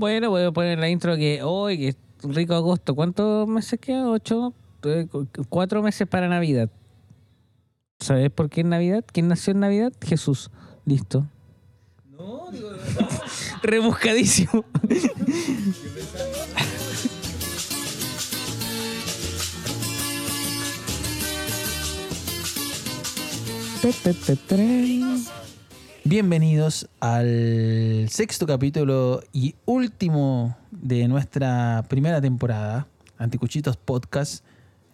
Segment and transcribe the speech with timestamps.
[0.00, 2.94] Bueno, voy a poner la intro que hoy, que es rico agosto.
[2.94, 4.08] ¿Cuántos meses queda?
[4.08, 4.54] ¿Ocho?
[4.84, 6.70] Eh, cu- Cuatro meses para Navidad.
[7.98, 9.04] ¿Sabes por qué es Navidad?
[9.12, 9.92] ¿Quién nació en Navidad?
[10.00, 10.52] Jesús.
[10.84, 11.26] Listo.
[12.16, 12.68] No, digo,
[13.62, 14.64] Rebuscadísimo.
[26.12, 32.86] Bienvenidos al sexto capítulo y último de nuestra primera temporada.
[33.18, 34.42] Anticuchitos Podcast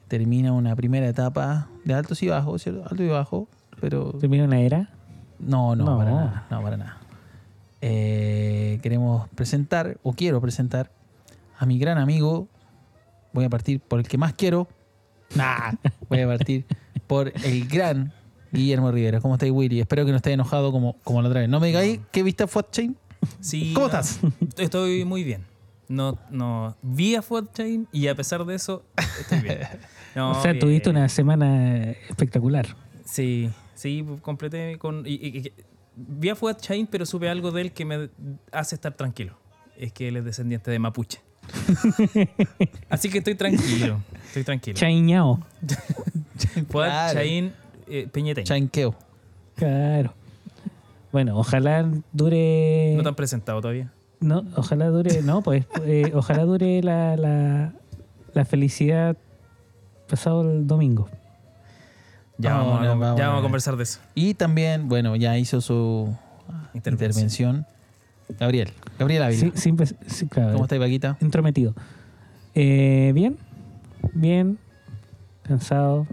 [0.08, 2.82] termina una primera etapa de altos y bajos, ¿cierto?
[2.90, 3.46] Alto y bajo,
[3.80, 4.90] pero ¿Termina una era?
[5.38, 5.98] no, no, No.
[5.98, 6.46] para nada.
[6.50, 6.98] No, para nada.
[7.80, 10.90] Eh, queremos presentar, o quiero presentar,
[11.56, 12.48] a mi gran amigo.
[13.32, 14.66] Voy a partir por el que más quiero.
[15.36, 15.74] Nah,
[16.08, 16.64] voy a partir
[17.06, 18.12] por el gran
[18.54, 19.20] Guillermo Rivera.
[19.20, 19.80] ¿Cómo estáis, Willy?
[19.80, 21.48] Espero que no esté enojado como, como la otra vez.
[21.48, 22.96] No me digáis que viste a Fat Chain.
[23.40, 24.18] Sí, ¿Cómo no, estás?
[24.56, 25.44] Estoy muy bien.
[25.88, 28.82] No, no, vi a Food Chain y a pesar de eso,
[29.20, 29.58] estoy bien.
[30.14, 30.60] No, o sea, bien.
[30.60, 32.76] tuviste una semana espectacular.
[33.04, 35.04] Sí, sí, completé con...
[35.06, 35.52] y- y- y-
[35.96, 38.08] vi a Food Chain, pero supe algo de él que me
[38.52, 39.36] hace estar tranquilo.
[39.76, 41.20] Es que él es descendiente de mapuche.
[42.88, 44.76] Así que estoy tranquilo, estoy tranquilo.
[44.78, 45.40] Chaiñao.
[46.70, 47.18] Fuad Claro.
[47.18, 47.52] Chain
[47.88, 48.44] eh, Peñeteño.
[48.46, 48.94] Chainqueo.
[49.56, 50.12] Claro.
[51.12, 52.94] Bueno, ojalá dure.
[52.96, 53.92] No te han presentado todavía.
[54.20, 55.22] No, ojalá dure.
[55.22, 57.72] No, pues eh, ojalá dure la, la,
[58.32, 59.16] la felicidad
[60.08, 61.08] pasado el domingo.
[62.36, 64.00] Ya, Vamos, vamos, a, vamos, ya vamos a conversar de eso.
[64.14, 66.12] Y también, bueno, ya hizo su
[66.72, 67.64] intervención.
[68.40, 68.70] Gabriel.
[68.98, 69.40] Gabriel Ávila.
[69.40, 71.16] Sí, siempre, sí, claro, ¿Cómo estáis, Paquita?
[71.20, 71.74] Entrometido.
[72.54, 73.36] Eh, bien,
[74.14, 74.58] bien,
[75.42, 76.06] cansado.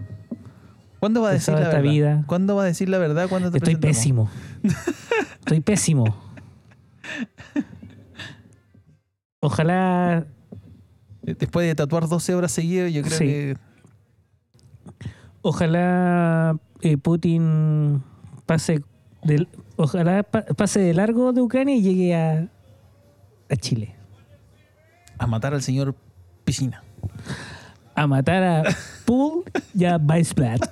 [1.02, 1.82] ¿Cuándo va a decir la verdad?
[1.82, 2.22] vida.
[2.28, 3.28] ¿Cuándo va a decir la verdad?
[3.28, 4.30] ¿Cuándo te Estoy pésimo.
[5.40, 6.04] Estoy pésimo.
[9.40, 10.26] Ojalá
[11.22, 13.24] Después de tatuar 12 horas seguidas, yo creo Sí.
[13.24, 13.56] que
[15.40, 18.04] Ojalá eh, Putin
[18.46, 18.82] pase
[19.24, 22.48] del, ojalá pa- pase de largo de Ucrania y llegue a,
[23.50, 23.96] a Chile.
[25.18, 25.96] a matar al señor
[26.44, 26.84] Piscina.
[27.94, 28.62] A matar a
[29.04, 29.44] Pool
[29.74, 30.70] y a Weissblatt.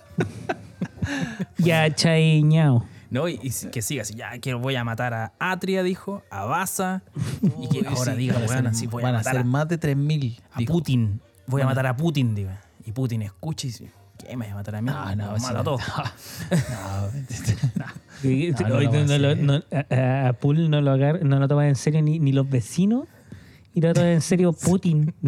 [1.59, 2.85] y a Chaiñao.
[3.11, 6.45] No, y, y que siga así, ya que voy a matar a Atria, dijo, a
[6.45, 7.03] Baza,
[7.61, 9.45] y que ahora sí, diga, van a ser- voy a van a matar ser a,
[9.45, 10.39] más de 3.000.
[10.53, 10.73] a dijo.
[10.73, 12.51] Putin, voy a matar a Putin, digo.
[12.87, 14.91] Y Putin escucha y dice, ¿qué me vas a matar a mí?
[14.91, 15.81] No, no, sí, mato a todos.
[15.89, 15.97] No,
[18.61, 19.61] No, no a no
[20.31, 23.09] no- Pool no lo, agar- no lo toman en serio ni, ni los vecinos.
[23.75, 25.13] Y lo toman en serio Putin.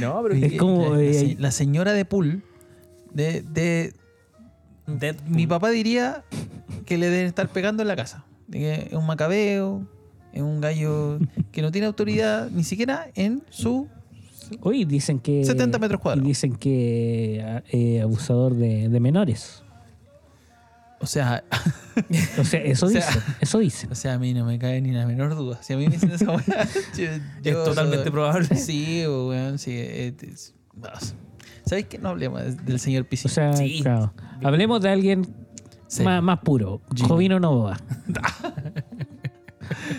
[0.00, 2.42] No, pero Es como, la, eh, la señora de Pool,
[3.12, 3.92] de, de
[5.28, 6.24] mi papá diría
[6.86, 8.24] que le deben estar pegando en la casa.
[8.50, 9.86] Que es un macabeo,
[10.32, 11.18] es un gallo
[11.50, 13.88] que no tiene autoridad ni siquiera en su
[14.60, 15.44] Hoy dicen que.
[15.44, 16.26] 70 metros cuadrados.
[16.26, 19.61] Dicen que eh, abusador de, de menores.
[21.02, 21.44] O sea,
[22.38, 23.22] O sea, eso O sea- dicen.
[23.40, 23.92] Eso dicen.
[23.92, 25.62] o sea, a mí no me cae ni la menor duda.
[25.62, 26.62] Si a mí me dicen esa weá,
[26.96, 28.46] Es yo- totalmente probable.
[28.56, 29.72] Sí, weón, sí.
[29.76, 31.14] es- es- vamos.
[31.66, 33.32] ¿Sabéis que no hablemos de- del señor O Piscina?
[33.34, 33.80] sea, Sí.
[33.82, 34.12] claro.
[34.42, 35.26] Hablemos de alguien
[35.88, 36.02] Sí.
[36.02, 36.80] más, más puro.
[37.06, 37.78] Jovino Novoa.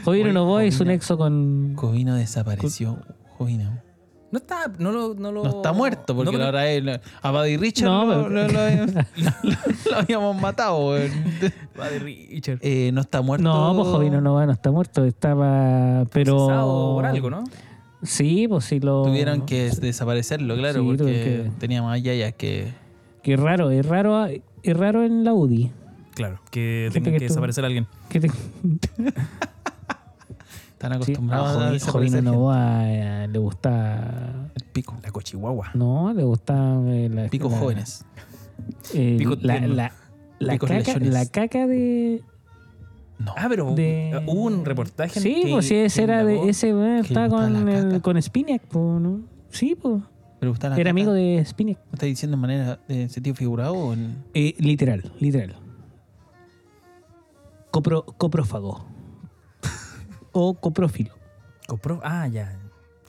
[0.03, 1.75] Jovino Novoa hizo un exo con.
[1.75, 2.99] Jovino desapareció.
[3.37, 3.81] Jovino.
[4.33, 5.43] No está, no lo, no lo...
[5.43, 7.01] No está muerto, porque no, la verdad es.
[7.21, 9.31] A Buddy Richard No, lo, pero- lo- lo habíamos- lo-
[9.91, 11.11] lo habíamos matado, de
[11.99, 12.57] Richard.
[12.63, 13.43] Eh, no está muerto.
[13.43, 15.05] No, pues Jovino Novoa no está muerto.
[15.05, 16.05] Estaba.
[16.11, 16.47] Pero.
[16.47, 17.43] Por algo, ¿no?
[18.01, 19.03] Sí, pues sí lo.
[19.03, 22.73] Tuvieron que desaparecerlo, claro, Sí, porque que- tenía más yayas que.
[23.21, 24.41] Que raro, es raro, es
[24.77, 25.69] raro en la UDI.
[26.15, 27.85] Claro, que tenga que que tú- desaparecer alguien.
[28.09, 28.31] Que te-
[30.83, 32.31] Están sí, acostumbrados a a, desaparecer Jovino gente.
[32.31, 34.49] Novoa eh, le gusta.
[34.55, 34.95] El pico.
[35.01, 35.71] La cochihuahua.
[35.75, 36.77] No, le gusta.
[36.87, 38.05] eh, la- Picos la- jóvenes.
[38.93, 39.75] eh, Pico la, tierno.
[39.75, 39.91] la,
[40.39, 41.13] la Picos caca, lechones.
[41.13, 42.21] la caca de.
[43.19, 43.33] No.
[43.37, 46.49] Ah, pero De- hubo un reportaje en Sí, que- pues sí, ese era de.
[46.49, 47.99] Ese estaba con, el, caca.
[48.01, 49.21] con Spinac, po, ¿no?
[49.51, 50.01] Sí, pues.
[50.39, 50.89] ¿Pero gusta la Era caca?
[50.89, 51.77] amigo de Spinac.
[51.77, 54.17] ¿Lo estás diciendo de manera de sentido figurado o en.?
[54.33, 55.55] Eh, literal, literal.
[57.71, 58.85] Copro, coprófago.
[60.33, 61.13] O coprófilo.
[61.67, 62.59] Compró- Ah, ya.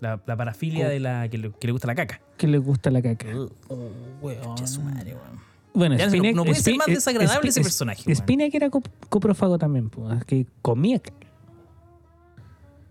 [0.00, 2.21] La, la parafilia Co- de la que le, que le gusta la caca.
[2.37, 3.26] Que le gusta la caca.
[3.69, 3.88] Oh,
[4.23, 4.69] weón.
[4.69, 5.43] Su madre, weón.
[5.73, 8.17] Bueno, Ya no- Spinac, no puede ser más eh, desagradable ese personaje, weón.
[8.17, 11.26] Spinac era cop- coprófago también, pues, que comía caca.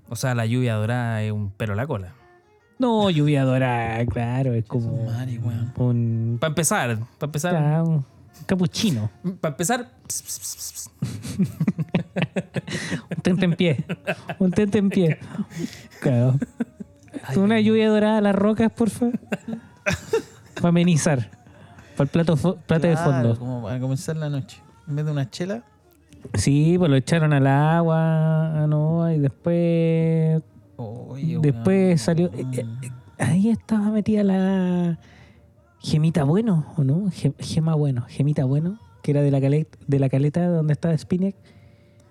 [0.09, 2.13] O sea, la lluvia dorada es un pelo a la cola.
[2.80, 5.71] No, lluvia dorada, claro, es Su como madre, weón.
[5.77, 8.03] un, Para empezar, para empezar, claro,
[8.45, 9.09] capuchino.
[9.41, 9.89] para empezar.
[13.09, 13.85] Un tente en pie.
[14.39, 15.19] Un tente en pie.
[16.01, 16.38] Claro.
[17.35, 19.19] Una lluvia dorada a las rocas, por favor.
[20.56, 21.30] Para amenizar.
[21.95, 22.35] Para el plato,
[22.65, 23.38] plato de fondo.
[23.38, 24.62] Como para comenzar la noche.
[24.88, 25.63] En vez de una chela,
[26.35, 30.41] Sí, pues lo echaron al agua, ah, no, y después
[30.77, 32.27] oye, Después salió.
[32.33, 34.97] eh, eh, ahí estaba metida la.
[35.83, 37.12] Gemita Bueno, ¿o no?
[37.12, 40.97] Ge- Gema Bueno, Gemita Bueno, que era de la, caleta, de la caleta donde estaba
[40.97, 41.35] Spinac.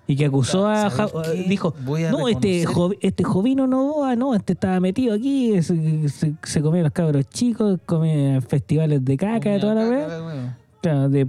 [0.07, 0.91] Y que acusó a.
[0.91, 1.45] ¿Sabes Ja- qué?
[1.49, 6.09] dijo: Voy a No, este, jo- este Jovino Novoa, no, este estaba metido aquí, se,
[6.09, 10.09] se, se comía los cabros chicos, come festivales de caca, de toda la Comía vez.
[10.09, 10.57] caca, weón.
[10.83, 11.27] Claro, de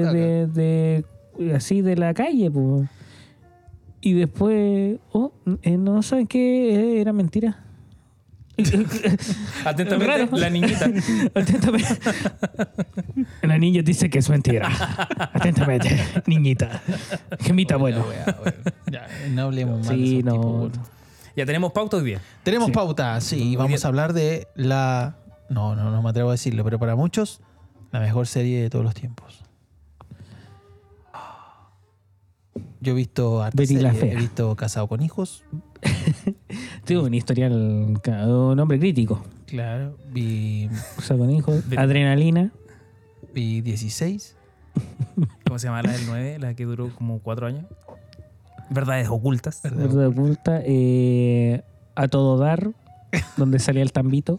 [0.00, 0.12] caca.
[0.14, 1.04] de,
[1.38, 2.88] de- así de la calle, pues.
[4.00, 5.30] Y después, oh,
[5.62, 7.64] eh, no saben qué Eh, era mentira.
[9.64, 10.28] Atentamente, Raro.
[10.36, 10.84] la niñita.
[11.34, 11.98] Atentamente.
[13.42, 14.68] La niña dice que es mentira.
[15.32, 16.80] Atentamente, niñita.
[17.40, 18.04] Gemita, bueno.
[18.08, 18.36] Wea.
[18.90, 20.32] Ya, no hablemos más Sí, de no.
[20.32, 20.72] tipos.
[21.36, 22.20] Ya tenemos pauta hoy día.
[22.42, 22.72] Tenemos Sí.
[22.72, 23.80] pauta, sí, Muy vamos bien.
[23.84, 25.16] a hablar de la...
[25.48, 27.40] No, no, no me atrevo a decirlo, pero para muchos,
[27.92, 29.42] la mejor serie de todos los tiempos.
[32.80, 35.44] Yo he visto hartas Betty la he visto Casado con Hijos,
[36.84, 39.22] Tuvo un historial, un hombre crítico.
[39.46, 40.68] claro, vi,
[40.98, 41.68] O sea, con hijos.
[41.68, 42.50] De- Adrenalina.
[43.34, 44.36] vi 16,
[45.46, 46.38] ¿Cómo se llama la del 9?
[46.38, 47.64] La que duró como cuatro años.
[48.70, 49.60] Verdades ocultas.
[49.62, 49.78] Verdad.
[49.88, 50.60] Verdad oculta.
[50.64, 51.62] eh,
[51.96, 52.70] a todo dar.
[53.36, 54.36] Donde salía el tambito.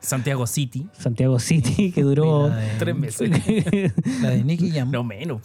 [0.00, 0.88] Santiago City.
[0.92, 2.48] Santiago City, que duró.
[2.50, 3.30] de, Tres meses.
[4.22, 4.90] la de Nicky Jam.
[4.90, 5.42] No menos.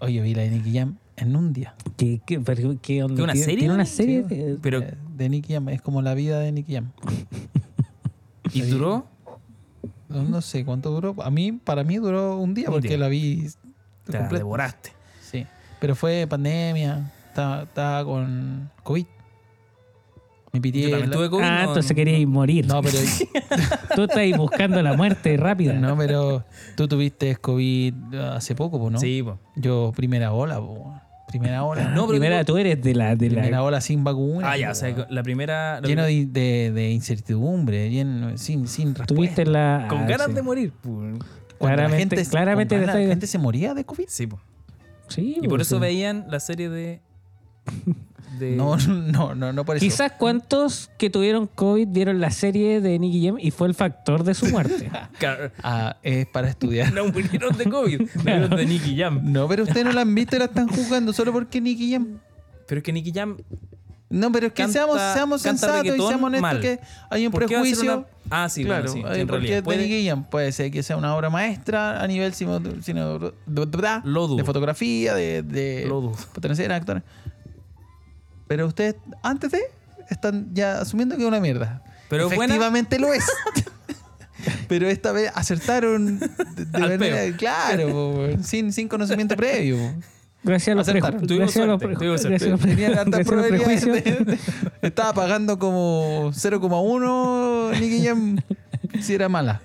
[0.00, 1.74] Oye, vi la de Nicky Jam en un día.
[1.96, 2.40] ¿Qué, qué,
[2.82, 3.16] qué onda?
[3.16, 3.58] ¿Qué, una ¿Tiene- serie?
[3.58, 4.24] ¿Tiene una serie?
[4.28, 6.90] Sí, de- Pero- de, de Nicky Jam, es como la vida de Nicky Jam.
[8.52, 9.06] ¿Y duró?
[10.08, 11.14] No, no sé cuánto duró.
[11.22, 12.98] A mí, para mí duró un día Un porque día.
[12.98, 13.46] la vi
[14.04, 14.90] Te la devoraste.
[15.22, 15.46] Sí.
[15.80, 17.12] Pero fue pandemia.
[17.28, 19.06] Estaba, estaba con COVID.
[20.52, 20.82] Me pitié.
[20.82, 21.44] Yo también la- tuve COVID.
[21.44, 22.66] ah, no- entonces querías morir.
[22.66, 22.98] No, pero,
[23.94, 25.74] Tú estás ahí buscando la muerte rápida.
[25.74, 26.44] no, pero
[26.76, 28.98] tú tuviste COVID hace poco, po, ¿no?
[28.98, 29.38] Sí, po.
[29.54, 30.92] Yo, primera ola, po.
[31.30, 31.84] Primera ola.
[31.90, 33.10] No, pero Primera, tú eres de la.
[33.14, 34.50] De primera la ola sin vacuna.
[34.50, 35.76] Ah, ya, o sea, la primera.
[35.80, 39.14] Lleno primera- de, de- de incertidumbre, lleno, sin, sin respuesta.
[39.14, 39.86] tuviste la.
[39.88, 40.32] Con ah, ganas sí.
[40.32, 40.72] de morir.
[40.82, 41.24] Cuando
[41.58, 44.06] Claramente- la gente, claramente la gente se moría de COVID.
[44.08, 44.40] Sí, po.
[45.08, 47.00] Sí, Y por eso veían la serie de.
[48.40, 49.84] de No, no, no, no por eso.
[49.84, 54.24] Quizás cuántos que tuvieron COVID vieron la serie de Nicky Jam y fue el factor
[54.24, 54.90] de su muerte.
[55.20, 56.92] Claro, Ah, es para estudiar.
[56.94, 59.20] No murieron de COVID, murieron de Nicky Jam.
[59.22, 62.18] No, pero ustedes no la han visto y la están jugando solo porque Nicky Jam.
[62.66, 63.36] Pero es que Nicky Jam.
[64.12, 66.60] No, pero es que Canta- seamos, seamos canta sensatos y seamos honestos mal.
[66.60, 67.98] que hay un ¿por qué va a ser prejuicio.
[67.98, 69.02] una- Ah, sí, claro, bueno, sí.
[69.14, 69.58] hay- en porque realidad.
[69.58, 70.24] es de Puede- Nicky Jam.
[70.24, 74.36] Puede ser que sea una obra maestra a nivel cine, cine- Lo dudo.
[74.36, 76.16] de fotografía, de, de Lo dudo.
[76.32, 77.04] pertenecer a actores.
[78.50, 79.60] Pero ustedes, antes de,
[80.08, 81.84] están ya asumiendo que es una mierda.
[82.08, 82.54] Pero es buena.
[82.56, 83.24] Efectivamente lo es.
[84.68, 86.26] Pero esta vez acertaron de,
[86.64, 87.36] de Al manera, peo.
[87.36, 89.76] claro, sin, sin conocimiento previo.
[90.42, 91.26] Gracias a los prejuicios.
[91.28, 93.36] Tuvimos Gracias a los suerte, pre- tuvimos gracias a los pre- Tenían hartas gracias a
[93.36, 93.84] los probabilidades.
[94.02, 94.26] prejuicios.
[94.26, 98.36] de- estaba pagando como 0,1 Nicky Jam
[99.00, 99.60] si era mala.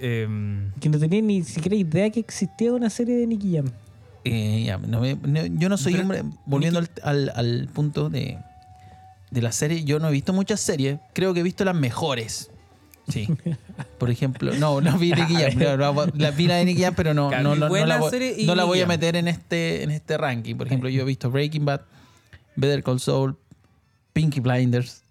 [0.00, 3.66] em, Que no tenía ni siquiera idea que existía una serie de Nicky Jam.
[4.24, 6.22] Eh, ya, no me- no- yo no soy Pero, hombre.
[6.46, 8.38] Volviendo al, al- al punto de,
[9.30, 10.98] de la serie, yo no he visto muchas series.
[11.12, 12.50] Creo que he visto las mejores.
[13.08, 13.28] Sí.
[13.98, 15.58] Por ejemplo, no, no vi Nicky Jam.
[15.78, 18.34] no, la vi la de Nicky Jam, pero no, no, no, no la, voy, serie
[18.38, 20.54] y no la voy a meter en este, en este ranking.
[20.56, 21.82] Por ejemplo, yo he visto Breaking Bad,
[22.56, 23.36] Better Call Saul,
[24.14, 25.02] Pinky Blinders.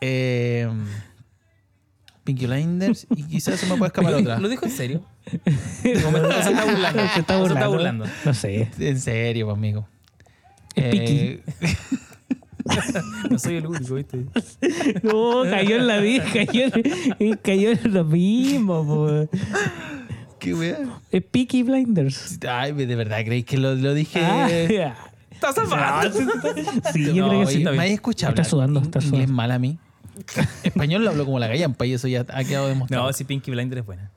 [0.00, 0.68] eh,
[2.22, 4.38] Pinky Blinders y quizás se me puede escapar otra.
[4.38, 5.04] ¿Lo dijo en serio?
[6.06, 7.02] ¿O me- o se está burlando?
[7.14, 7.70] Se está ¿O se burlando.
[7.72, 8.04] burlando?
[8.24, 8.68] No sé.
[8.78, 9.88] En serio, pues, amigo.
[10.74, 11.42] Es Eh,
[13.30, 14.24] No soy el único, ¿viste?
[15.02, 16.62] No, cayó en la vida, cayó,
[17.18, 18.84] en- cayó en lo mismo.
[18.86, 19.28] po.
[20.40, 20.78] qué wea.
[21.12, 22.38] Es Peaky Blinders.
[22.48, 24.20] Ay, de verdad, ¿creéis que lo, lo dije?
[24.24, 24.48] Ah,
[25.30, 26.10] ¡Estás zafado!
[26.92, 27.64] sí, yo No, creo que sí.
[27.64, 29.32] ¿Me has escuchado Está sudando, está inglés sudando.
[29.34, 29.78] mal a mí?
[30.64, 33.04] Español lo hablo como la gallampa y eso ya ha quedado demostrado.
[33.06, 34.10] No, sí, Pinky Blinder es buena.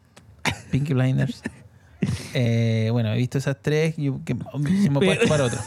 [0.72, 1.42] Pinky Blinders.
[2.34, 4.36] Eh, bueno, he visto esas tres y que,
[4.82, 5.62] se me puede escapar otra.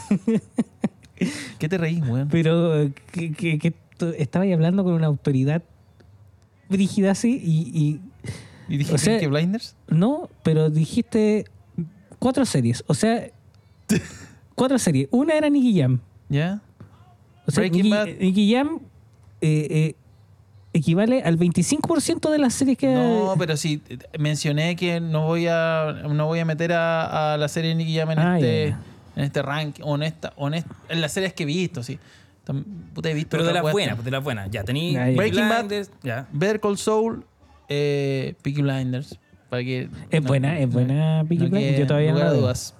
[1.59, 2.27] ¿Qué te reís, weón?
[2.29, 3.73] Pero que, que,
[4.17, 5.61] estabas ahí hablando con una autoridad
[6.69, 7.99] brígida así y,
[8.67, 9.75] ¿Y o sea- Pinky Blinders?
[9.87, 11.45] no, pero dijiste
[12.19, 12.83] cuatro series.
[12.87, 13.29] O sea,
[14.55, 15.07] cuatro series.
[15.11, 15.99] Una era Nicky Jam.
[16.29, 16.61] ¿Ya?
[17.45, 18.07] O sea, Breaking Nicky, Bad.
[18.19, 18.79] Nicky Jam
[19.41, 19.95] eh, eh,
[20.73, 22.87] equivale al 25% de las series que...
[22.93, 27.37] No, pero sí, eh, mencioné que no voy a, no voy a meter a, a
[27.37, 28.79] la serie Nicky Jam en, Ah, este, ya,
[29.15, 31.99] en este ranking, o en, esta, o en, las series que he visto, sí.
[32.93, 34.49] Puta, he visto Pero de las buenas, pues de las buenas.
[34.51, 35.15] Ya, tení Ahí.
[35.15, 35.59] Breaking Bad.
[35.65, 36.27] Blinders, Ya.
[36.33, 37.23] Better Call Saul,
[37.69, 39.17] eh, Peaky Blinders.
[39.49, 41.79] Para que, Es buena, es buena Peaky Blinders.
[41.79, 42.73] Yo todavía no la dudas.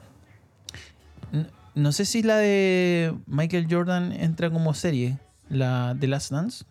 [1.31, 1.45] N-
[1.75, 5.17] No sé si la de Michael Jordan entra como serie,
[5.49, 6.65] la de Last Dance.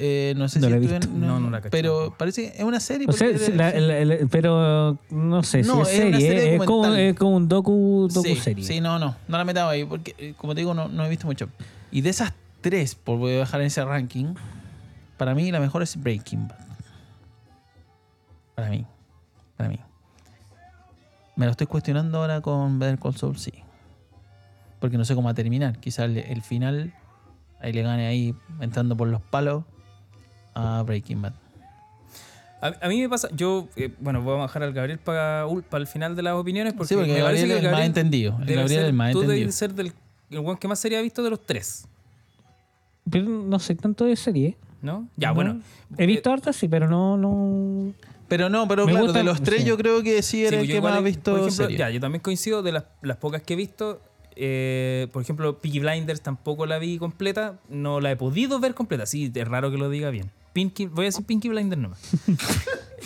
[0.00, 1.08] Eh, no sé No si la he visto.
[1.12, 1.70] No, no la cacho.
[1.72, 3.06] Pero parece que es una serie.
[3.08, 6.20] O sea, porque- sí, la- la- la- pero no sé No, si es es una
[6.20, 6.54] serie.
[6.54, 7.00] es, como, documental.
[7.00, 8.64] es como un docu, docu sí, serie.
[8.64, 9.16] sí, no, no.
[9.26, 11.48] No la metaba ahí porque, eh, como te digo, no, no he visto mucho.
[11.90, 14.34] Y de esas tres, por voy a bajar en ese ranking,
[15.16, 16.58] para mí la mejor es Breaking Bad.
[18.54, 18.86] Para mí.
[19.56, 19.78] Para mí.
[21.36, 23.52] Me lo estoy cuestionando ahora con Better Call Saul, sí.
[24.80, 25.78] Porque no sé cómo va a terminar.
[25.78, 26.92] Quizás el, el final
[27.60, 29.64] ahí le gane ahí entrando por los palos
[30.58, 31.32] a Breaking Bad.
[32.60, 35.80] A, a mí me pasa, yo, eh, bueno, voy a bajar al Gabriel para, para
[35.80, 36.72] el final de las opiniones.
[36.72, 38.32] Porque sí, porque me parece Gabriel que es el más entendido.
[38.40, 39.38] El Gabriel es el más tú entendido.
[39.40, 39.92] debes ser del
[40.30, 41.86] el que más serie ha visto de los tres,
[43.10, 44.56] Pero no sé tanto de serie.
[44.82, 45.08] ¿no?
[45.16, 45.34] Ya, No.
[45.34, 45.60] bueno.
[45.96, 47.16] He visto hartas, sí, pero no.
[47.16, 47.92] no...
[48.28, 49.66] Pero no, pero Me claro, gusta- de los tres sí.
[49.68, 51.40] yo creo que sí Sí, era pues el yo que más ha he- visto Por
[51.40, 51.78] ejemplo, serie.
[51.78, 54.00] ya, yo también coincido de las, las pocas que he visto.
[54.36, 57.54] eh, por ejemplo, Peaky Blinders tampoco la vi completa.
[57.70, 59.06] No la he podido ver completa.
[59.06, 60.30] Sí, es raro que lo diga bien.
[60.58, 62.00] Pinky, voy a decir Pinky Blinders nomás.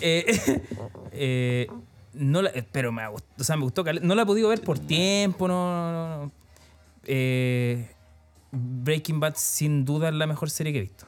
[0.05, 0.25] Eh,
[1.13, 1.67] eh,
[2.15, 3.85] no la- eh, pero me, gustó, o sea, me gustó.
[3.85, 5.47] No la he podido ver por tiempo.
[5.47, 6.33] No, no, no.
[7.05, 7.89] Eh,
[8.51, 11.07] Breaking Bad, sin duda, es la mejor serie que he visto.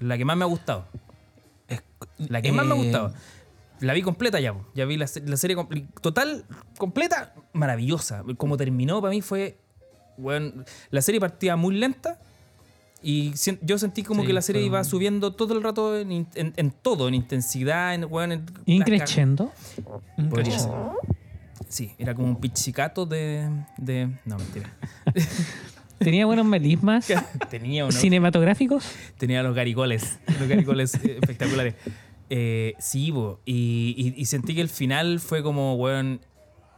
[0.00, 0.86] La que más me ha gustado.
[2.18, 3.14] La que más me ha gustado.
[3.80, 4.54] La vi completa ya.
[4.74, 6.44] Ya vi la, la serie compl- total,
[6.76, 8.24] completa, maravillosa.
[8.36, 9.56] Como terminó, para mí fue.
[10.18, 12.20] Bueno, la serie partía muy lenta.
[13.06, 16.10] Y yo sentí como Sí, que la serie fue iba subiendo todo el rato en,
[16.34, 19.52] en- en todo, en intensidad, en, weón, en Increchendo.
[20.30, 20.70] Podría ser.
[21.68, 24.08] Sí, era como un pichicato de, de.
[24.24, 24.72] No, mentira.
[25.98, 27.06] Tenía buenos melismas
[27.50, 27.92] Tenía uno.
[27.92, 28.84] cinematográficos.
[29.18, 31.74] Tenía los garigoles, los garigoles eh, espectaculares.
[32.30, 36.20] Eh, sí, bo, y, y- y sentí que el final fue como, weón,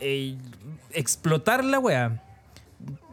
[0.01, 0.37] eh,
[0.93, 2.23] explotar la wea.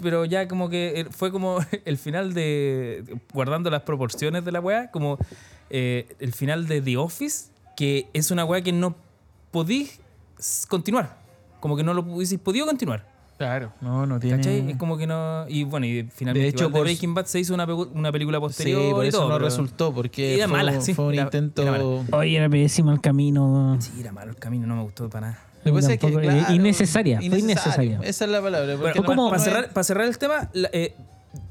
[0.01, 3.03] Pero ya como que eh, fue como el final de,
[3.33, 5.17] guardando las proporciones de la wea, como
[5.69, 8.95] eh, el final de The Office, que es una wea que no
[9.51, 9.99] podís
[10.67, 11.17] continuar.
[11.59, 13.11] Como que no lo hubieses podido continuar.
[13.37, 14.37] Claro, no, no tiene.
[14.37, 14.71] ¿Cachai?
[14.71, 15.45] Es como que no.
[15.49, 18.41] Y bueno, y finalmente De hecho, por- Breaking Bad se hizo una, una película Sí,
[18.41, 18.91] posterior.
[18.93, 21.23] por y eso todo, no pero- resultó, porque Era fue, mala, sí, fue un era-
[21.23, 21.61] intento.
[21.63, 21.81] era.
[22.17, 23.77] Oye, era pésimo el camino.
[23.81, 25.39] Sí, era malo el camino, no me gustó para nada.
[25.63, 27.99] Lo que que, claro, innecesaria, fue innecesaria.
[28.03, 28.75] Esa es la palabra.
[28.77, 30.93] porque Bueno, no- como- no para, es- cerrar, para cerrar el tema, la, eh,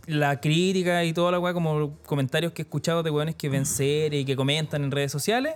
[0.06, 3.66] la crítica y toda la weá, como comentarios que he escuchado de weones que ven
[3.66, 5.54] series y que comentan en redes sociales,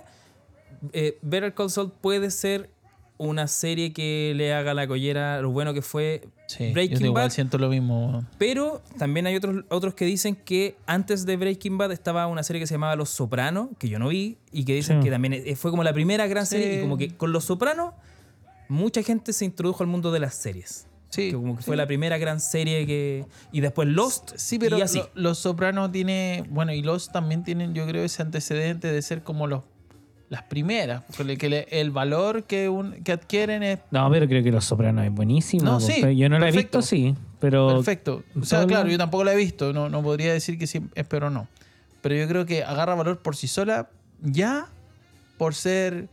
[0.93, 2.69] eh, Better Call Saul puede ser
[3.19, 7.23] una serie que le haga la collera lo bueno que fue Sí, yo Breaking igual
[7.25, 7.31] Bad.
[7.31, 8.23] siento lo mismo.
[8.37, 12.59] Pero también hay otros, otros que dicen que antes de Breaking Bad estaba una serie
[12.61, 15.05] que se llamaba Los Sopranos, que yo no vi, y que dicen Sí.
[15.05, 17.93] que también eh, fue como la primera gran serie, y como que con Los Sopranos
[18.69, 20.87] mucha gente se introdujo al mundo de las series.
[21.09, 21.67] Sí, Que como que sí.
[21.67, 23.25] fue la primera gran serie que...
[23.53, 24.97] Y después Lost, Sí, pero y así.
[24.99, 26.43] lo- Los Sopranos tiene.
[26.49, 29.63] Bueno, y los también tienen, yo creo, ese antecedente de ser como los
[30.29, 31.03] las primeras.
[31.15, 34.65] porque que le- el valor que, un, que adquieren es No, pero creo que Los
[34.65, 35.63] Sopranos es buenísimo.
[35.63, 36.79] No, sí, Yo no la he perfecto.
[36.79, 37.15] visto, sí.
[37.39, 38.23] Pero perfecto.
[38.39, 38.95] O sea, claro, bien.
[38.95, 39.71] yo tampoco la he visto.
[39.71, 41.47] No, no podría decir que sí es, pero no.
[42.01, 43.89] Pero yo creo que agarra valor por sí sola
[44.21, 44.67] ya
[45.37, 46.09] por ser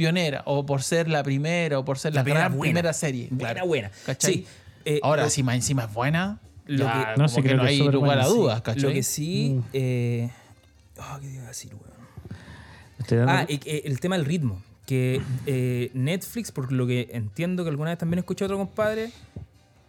[0.00, 2.70] pionera o por ser la primera o por ser la, La primera gran buena.
[2.72, 3.28] primera serie.
[3.30, 3.66] Buena, claro.
[3.68, 3.90] buena.
[4.06, 4.32] ¿Cachai?
[4.34, 4.46] Sí.
[4.86, 7.68] eh, Ahora, lo- si más encima es buena, lo que- No, sí, que no que
[7.68, 8.30] hay lugar buena, a sí.
[8.34, 8.82] dudas, ¿cachai?
[8.82, 9.56] Lo que sí...
[9.58, 9.62] Mm.
[9.74, 10.30] eh,
[10.98, 12.38] oh, ¿Qué te iba a decir, weón?
[12.98, 14.62] Estoy dando- Ah, el tema del ritmo.
[14.86, 19.10] Que eh, Netflix, por lo que entiendo que alguna vez también escuché a otro compadre,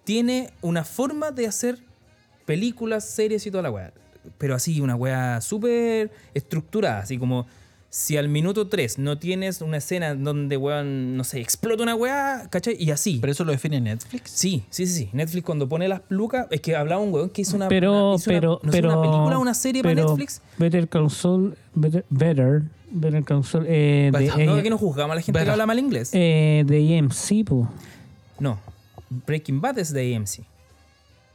[0.04, 1.80] tiene una forma de hacer
[2.46, 3.92] películas, series y toda la weá.
[4.38, 7.00] Pero así, una weá súper estructurada.
[7.00, 7.48] Así como
[7.94, 12.48] si al minuto 3 no tienes una escena donde, weón, no sé, explota una weá,
[12.50, 12.78] ¿cachai?
[12.80, 13.18] Y así.
[13.20, 14.32] Pero eso lo define Netflix.
[14.32, 15.10] Sí, sí, sí, sí.
[15.12, 18.16] Netflix cuando pone las lucas, es que hablaba un weón que hizo una, pero, una-
[18.16, 20.42] hizo una- pero, no pero, una película, una serie para pero Netflix.
[20.58, 24.46] Better Saul, Better, Better, Better Saul, eh, de.
[24.46, 26.12] No, eh, que no juzgamos a la gente que habla mal inglés.
[26.14, 27.70] eh, de AMC, po.
[28.40, 28.58] No.
[29.10, 30.46] Breaking Bad es de AMC.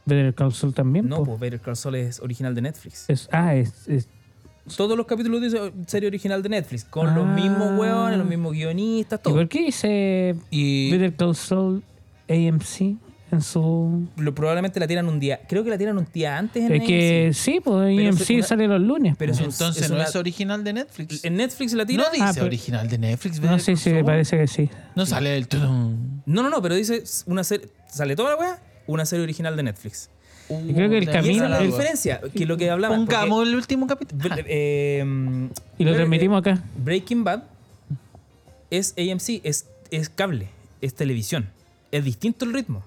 [0.05, 1.37] Better Saul también, No, po.
[1.37, 3.05] pues Better Saul es original de Netflix.
[3.09, 4.07] Es- ah, es, es-
[4.75, 7.33] Todos los capítulos de serie original de Netflix, con los Ah.
[7.33, 9.35] mismos hueones, los mismos guionistas, ¿Y todo.
[9.35, 11.83] por qué dice Y Better Call Saul
[12.29, 12.97] AMC
[13.31, 14.07] en su...
[14.17, 15.41] Lo, probablemente la tiran un día.
[15.49, 17.33] Creo que la tiran un día antes en Es que AMC.
[17.35, 19.15] sí, pues Pero AMC una- sale los lunes.
[19.17, 19.43] pero pues.
[19.45, 21.23] Entonces es no es original de Netflix.
[21.25, 22.05] En Netflix la tiran.
[22.05, 23.39] No dice Ah, pero- original de Netflix.
[23.41, 24.05] no, sí, Call sí, Saul.
[24.05, 24.69] parece que sí.
[24.95, 25.47] No sale el...
[26.25, 27.67] No, no, no, pero dice una serie.
[27.89, 30.09] Sale toda la weá, una serie original de Netflix.
[30.49, 32.21] Y creo que el Uh, camino- esa es la diferencia.
[32.35, 32.97] Que lo que hablamos.
[32.97, 34.35] Pongamos el último capítulo.
[34.45, 35.03] Eh,
[35.77, 36.63] Y lo transmitimos acá.
[36.77, 37.43] Breaking Bad
[38.71, 40.49] es AMC, es, es cable,
[40.81, 41.49] es televisión.
[41.91, 42.83] Es distinto el ritmo.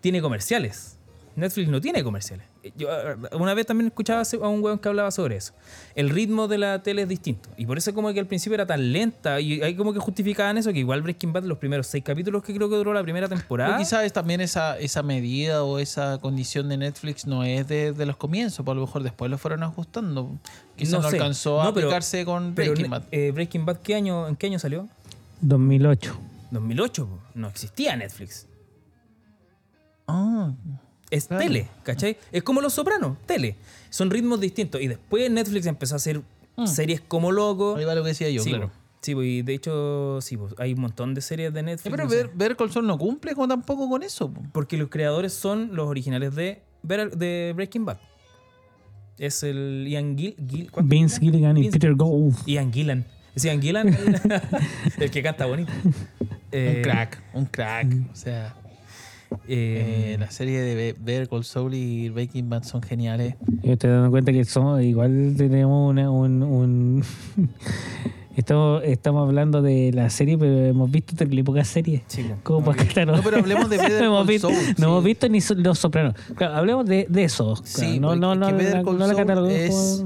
[0.00, 0.96] Tiene comerciales.
[1.36, 2.46] Netflix no tiene comerciales.
[2.76, 5.52] Yo eh, una vez también escuchaba a un weón que hablaba sobre eso.
[5.96, 7.48] El ritmo de la tele es distinto.
[7.56, 9.40] Y por eso como que al principio era tan lenta.
[9.40, 12.54] Y hay como que justificaban eso, que igual Breaking Bad, los primeros seis capítulos que
[12.54, 13.78] creo que duró la primera Pero temporada.
[13.78, 18.16] quizás también esa, esa medida o esa condición de Netflix no es de, de los
[18.16, 20.30] comienzos, pues a lo mejor después lo fueron ajustando.
[20.76, 21.16] Quizás no, sé.
[21.16, 23.02] alcanzó a No, pero- aplicarse con pero, Breaking Bad.
[23.10, 24.88] eh, Breaking Bad, ¿qué año, ¿en qué año salió?
[25.40, 26.16] 2008.
[26.52, 27.06] 2008.
[27.06, 27.18] po.
[27.34, 28.46] No existía Netflix.
[30.06, 30.52] Ah,
[31.12, 31.44] Es Claro.
[31.44, 32.16] tele, ¿cachai?
[32.32, 33.54] Es como Los Sopranos, tele.
[33.90, 34.80] Son ritmos distintos.
[34.80, 36.22] Y después Netflix empezó a hacer
[36.56, 36.66] Mm.
[36.66, 37.76] series como loco.
[37.76, 38.68] ahí va lo que decía yo, sí, claro.
[38.68, 38.74] po.
[39.02, 41.90] Sí, po, y de hecho, sí, po, hay un montón de series de Eh, Netflix.
[41.96, 44.30] pero ver, ver Call Saul no cumple con, tampoco con eso.
[44.32, 44.42] po.
[44.52, 47.98] Porque los creadores son los originales de, de Breaking Bad.
[49.18, 50.70] Es el Ian Gill.
[50.70, 50.88] ¿cuánto?
[50.88, 52.34] Vince Gilligan y Vince- Peter Gould.
[52.46, 53.04] Ian Gillan.
[53.34, 53.88] ¿Es Ian Gillan?
[54.98, 55.70] el que canta bonito.
[56.50, 57.86] Eh, un crack, un crack.
[58.12, 58.54] O sea,
[59.48, 63.34] eh, eh, la serie de Be- Better Call Saul y Breaking Bad son geniales.
[63.62, 66.42] Yo estoy dando cuenta que somos, igual tenemos una, un...
[66.42, 67.04] un-
[68.36, 72.02] estamos, estamos hablando de la serie, pero hemos visto terrible pocas series.
[72.06, 72.36] sí, po.
[72.42, 72.76] Como para
[73.16, 74.82] No, pero hablemos de Better no Saul, no sí.
[74.82, 76.14] hemos visto ni Los Sopranos.
[76.34, 77.54] Claro, hablemos de, de eso.
[77.54, 79.02] claro, Sí, no, no, no, la, no
[79.42, 80.04] la es,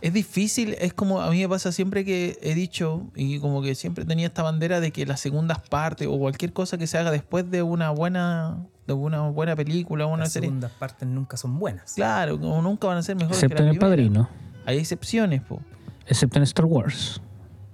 [0.00, 3.74] es difícil, es como a mí me pasa siempre que he dicho y como que
[3.74, 7.10] siempre tenía esta bandera de que las segundas partes o cualquier cosa que se haga
[7.10, 11.36] después de una buena de una buena película o una Las serie, segundas partes nunca
[11.36, 11.92] son buenas.
[11.94, 13.90] claro, como nunca van a ser mejores Excepto que en la El primera.
[13.96, 14.28] Padrino.
[14.66, 15.60] Hay excepciones, po.
[16.06, 17.20] Excepto en Star Wars.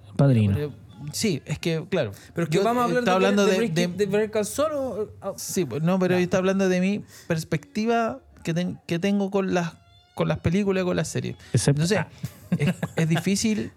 [0.08, 0.54] El Padrino.
[0.54, 0.72] Pero-
[1.12, 2.12] sí, es que claro.
[2.34, 4.44] Pero es que yo vamos a hablar de, hablando de, de, de- de Better Call
[4.46, 8.80] Saul o- o- Sí, pues, no, pero yo estaba hablando de mi perspectiva que, ten-
[8.86, 9.74] que tengo con las,
[10.14, 11.36] con las películas y con las series.
[11.52, 12.08] Excepto, Entonces, ah,
[12.58, 13.72] es, es difícil.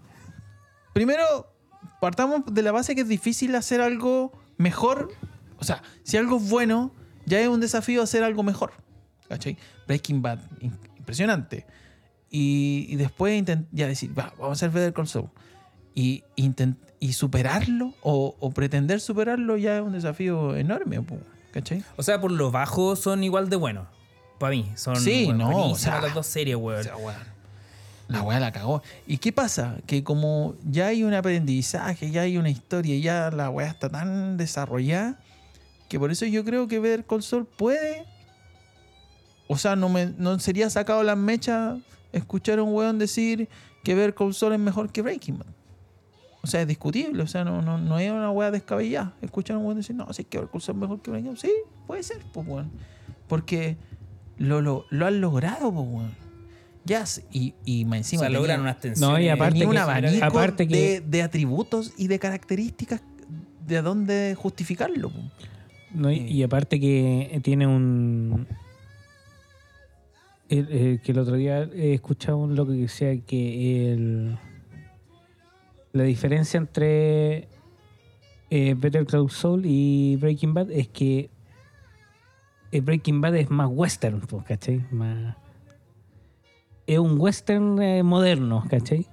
[0.92, 1.24] Primero,
[2.00, 5.10] partamos de la base que es difícil hacer algo mejor.
[5.58, 6.92] O sea, si algo es bueno,
[7.26, 8.72] ya es un desafío hacer algo mejor.
[9.28, 9.56] ¿Cachai?
[9.86, 11.66] Breaking Bad, in- impresionante.
[12.30, 15.28] Y, y después ya decir, va, vamos a hacer Better Call Saul.
[15.94, 16.22] Y,
[17.00, 21.04] y superarlo o, o pretender superarlo ya es un desafío enorme.
[21.52, 21.82] ¿Cachai?
[21.96, 23.88] O sea, por lo bajo son igual de buenos.
[24.38, 24.70] Para mí.
[24.76, 26.80] Son Sí, no, o sea, las dos series, weón.
[26.80, 27.16] O sea, weón,
[28.08, 28.82] La weá la cagó.
[29.06, 29.76] ¿Y qué pasa?
[29.86, 34.36] Que como ya hay un aprendizaje, ya hay una historia, ya la weá está tan
[34.36, 35.18] desarrollada,
[35.88, 38.06] que por eso yo creo que ver Saul puede.
[39.48, 41.78] O sea, no, me, no sería sacado las mechas
[42.12, 43.48] escuchar a un weón decir
[43.82, 45.46] que ver Saul es mejor que Breaking Bad.
[46.42, 47.22] O sea, es discutible.
[47.22, 49.14] O sea, no, no, no es una weá descabellada.
[49.20, 51.32] Escuchar a un weón decir, no, si es que ver Saul es mejor que Breaking
[51.32, 51.40] Bad.
[51.40, 51.52] Sí,
[51.86, 52.70] puede ser, pues, weón.
[53.26, 53.76] Porque
[54.38, 56.28] lo, lo, lo han logrado, pues, weón.
[57.32, 58.20] Y, y más o encima.
[58.20, 59.00] sea, tenía- logran unas tensiones.
[59.18, 63.02] No, y aparte un que- abanico aparte que- de, de atributos y de características
[63.66, 65.10] de dónde justificarlo.
[65.10, 65.18] po.
[65.92, 66.26] No, y, Eh.
[66.30, 68.46] y aparte que tiene un...
[70.48, 74.38] el- el- que el otro día he escuchado un loco que decía que el,
[75.92, 77.48] la diferencia entre
[78.50, 81.30] eh, Better Call Saul y Breaking Bad es que eh,
[82.72, 84.84] Breaking Bad es más western, ¿cachai?
[84.90, 85.36] Más,
[86.88, 89.06] es un western eh, moderno, ¿cachai?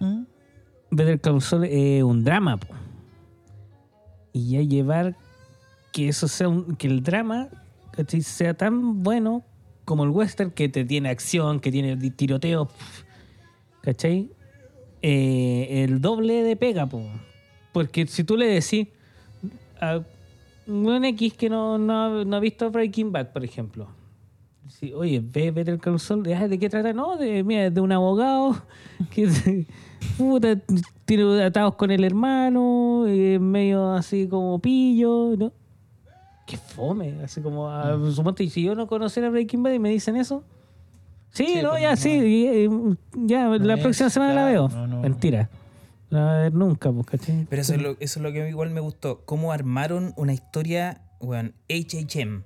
[0.00, 0.24] ¿Mm?
[0.90, 2.74] Better Call Saul es un drama, po.
[4.32, 5.16] Y ya llevar
[5.92, 7.48] que eso sea un, que el drama
[7.92, 8.22] ¿cachai?
[8.22, 9.44] sea tan bueno
[9.84, 12.68] como el western que te tiene acción, que tiene tiroteo,
[13.82, 14.32] ¿cachai?
[15.00, 17.04] Eh, el doble de pega, po.
[17.72, 18.88] Porque si tú le decís
[19.80, 20.02] a
[20.66, 23.88] un X que no, no, ha- no ha visto Breaking Bad, por ejemplo.
[24.68, 26.92] Sí, oye, ve Better Call Saul, ¿de de qué trata?
[26.92, 28.56] No, de, mira, de un abogado
[29.10, 29.28] que
[30.18, 30.56] puta,
[31.04, 35.52] tiene atados con el hermano, eh, medio así como pillo, ¿no?
[36.46, 39.90] Qué fome, así como, ah, suponte, y si yo no conociera Breaking Bad y me
[39.90, 40.42] dicen eso,
[41.30, 41.96] sí, Sí, no, pues, ya, no.
[41.96, 42.10] sí,
[42.46, 42.68] eh,
[43.14, 44.68] ya, la es, próxima semana la veo.
[44.68, 45.00] no, no.
[45.02, 45.48] Mentira.
[46.12, 47.46] No la voy a ver nunca, pues, ¿cachai?
[47.48, 49.24] Pero eso es, lo, eso es lo que igual me gustó.
[49.24, 52.42] Cómo armaron una historia, weón, HHM.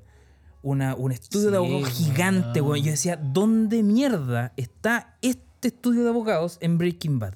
[0.63, 2.75] Una, un estudio de abogados gigante, weón.
[2.75, 2.85] weón.
[2.85, 7.35] Yo decía, ¿dónde mierda está este estudio de abogados en Breaking Bad?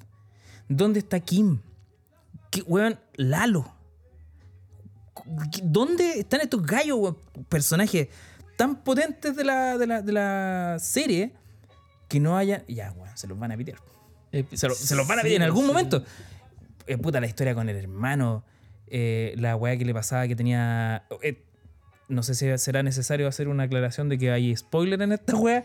[0.69, 1.59] ¿Dónde está Kim?
[2.49, 2.97] ¿Qué, weón?
[3.15, 3.65] Lalo.
[5.63, 7.17] ¿Dónde están estos gallos, weón?
[7.49, 8.07] Personajes
[8.55, 11.33] tan potentes de la, de la, de la serie
[12.07, 12.63] que no haya.
[12.69, 13.79] Ya, weón, se los van a pitear.
[14.31, 15.67] Eh, Se, lo- se los van a sí, pedir en algún sí.
[15.67, 16.03] momento.
[16.87, 18.43] Eh, puta, la historia con el hermano.
[18.87, 21.03] eh, la weá que le pasaba que tenía.
[21.21, 21.43] eh,
[22.09, 25.63] no sé si será necesario hacer una aclaración de que hay spoiler en esta weá.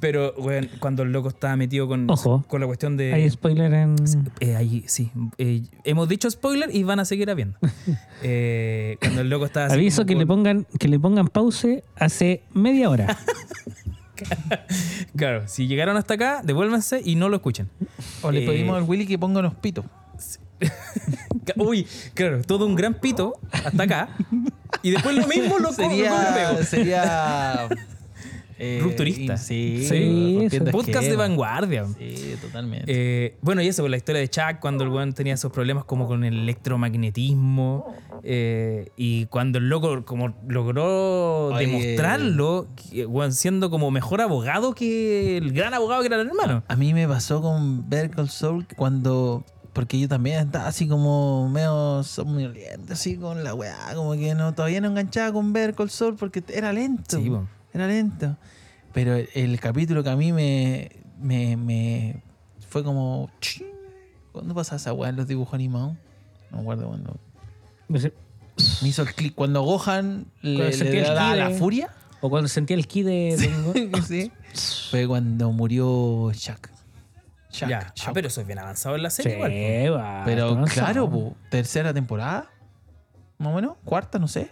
[0.00, 2.44] Pero, weón, cuando el loco estaba metido con, Ojo.
[2.48, 3.12] con la cuestión de.
[3.14, 3.94] Hay spoiler en.
[4.40, 5.12] Eh, ahí, sí.
[5.38, 7.58] Eh, hemos dicho spoiler y van a seguir habiendo.
[8.26, 12.42] Eh, cuando el loco estaba Aviso que le con- pongan que le pongan pause hace
[12.54, 13.18] media hora.
[15.16, 17.68] Claro, si llegaron hasta acá, devuélvanse y no lo escuchen.
[18.22, 19.84] O le Eh, pedimos al Willy que ponga unos pitos.
[21.56, 24.08] Uy, claro, todo un gran pito hasta acá.
[24.82, 25.72] Y después lo mismo lo lo
[26.64, 27.68] Sería.
[28.58, 29.36] eh, Rupturista.
[29.36, 31.86] Sí, Sí, Podcast de vanguardia.
[31.98, 32.84] Sí, totalmente.
[32.86, 35.84] Eh, bueno, y eso, con la historia de Chuck, cuando el weón tenía esos problemas
[35.84, 41.66] como con el electromagnetismo, eh, y cuando el loco como logró Oye.
[41.66, 42.68] demostrarlo,
[43.06, 46.62] weón, siendo como mejor abogado que el gran abogado que era el hermano.
[46.68, 49.44] A mí me pasó con Better Call Saul cuando.
[49.72, 54.54] Porque yo también estaba así como medio somnoliento, así con la weá, como que no,
[54.54, 57.18] todavía no enganchaba con Better Call Saul porque era lento.
[57.18, 57.48] Sí, po.
[57.74, 58.36] Era lento.
[58.92, 62.22] Pero el, el capítulo que a mí me, me, me
[62.68, 63.28] fue como.
[63.40, 63.66] ching,
[64.32, 65.94] ¿Cuándo pasa esa weá en los dibujos animados?
[66.50, 67.16] No me acuerdo cuando.
[67.88, 67.98] Me
[68.88, 69.34] hizo el clic.
[69.34, 71.90] Cuando Gohan le, Cuando le sentía el da la furia.
[72.20, 73.36] O cuando sentía el ki de.
[73.90, 74.32] de- sí.
[74.90, 76.70] Fue cuando murió Shaq.
[77.50, 80.00] Shaq, Ya, ah, pero eso es bien avanzado en la Sí, serie, igual.
[80.00, 82.50] va, Pero claro, po, tercera temporada.
[83.38, 84.48] Más o menos, cuarta, no sé.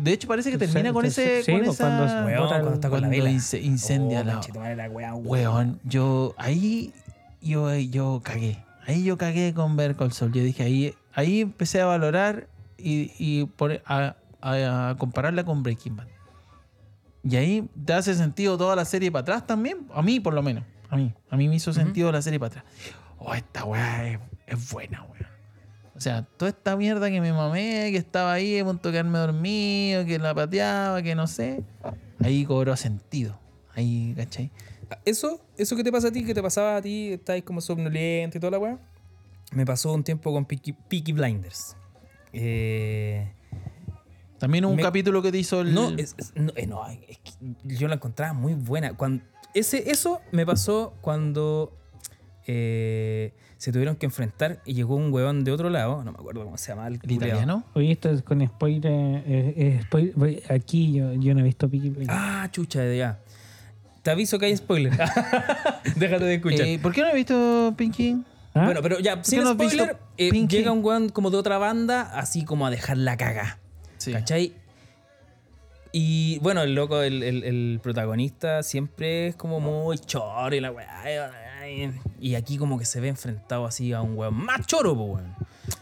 [0.00, 1.42] De hecho, parece que termina con ese.
[1.42, 3.30] Sí, con pues, esa, cuando- Weón, Bota el- cuando está con la cuando vela.
[3.30, 6.92] ince- incendia Oh, la- la weá, Weón, yo ahí
[7.40, 8.64] yo, yo cagué.
[8.86, 10.32] Ahí yo cagué con ver Call Saul.
[10.32, 15.62] Yo dije, ahí, ahí empecé a valorar y, y por- a, a- a compararla con
[15.62, 16.06] Breaking Bad.
[17.22, 19.86] Y ahí te hace sentido toda la serie para atrás también.
[19.94, 20.64] A mí, por lo menos.
[20.90, 21.12] A mí.
[21.30, 22.64] A mí me hizo sentido la serie para atrás.
[23.18, 25.37] Oh, esta weá es, es buena, weón.
[25.98, 29.18] O sea, toda esta mierda que me mamé, que estaba ahí a punto de quedarme
[29.18, 31.64] dormido, que la pateaba, que no sé.
[32.22, 33.38] Ahí cobró sentido.
[33.74, 34.50] Ahí, ¿cachai?
[35.04, 38.38] Eso, eso que te pasa a ti, que te pasaba a ti, estáis como somnoliento
[38.38, 38.78] y toda la weá,
[39.52, 41.76] me pasó un tiempo con Peaky, Peaky Blinders.
[42.32, 43.32] Eh,
[44.38, 45.74] También un Me- capítulo que te hizo el.
[45.74, 47.32] no, es, es- no, eh, no, es que
[47.64, 48.96] yo la encontraba muy buena.
[48.96, 51.76] Cuando, ese, eso me pasó cuando
[52.46, 56.44] eh, se tuvieron que enfrentar y llegó un weón de otro lado, no me acuerdo
[56.44, 56.86] cómo se llama.
[56.88, 57.64] El, ¿El italiano?
[57.74, 58.90] Oye, esto es con spoiler.
[58.92, 62.18] eh, eh, spoiler- aquí yo, yo no he visto Peaky Blinders.
[62.18, 63.18] Ah, chucha, ya.
[64.02, 64.92] Te aviso que hay spoiler.
[65.96, 66.60] Déjate de escuchar.
[66.66, 68.22] Eh, ¿Por qué no he visto Pinky?
[68.54, 68.64] ¿Ah?
[68.64, 70.56] Bueno, pero ya, sin no spoiler, eh, Pinky?
[70.58, 73.58] llega un weón como de otra banda, así como a dejar la caga.
[73.98, 74.12] Sí.
[74.12, 74.52] ¿Cachai?
[75.90, 80.70] Y bueno, el loco, el, el- el protagonista siempre es como muy choro y la
[80.70, 81.02] weá.
[82.20, 85.34] Y aquí como que se ve enfrentado así a un weón más choro, pues weón.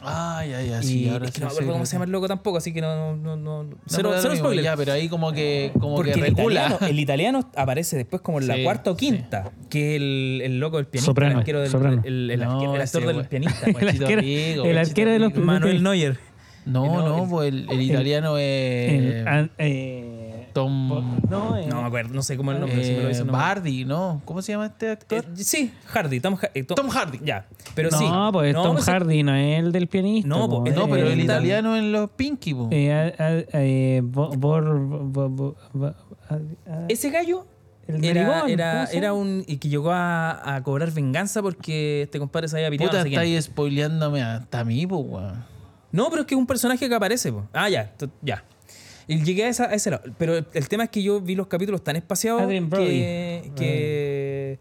[0.03, 0.81] Ay, ay, ay.
[0.81, 2.27] y Sí, ahora es que sí no me acuerdo cómo que- se llama el loco
[2.29, 4.64] tampoco, así que no, no, no, no- cero, cero spoiler.
[4.64, 6.61] Ya, pero ahí como que, como Porque que el recula.
[6.66, 9.07] italiano, el italiano aparece después como en la cuarta o sí.
[9.07, 12.03] quinta, que el, el loco del pianista, Soprano, el arquero del, soprano.
[12.05, 13.66] el, el No, el actor del we- pianista.
[13.66, 15.35] el Guachito arquero, rico, el arquero de los.
[15.37, 16.18] Manuel Neuer.
[16.64, 18.92] No, No, no, el- pues el, el italiano es.
[18.92, 20.15] El- eh,
[20.57, 20.88] Tom.
[21.29, 22.83] no, eh, No me acuerdo, no sé cómo es el nombre.
[22.83, 24.23] si me lo eh, dice, no me- Bardi, ¿no?
[24.25, 25.25] ¿Cómo se llama este actor?
[25.25, 27.21] Eh, sí, Hardy, Tom, Ha- eh, Tom Hardy.
[27.23, 28.05] Ya, pero no, sí.
[28.33, 30.29] pues No, Tom pues, Hardy no es el del pianista.
[30.29, 32.69] No, po, pues, No, eh, pero el italiano en los Pinky, po.
[32.71, 35.95] Eh, a- a- eh, bo- bor, bo- bo- bo-
[36.31, 36.35] a-
[36.73, 37.47] a- Ese gallo
[37.87, 39.45] el era, narigón, era, ¿cómo se era un.
[39.47, 42.90] y que llegó a, a cobrar venganza porque este compadre se había piteado.
[42.92, 43.35] Puta, no sé está quién.
[43.37, 45.45] ahí spoileándome hasta a mí, po, weón.
[45.92, 47.31] No, pero es que es un personaje que aparece.
[47.33, 47.47] po.
[47.53, 47.92] Ah, ya,
[48.23, 48.42] ya.
[49.09, 50.03] Y llegué a, esa- a ese lado.
[50.19, 52.42] Pero el, el tema es que yo vi los capítulos tan espaciados
[53.57, 54.59] que,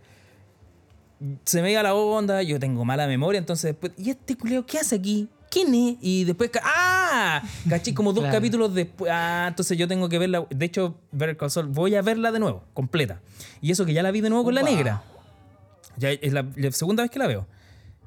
[1.45, 4.79] se me iba la onda, yo tengo mala memoria, entonces después, ¿y este culeo qué
[4.79, 5.29] hace aquí?
[5.49, 5.95] ¿Quién es?
[6.01, 7.41] Y después, ¡ah!
[7.69, 8.35] Caché como dos Claro.
[8.37, 9.09] capítulos después.
[9.13, 10.45] Ah, entonces yo tengo que verla.
[10.49, 13.21] De hecho, ver Call Saul, voy a verla de nuevo, completa.
[13.61, 15.01] Y eso que ya la vi de nuevo con la negra.
[15.97, 17.47] Ya es la, la segunda vez que la veo.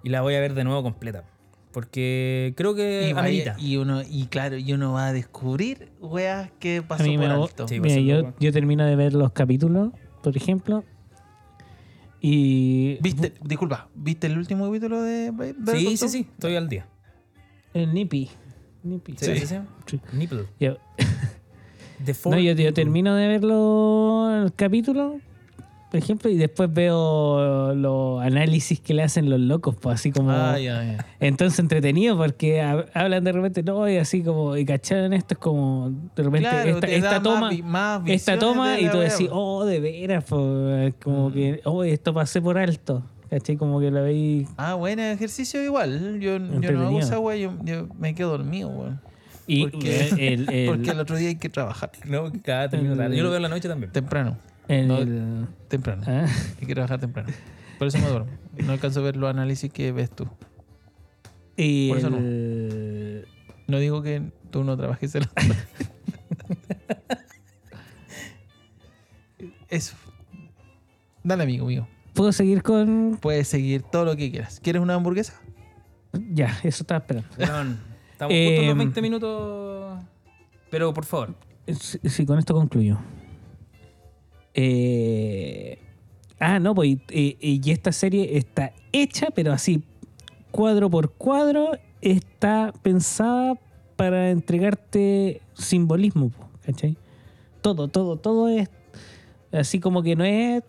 [0.03, 1.25] Y la voy a ver de nuevo completa.
[1.73, 3.57] Porque creo que Y, vaya- amerita.
[3.59, 7.27] y uno, y claro, y uno va a descubrir weas que A pasó mí por
[7.29, 7.69] me alto.
[7.69, 9.91] Sí, mira, yo, termino de ver los capítulos,
[10.23, 10.83] por ejemplo,
[12.21, 15.33] y ¿Viste, disculpa, ¿viste el último capítulo de
[15.65, 16.87] Call Sí, sí, sí, estoy al día.
[17.75, 18.29] el Nippy.
[18.83, 19.15] Nippy.
[19.19, 19.37] ¿Sí?
[19.39, 19.47] ¿Sí?
[19.47, 19.57] sí?
[19.87, 20.01] Sí.
[20.13, 20.45] Nipple.
[20.61, 20.79] Yo-
[22.27, 25.17] no, yo, termino de ver los capítulos
[25.91, 30.31] por ejemplo, y después veo los análisis que le hacen los locos, pues así como...
[30.31, 31.07] Ah, ya, ya.
[31.21, 35.39] Entonces entretenido porque ha- hablan de repente, no, y así como, y cacharon esto, es
[35.39, 40.25] como, de repente, Claro, esta, más toma, esta toma, y tú decís, oh, de veras,
[40.29, 41.33] pues, como Mm.
[41.33, 43.57] que, oh, esto pasé por alto, ¿cachai?
[43.57, 46.21] Como que lo veis, Ah, buen ejercicio igual.
[46.21, 49.01] Yo, yo no hago esa wea, yo, yo me quedo dormido, weón.
[49.47, 51.91] y Porque- el, el, Porque el otro día hay que trabajar.
[52.05, 53.17] No, cada termino tarde.
[53.17, 53.91] Yo lo veo en la noche también.
[53.91, 54.37] Temprano.
[54.69, 56.03] El- no- el- Temprano.
[56.07, 56.27] ah,
[56.61, 57.29] Hay que trabajar temprano.
[57.79, 58.31] Por eso me duermo.
[58.65, 60.29] No alcanzo a ver los análisis que ves tú.
[61.57, 62.19] y Por eso no.
[62.19, 63.27] el-
[63.67, 65.31] No digo que tú no trabajes en la
[69.69, 69.95] Eso.
[71.23, 71.87] Dale, amigo mío.
[72.15, 73.19] ¿Puedo seguir con...?
[73.21, 74.61] Puedes seguir todo lo que quieras.
[74.61, 75.35] ¿Quieres una hamburguesa?
[76.33, 77.29] Ya, eso estaba esperando.
[77.39, 77.79] Weón,
[78.13, 80.01] estamos justo en los Em, 20 minutos.
[80.71, 81.35] Pero por favor.
[81.67, 82.99] Sí, sí, con esto concluyo.
[84.61, 85.79] Eh,
[86.41, 89.85] ah, no, pues y, y- esta serie está hecha, pero así,
[90.51, 93.55] cuadro por cuadro, está pensada
[93.95, 96.33] para entregarte simbolismo,
[96.67, 96.97] ¿cachai?
[97.61, 98.69] Todo, todo, todo es
[99.53, 100.65] así como que no es...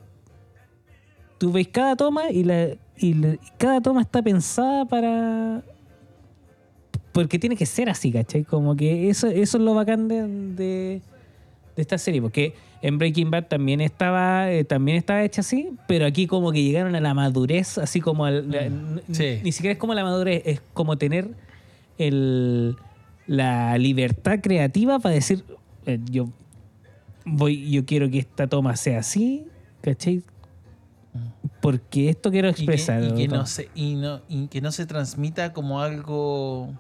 [1.40, 5.64] Tú ves cada toma y, la, y la- y cada toma está pensada para...
[7.12, 8.44] Porque tiene que ser así, ¿cachai?
[8.44, 11.02] Como que eso, eso es lo bacán de, de,
[11.76, 16.06] de esta serie, porque en Breaking Bad también estaba, eh, también estaba hecha así, pero
[16.06, 19.40] aquí como que llegaron a la madurez, así como al- la- n- Sí.
[19.44, 21.30] ni siquiera es como la madurez, es como tener
[21.98, 22.76] el,
[23.28, 25.44] la libertad creativa para decir,
[25.86, 26.30] eh, yo
[27.26, 29.46] voy, yo quiero que esta toma sea así,
[29.82, 30.24] ¿cachai?
[31.62, 33.04] Porque esto quiero Y que, expresar.
[33.04, 33.38] y que ¿no?
[33.38, 36.74] no se, y no, y que no se transmita como algo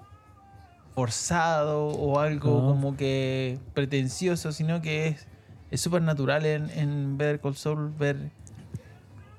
[0.95, 2.67] forzado o algo No.
[2.67, 5.27] como que pretencioso, sino que es
[5.71, 8.17] es súper natural en, en ver Call Saul, ver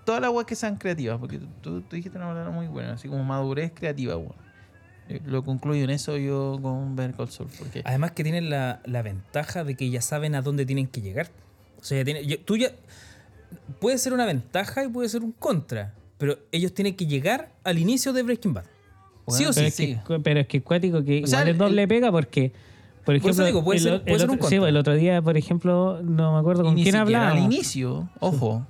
[0.04, 2.92] todas las weas que sean creativas, porque tú, tú- tú dijiste una palabra muy buena,
[2.94, 4.34] así como madurez creativa, weón.
[5.08, 8.80] Eh, Lo concluyo en eso yo con ver Call Saul, porque Además que tienen la,
[8.84, 11.28] la ventaja de que ya saben a dónde tienen que llegar.
[11.80, 12.70] O sea, ya tiene- ya- tú ya...
[13.80, 15.94] Puede ser una ventaja y puede ser un contra.
[16.18, 18.64] Pero ellos tienen que llegar al inicio de Breaking Bad.
[19.28, 19.60] sí o sí.
[19.60, 19.98] Pero es, sí.
[20.06, 22.52] que, pero es que cuático que O sea, igual es el- doble pega porque,
[23.04, 24.68] por ejemplo, eso digo, puede el, ser- puede el ser un otro, sí, contra.
[24.68, 28.66] el otro día, por ejemplo, no me acuerdo con quién siquiera al inicio, ojo.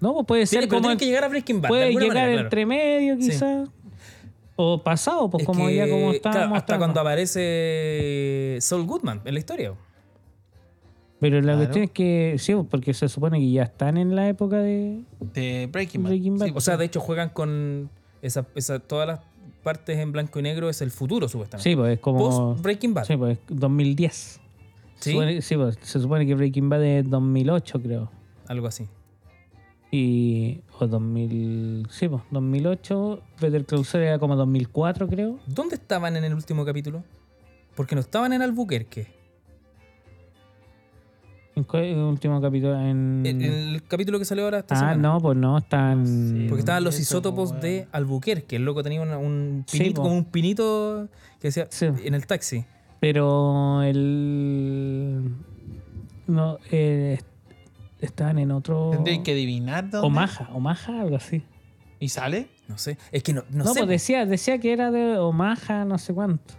[0.00, 1.68] No, pues puede ser como tienen que llegar a Breaking Bad.
[1.68, 2.40] de puede llegar manera, claro.
[2.42, 3.68] entre medio quizás
[4.56, 9.20] o pasado, pues Es como que, ya como claro, estábamos hasta cuando aparece Saul Goodman
[9.24, 9.74] en la historia.
[11.20, 11.58] Pero la Claro.
[11.58, 15.02] cuestión es que sí, porque se supone que ya están en la época de
[15.34, 16.10] De Breaking Bad.
[16.10, 16.46] Breaking Bad.
[16.46, 17.90] Sí, O sea, de hecho juegan con
[18.22, 19.20] esa, esa- todas las
[19.62, 21.68] partes en blanco y negro es el futuro supuestamente.
[21.70, 23.04] Sí, pues es como Post Breaking Bad.
[23.04, 24.14] sí, pues 2010.
[24.14, 24.40] Se
[25.00, 25.12] ¿Sí?
[25.12, 28.10] supone- sí, pues se supone que Breaking Bad es 2008, creo.
[28.48, 28.86] Algo así.
[29.90, 30.60] Y.
[30.78, 31.86] O 2000.
[31.90, 33.20] Sí, pues, 2008.
[33.40, 35.38] Better Call Saul era como 2004, creo.
[35.46, 37.02] ¿Dónde estaban en el último capítulo?
[37.74, 39.08] Porque no estaban en Albuquerque.
[41.56, 42.78] ¿En cuál es el último capítulo?
[42.80, 43.22] En...
[43.26, 44.96] En el capítulo que salió ahora esta ah, semana.
[44.96, 46.06] no, pues no, están.
[46.06, 47.88] Sí, Porque estaban los Eso, isótopos pues, de.
[47.92, 48.56] Albuquerque.
[48.56, 50.02] El loco tenía una- un pinito, po.
[50.04, 51.08] como un pinito
[51.40, 51.86] que decía Sí.
[52.04, 52.64] en el taxi.
[53.00, 55.34] Pero el.
[56.26, 57.18] No, eh,
[58.00, 58.90] estaban en otro.
[58.92, 60.06] Tendría que adivinar dónde.
[60.06, 61.42] Omaha, Omaha, algo así.
[61.98, 62.48] ¿Y sale?
[62.68, 62.96] No sé.
[63.10, 63.80] Es que no, no, No, sé.
[63.80, 66.54] pues decía, decía que era de Omaha, no sé cuánto.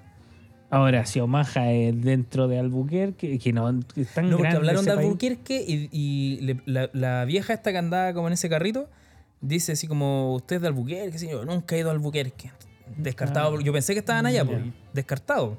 [0.71, 4.91] Ahora, si Omaha es dentro de Albuquerque, que no es tan No, porque hablaron de
[4.93, 5.05] país.
[5.05, 8.89] Albuquerque y, y le- la, la vieja esta que andaba como en ese carrito
[9.41, 12.51] dice así como, usted es de Albuquerque, yo nunca he ido a Albuquerque.
[12.97, 13.55] Descartado.
[13.57, 13.61] Ah.
[13.63, 14.59] Yo pensé que estaban allá, pues,
[14.93, 15.57] descartado.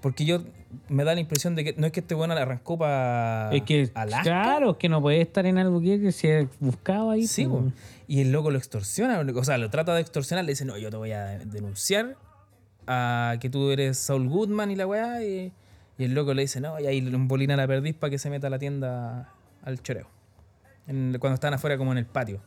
[0.00, 0.42] Porque yo
[0.88, 3.62] me da la impresión de que no es que este bueno le arrancó para Es
[3.62, 4.22] que, Alaska.
[4.22, 7.26] claro, que no puede estar en Albuquerque si es buscado ahí.
[7.26, 7.64] Sí, pues.
[7.64, 7.72] po.
[8.06, 10.90] y el loco lo extorsiona, o sea, lo trata de extorsionar, le dice, no, yo
[10.90, 12.16] te voy a denunciar
[12.88, 15.52] a que tú eres Saul Goodman y la weá, y,
[15.98, 18.30] y el loco le dice, no, y ahí le embolina la perdiz para que se
[18.30, 19.28] meta a la tienda
[19.62, 20.06] al choreo.
[20.86, 22.40] En- cuando están afuera como en el patio.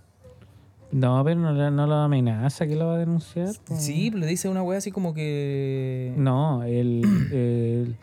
[0.91, 3.49] No, pero no, no lo amenaza que lo va a denunciar.
[3.65, 3.75] po.
[3.77, 6.13] Sí, le dice una weá así como que...
[6.17, 7.01] No, el,
[7.31, 7.95] el-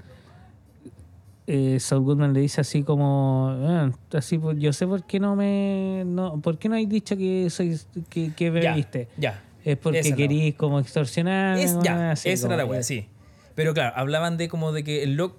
[1.47, 5.35] eh, Saul Goodman le dice así como, "Ah, así pues, yo sé por qué no
[5.35, 7.79] me, no, por qué no hay dicho que soy,
[8.11, 9.09] que, que Ya, bebiste.
[9.17, 9.43] ya.
[9.65, 11.59] Es porque Esa la querís como extorsionar.
[11.59, 13.09] Es, ya, esa era la weá, sí.
[13.55, 15.37] Pero claro, hablaban de como de que el loco,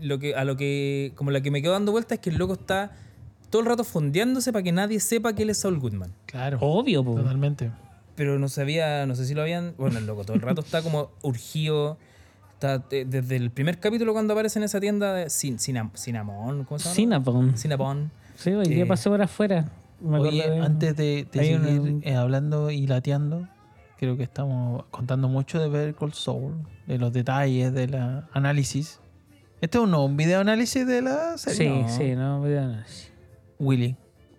[0.00, 2.36] lo que, a lo que, como la que me quedó dando vuelta es que el
[2.36, 2.92] loco está
[3.50, 6.12] todo el rato fondeándose para que nadie sepa que él es Saul Goodman.
[6.26, 6.58] Claro.
[6.60, 7.14] Obvio, po.
[7.16, 7.70] Totalmente.
[8.16, 9.74] pero no sabía, no sé si lo habían.
[9.78, 11.98] Bueno, el loco todo el rato está como urgido.
[12.54, 16.64] Está eh, desde el primer capítulo cuando aparece en esa tienda de Cin- Cinam- Cinnamon,
[16.64, 16.94] ¿cómo se llama?
[16.96, 17.56] Cinnabon.
[17.58, 18.10] Cinnabon.
[18.34, 19.66] Sí, hoy día Eh, pasé por afuera.
[20.00, 23.48] Me Oye, de- antes de, de seguir una- eh, hablando y lateando,
[23.98, 26.54] creo que estamos contando mucho de Better Call Saul,
[26.86, 27.94] de los detalles, del
[28.32, 29.00] análisis.
[29.60, 31.82] Este es un, un video análisis de la Sí, serie.
[31.82, 31.88] No.
[31.88, 32.82] sí, no, no,
[33.58, 33.96] Willy.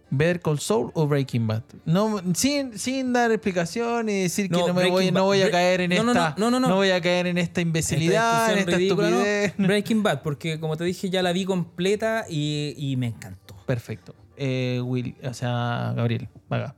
[0.09, 1.63] Better Call Saul o Breaking Bad.
[1.83, 5.81] No, sin, sin dar explicación y decir que No, me voy, no voy a caer
[5.81, 6.33] en no, esta.
[6.37, 6.75] no, no, no, no.
[6.75, 9.53] voy a caer en esta imbecilidad, en Esta ridícula, estupidez.
[9.57, 13.55] Breaking Bad, porque como te dije, ya la vi completa y, y me encantó.
[13.65, 14.15] Perfecto.
[14.37, 16.75] Eh, Willy, o sea, Gabriel, vaga.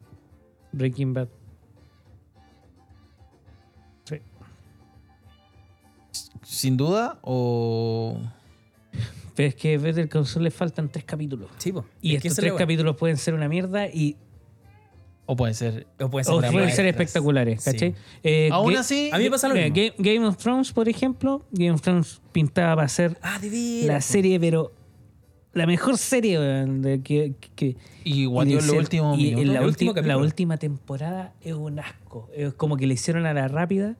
[0.71, 1.27] Breaking Bad.
[4.05, 4.15] Sí.
[6.43, 8.17] Sin duda o.
[9.35, 11.49] Pero es que a Better Call Saul le faltan tres capítulos.
[11.57, 11.85] Sí, po.
[12.01, 14.17] Y Es que estos tres capítulos pueden ser una mierda y
[15.25, 15.87] O puede ser.
[15.99, 17.71] O puede ser o pueden ser espectaculares, Sí.
[17.71, 17.95] ¿cachai?
[18.23, 19.09] Eh, Aún así.
[19.13, 19.95] A mí me pasa lo mira, mismo.
[19.95, 23.39] Ga- Game of Thrones, por ejemplo, Game of Thrones pintaba para ser Ah,
[23.85, 24.73] la serie, pero
[25.53, 29.41] la mejor serie weón, de que, que- Y guateó los últimos y minutos.
[29.45, 29.53] en
[30.07, 32.29] la, última temporada es un asco.
[32.35, 33.95] Es como que le hicieron a la rápida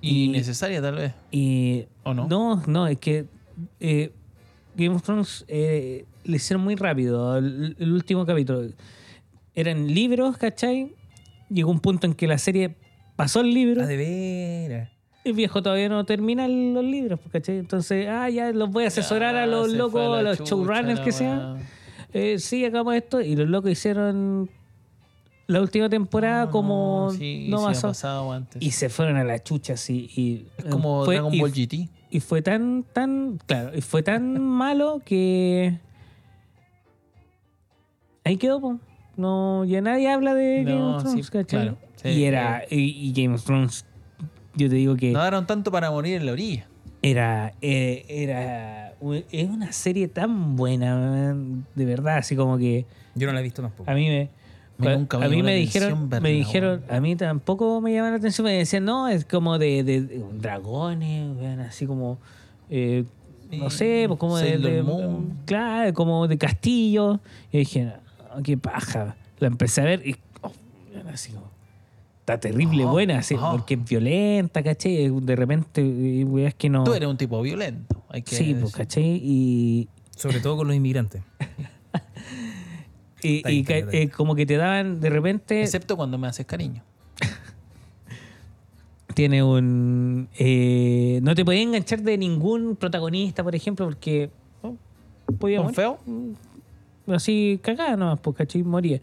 [0.00, 1.12] Y y- necesaria, tal vez.
[1.30, 2.26] y ¿O no?
[2.28, 3.26] No, no, es que
[3.78, 4.12] eh,
[4.76, 8.68] Game of Thrones eh, le hicieron muy rápido el, el último capítulo.
[9.54, 10.94] Eran libros, ¿cachai?
[11.48, 12.76] Llegó un punto en que la serie
[13.16, 13.82] pasó el libro.
[13.82, 14.90] Ah, de veras.
[15.24, 17.58] El viejo todavía no termina los libros, pues, ¿cachai?
[17.58, 20.50] Entonces, ah, ya los voy a asesorar a Ya, los se locos, a los chucha,
[20.50, 21.58] showrunners que sean.
[22.12, 23.20] Eh, sí, hagamos esto.
[23.20, 24.48] Y los locos hicieron
[25.46, 27.88] la última temporada No, como no, sí, no pasó.
[27.88, 28.62] pasado antes.
[28.62, 30.08] Y se fueron a la chucha así.
[30.16, 31.88] Y, es como fue- Dragon y- Ball GT.
[32.10, 35.78] y fue tan, tan, claro, y fue tan malo que
[38.24, 38.78] ahí quedó, po.
[39.16, 41.62] No, ya nadie habla de Game No, of Thrones, sí, ¿cachai?
[41.62, 43.84] claro, sí, y era, y, y Game of Thrones,
[44.54, 46.66] yo te digo que No daron tanto para morir en la orilla.
[47.02, 48.94] era, eh, era,
[49.32, 51.34] es una serie tan buena,
[51.74, 53.90] de verdad, así como que Yo no la he visto tampoco.
[53.90, 54.28] a mí me,
[54.78, 57.92] Me nunca me a mí llamó me dijeron, verla, me dijeron, a mí tampoco me
[57.92, 62.18] llamaba la atención, me decían, no, es como de, de- de dragones, así como,
[62.68, 63.04] eh,
[63.52, 65.38] no sé, pues como de, de- Moon.
[65.44, 67.18] claro, como de castillo.
[67.50, 67.92] Y dije,
[68.30, 69.16] "Ah, qué paja.
[69.40, 70.52] La empecé a ver y, oh,
[71.12, 71.50] así como,
[72.34, 73.52] está terrible Oh, buena, oh.
[73.52, 75.10] porque es violenta, ¿cachai?
[75.20, 75.82] De repente,
[76.22, 76.84] weón, es que no.
[76.84, 78.02] Tú eres un tipo violento.
[78.08, 78.74] Hay que Sí, pues.
[78.74, 79.20] ¿cachai?
[79.22, 81.22] Y, Sobre todo con los inmigrantes.
[83.22, 85.62] y, y bien, eh, como que te daban de repente.
[85.62, 86.82] Excepto cuando me haces cariño.
[89.14, 90.28] tiene un.
[90.38, 94.30] eh, no te podías enganchar de ningún protagonista, por ejemplo, porque.
[94.62, 94.76] oh,
[95.38, 95.76] podía ¿Con morir.
[95.76, 95.98] feo?
[97.08, 98.62] Así cagada nomás, pues, ¿cachai?
[98.62, 99.00] Moría.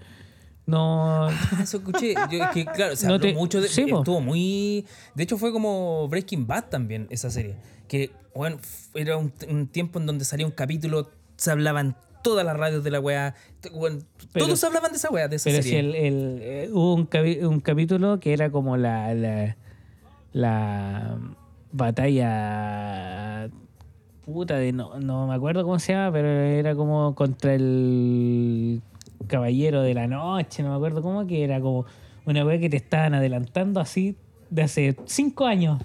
[0.68, 1.28] No.
[1.28, 1.32] Ah,
[1.64, 2.14] Eso escuché.
[2.30, 3.68] Yo, es que, claro, se No habló te- mucho de.
[3.70, 4.86] sí, estuvo muy.
[5.16, 7.56] De hecho, fue como Breaking Bad también, esa serie.
[7.88, 8.58] Que, bueno,
[8.94, 12.92] era un, un tiempo en donde salía un capítulo, se hablaban todas las radios de
[12.92, 13.34] la weá.
[13.62, 14.00] t- bueno,
[14.34, 17.10] Pero- todos hablaban de esa weá, de esa Pero si el, el- eh, hubo un,
[17.10, 19.14] capi- un capítulo que era como la.
[19.16, 19.56] la,
[20.34, 21.18] la
[21.72, 23.50] batalla.
[24.26, 24.74] Puta de.
[24.74, 28.82] No, no me acuerdo cómo se llama, pero era como contra el.
[29.28, 31.86] Caballero de la Noche, no me acuerdo cómo, que era como
[32.26, 34.16] una wea que te estaban adelantando así
[34.50, 35.82] de hace cinco años.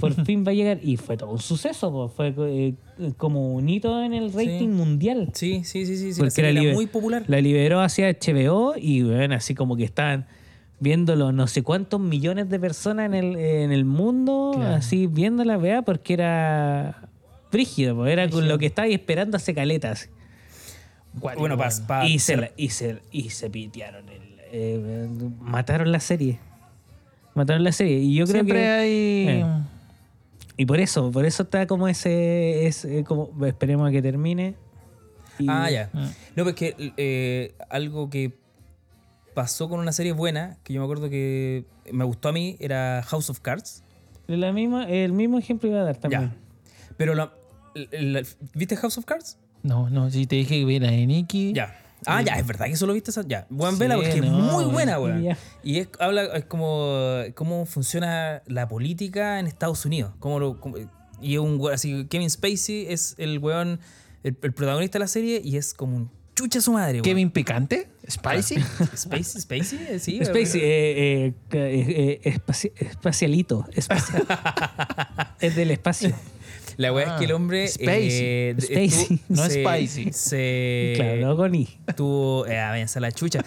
[0.00, 0.78] Por fin va a llegar.
[0.82, 2.08] Y fue todo un suceso, po.
[2.08, 2.74] fue eh,
[3.16, 5.30] como un hito en el rating mundial.
[5.34, 6.12] Sí, sí, sí, sí.
[6.12, 7.24] sí, Porque la era muy popular.
[7.26, 10.26] La liberó hacia HBO y bueno, así como que estaban
[10.78, 14.74] viéndolo no sé cuántos millones de personas en el, en el mundo, Claro.
[14.74, 17.08] así viéndola, vea, porque era
[17.50, 20.10] brígido, era con lo que estabas esperando hace caletas.
[21.20, 22.04] Cuático, Bueno, para bueno.
[22.08, 25.08] y, se la- y, se, y se pitearon, el, eh,
[25.40, 26.38] mataron la serie.
[27.34, 27.98] Mataron la serie.
[27.98, 28.66] Y yo creo Siempre que...
[28.68, 28.90] hay.
[29.28, 29.44] eh.
[30.58, 34.54] Y por eso, por eso está como ese, ese como esperemos a que termine.
[35.38, 35.90] Y- Ah, ya.
[35.92, 36.06] Mm.
[36.36, 38.32] No, pues que eh, algo que
[39.34, 43.02] pasó con una serie buena, que yo me acuerdo que me gustó a mí, era
[43.06, 43.82] House of Cards.
[44.28, 46.22] La misma, el mismo ejemplo iba a dar también.
[46.30, 46.36] Ya.
[46.96, 47.32] Pero la,
[47.74, 48.22] la-
[48.54, 49.38] ¿viste House of Cards?
[49.66, 51.52] No, no, si te dije que viera en Iki.
[51.54, 51.78] Ya.
[52.04, 53.22] Ah, ya, es verdad que solo viste esa.
[53.26, 53.46] Ya.
[53.50, 55.24] Buen Sí, vela porque es muy buena, weón.
[55.64, 60.12] Y es, habla es como cómo funciona la política en Estados Unidos.
[60.20, 60.76] Cómo lo, cómo-
[61.20, 63.80] y es un así Kevin Spacey es el weón,
[64.22, 67.02] el, el protagonista de la serie y es como un chucha su madre, weón.
[67.04, 67.88] Kevin Picante.
[68.08, 68.56] Spicy.
[68.96, 70.20] Spacey, Spacey, eh, sí.
[70.22, 73.66] Spacey, eh, eh, eh, eh, espaci- espacialito.
[73.72, 74.24] espacial.
[75.40, 76.14] es del espacio.
[76.76, 77.68] La weá es que el hombre.
[77.68, 78.08] Spacey.
[78.12, 78.84] eh, Spacey.
[78.86, 80.12] estuvo- No se- spicy.
[80.12, 80.92] Se.
[80.96, 81.68] claro, no con I.
[81.96, 82.46] Tuvo.
[82.46, 83.44] Eh, váyanse a la chucha.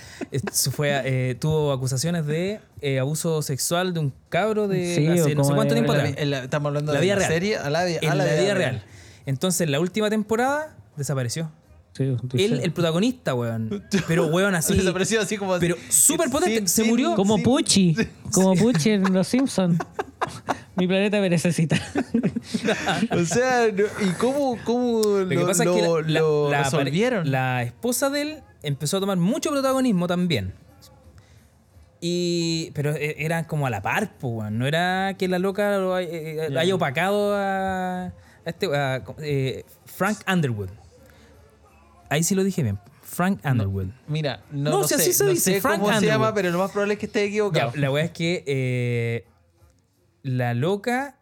[0.72, 4.96] Fue, eh, tuvo acusaciones de eh, abuso sexual de un cabro de.
[4.96, 6.14] Sí, hace no sé cuánto tiempo atrás.
[6.18, 7.32] estamos hablando La de vida la real.
[7.32, 8.84] serie a la, a En la, vida real.
[9.26, 11.52] Entonces, la última temporada desapareció.
[11.94, 13.84] Sí, Él, el protagonista, weón.
[14.08, 14.76] Pero weón así.
[14.76, 15.58] Desapareció así como.
[15.60, 16.60] Pero súper potente.
[16.60, 17.16] Sin- Se sin- murió.
[17.16, 17.44] Como sí.
[17.44, 17.96] Pucci,
[18.32, 19.78] como Pucci en Los Simpsons.
[20.76, 21.78] Mi planeta me necesita.
[23.12, 25.76] O sea, ¿y cómo, cómo lo, Lo que pasa lo- es
[26.06, 27.36] que la, lo la- resolvieron?
[27.64, 30.54] esposa de él empezó a tomar mucho protagonismo también.
[32.02, 34.58] Y, pero e- era como a la par, weón.
[34.58, 36.60] No era que la loca lo eh, eh, Ya.
[36.62, 38.14] haya opacado a, a
[38.46, 40.70] este, a, eh, Frank Underwood.
[42.10, 42.80] Ahí sí lo dije bien.
[43.02, 43.88] Frank Underwood.
[44.08, 46.34] Mira, no, No, no si sé, así se no dice, sé Frank cómo se llama,
[46.34, 47.72] pero lo más probable es que esté equivocado.
[47.74, 49.26] Ya, la weá es que eh,
[50.24, 51.16] la loca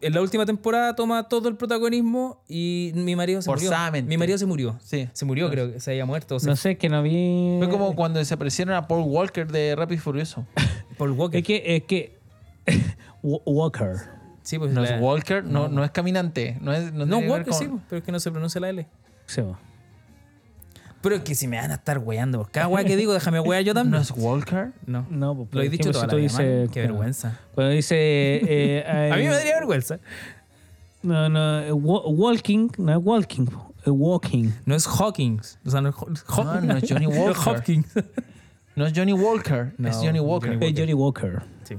[0.00, 4.04] en la última temporada toma todo el protagonismo y mi marido se Forzadamente.
[4.04, 4.08] murió.
[4.08, 4.78] Mi marido se murió.
[4.82, 5.08] Sí.
[5.12, 6.36] Se murió, creo que se había muerto.
[6.36, 7.56] o No sé, que no vi.
[7.58, 10.46] Fue como cuando desaparecieron a Paul Walker de Rápido y Furioso.
[10.98, 11.38] Paul Walker.
[11.40, 11.62] Es que.
[11.76, 12.18] Es que
[13.22, 13.96] Wa- Walker.
[14.42, 16.58] Sí, pues No la- es Walker, no, no es caminante.
[16.60, 18.68] No, es, no, No, Walker con- sí, pues, pero es que no se pronuncia la
[18.68, 18.86] L.
[19.26, 19.56] Sí, bo.
[21.04, 23.38] Pero es que si me van a estar weando por cada weá que digo, déjame
[23.38, 23.92] wear yo también.
[23.92, 24.72] ¿No es Walker?
[24.86, 25.06] No.
[25.10, 26.68] No, pues, Lo he dicho toda la man.
[26.72, 27.38] Qué vergüenza.
[27.54, 27.94] Cuando dice.
[27.96, 30.00] eh, A mí eh, me daría vergüenza.
[31.02, 33.46] No, no, eh, wa- walking, no es walking,
[33.86, 34.50] walking.
[34.64, 35.58] No es Hawkins.
[35.64, 36.08] O sea, no es Ho-
[36.48, 37.54] Ah, no es Johnny no es Walker.
[37.56, 37.86] Hopkins.
[38.74, 40.54] No es Johnny Walker, No, es Johnny Walker.
[40.54, 41.42] Johnny Es Johnny Walker.
[41.64, 41.78] Sí.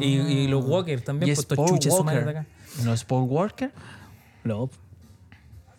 [0.00, 2.28] Y, y los Walker también, Y pues es estos Paul chuches de Walker.
[2.28, 2.46] acá.
[2.84, 3.70] ¿No es Paul Walker?
[4.44, 4.70] No.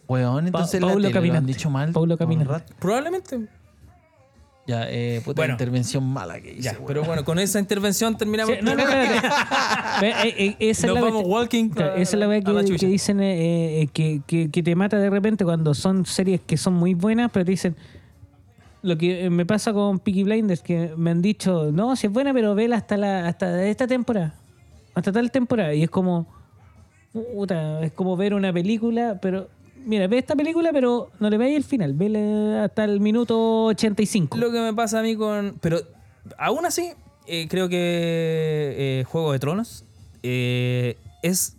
[0.07, 1.91] Weón, entonces Pa- la Paulo tele lo han dicho mal.
[1.91, 2.73] Paulo Caminante.
[2.79, 3.47] Probablemente.
[4.67, 5.53] Ya, eh, puta Bueno.
[5.53, 6.61] intervención mala que hice.
[6.61, 8.55] Ya, pero bueno, con esa intervención terminamos.
[8.55, 9.27] Sí, no, no, espérate.
[10.01, 12.75] Eh, eh, esa es Nos la vamos walking Claro, a- esa es la la que,
[12.75, 16.57] que dicen eh, eh, que, que- que te mata de repente cuando son series que
[16.57, 17.75] son muy buenas, pero te dicen.
[18.81, 22.33] Lo que me pasa con Peaky Blinders, que me han dicho, no, si es buena,
[22.33, 24.35] pero vela hasta la hasta esta temporada.
[24.93, 25.73] Hasta tal temporada.
[25.73, 26.27] Y es como.
[27.13, 29.47] Puta, es como ver una película, pero.
[29.85, 31.93] Mira, ve esta película, pero no le veis el final.
[31.93, 34.37] Vele hasta el minuto 85.
[34.37, 35.57] Lo que me pasa a mí con.
[35.61, 35.79] Pero
[36.37, 36.91] aún así,
[37.27, 39.85] eh, creo que eh, Juego de Tronos
[40.23, 41.55] eh, es.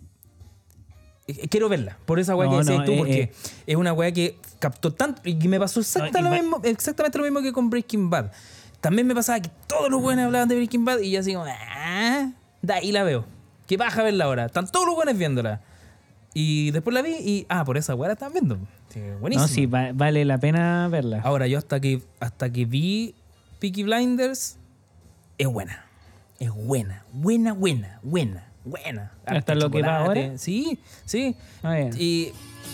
[1.27, 3.31] eh, Quiero verla, por esa weá No, que decías no, tú, eh, porque eh.
[3.67, 5.21] es una weá que captó tanto.
[5.23, 8.31] Y me pasó exacta No, lo mismo, exactamente lo mismo que con Breaking Bad.
[8.81, 11.45] También me pasaba que todos los buenos hablaban de Breaking Bad y yo así como,
[11.47, 13.25] ah, de ahí la veo.
[13.65, 14.45] Que baja a verla ahora.
[14.45, 15.61] Están todos los buenos viéndola.
[16.33, 18.57] Y después la vi y, ah, por esa weá la están viendo.
[18.89, 19.47] Sí, buenísimo.
[19.47, 21.21] no, sí, va- vale la pena verla.
[21.23, 23.15] Ahora, yo hasta que, hasta que vi
[23.59, 24.57] Peaky Blinders,
[25.37, 25.85] es buena.
[26.39, 27.03] Es buena.
[27.11, 29.11] Buena, buena, buena, buena.
[29.25, 30.25] ¿Hasta lo que va chocolate.
[30.25, 30.37] ahora?
[30.37, 31.35] Sí, sí.
[31.63, 31.89] Ah, ya.
[31.97, 32.31] Y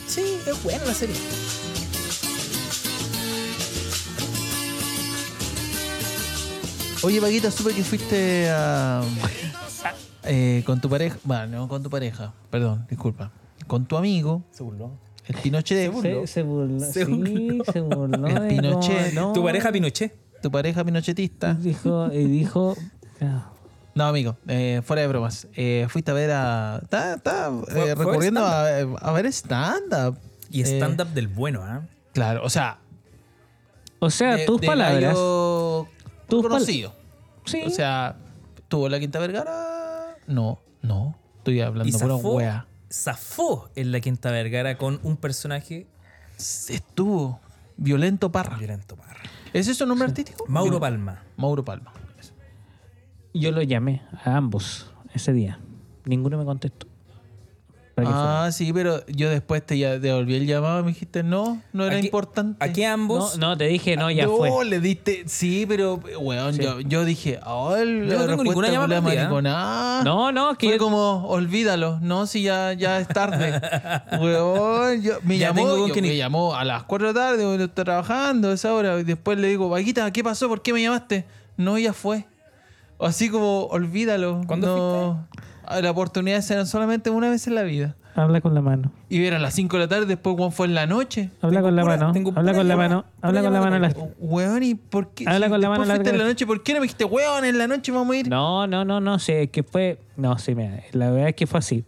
[0.07, 1.15] sí, es buena la serie.
[7.03, 9.03] Oye, Paquita, supe que fuiste a.
[10.23, 11.17] eh, con tu pareja.
[11.23, 12.31] Bueno, no con tu pareja.
[12.49, 13.29] Perdón, disculpa.
[13.67, 14.91] Con tu amigo, Se burló.
[15.27, 15.93] el Pinochet.
[16.01, 16.79] Se, se burló.
[16.79, 17.63] Se sí, burló.
[17.65, 18.27] se burló.
[18.27, 19.13] El Pinochet.
[19.13, 19.33] no.
[19.33, 20.15] Tu pareja Pinochet.
[20.41, 21.53] Tu pareja pinochetista.
[21.53, 22.75] Dijo, y dijo.
[23.95, 25.47] No, amigo, eh, fuera de bromas.
[25.55, 26.79] Eh, fuiste a ver a.
[26.83, 30.17] Está, está eh, Fue- fue recurriendo a, a ver stand-up.
[30.49, 31.83] Y Eh, stand-up del bueno, ¿ah?
[32.13, 32.79] Claro, o sea.
[33.99, 35.15] O sea, de- tus de palabras.
[35.15, 35.87] pal-
[36.27, 36.93] conocido.
[37.45, 37.61] Sí.
[37.65, 38.17] O sea,
[38.67, 40.17] ¿tuvo la Quinta Vergara?
[40.27, 41.15] No, no.
[41.37, 42.65] Estoy hablando zafó, wea.
[42.93, 45.87] Zafó en la Quinta Vergara con un personaje
[46.37, 47.39] Estuvo.
[47.75, 48.57] Violento Parra.
[48.57, 49.19] violento parra.
[49.51, 50.45] ¿Es eso nombre artístico?
[50.47, 51.23] Mauro Palma.
[51.37, 51.91] Mauro Palma.
[53.33, 55.59] Yo lo llamé a ambos ese día.
[56.05, 56.87] Ninguno me contestó.
[57.95, 58.01] Que.
[58.07, 61.85] Ah, sí, pero yo después te ya- devolví el llamado y me dijiste, no, no
[61.85, 62.57] era Aquí- importante.
[62.65, 63.37] Aquí ambos.
[63.37, 64.65] no, no, te dije, no, ya no, fue.
[64.65, 65.25] le diste.
[65.27, 70.03] Sí, pero, weón, yo, yo dije, oh, el, Yo no la tengo ninguna llamada mariconada.
[70.03, 73.61] No, no, que Fue yo- como, olvídalo, no, si ya, ya es tarde.
[74.19, 77.63] Weón, yo, me, Ya llamó, quién me llamó a las 4 de la tarde, cuando
[77.65, 80.47] está trabajando a esa hora, y después le digo, Vaquita, ¿qué pasó?
[80.47, 81.25] ¿Por qué me llamaste?
[81.57, 82.25] No, ya fue.
[82.99, 84.41] Así como, olvídalo.
[84.47, 87.95] ¿Cuándo no, Ah, Las oportunidades eran solamente una vez en la vida.
[88.15, 88.91] habla con la mano.
[89.09, 91.31] Y era a las 5 de la tarde, después Juan fue en la noche.
[91.41, 92.11] Habla Tengo con la pura- mano.
[92.13, 93.05] tengo Habla con la mano.
[93.21, 93.79] Habla con la mano.
[93.79, 95.25] la- Weón, ¿y por qué?
[95.27, 97.57] Habla con la mano fuiste en la noche, ¿por qué no me dijiste, weón, en
[97.57, 98.29] la noche vamos a ir?
[98.29, 99.99] No, no, no, no, sé, que fue.
[100.17, 101.83] No, sí, mira, la verdad es que fue así.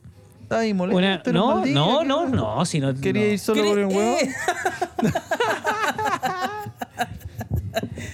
[0.49, 2.93] Ahí molesto, Una, no, no, ¿qué no, no, si no.
[2.93, 3.27] Quería no.
[3.33, 4.17] ir solo por el huevo.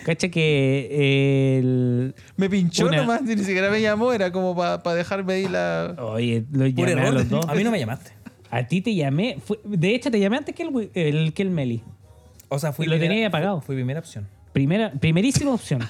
[0.05, 2.15] Cacha que eh, el.
[2.37, 5.95] Me pinchó Una- nomás, ni siquiera me llamó, era como para dejarme ahí la.
[5.99, 7.45] Oye, lo llamé a los dos.
[7.47, 8.11] A mí no me llamaste.
[8.49, 9.37] A ti te llamé.
[9.45, 11.81] fue- de hecho, te llamé antes que el, wi- el- que el Meli.
[12.49, 13.61] O sea, fui Lo primera- tenía ahí apagado.
[13.61, 14.27] Fue primera opción.
[14.51, 15.81] Primera, primerísima opción.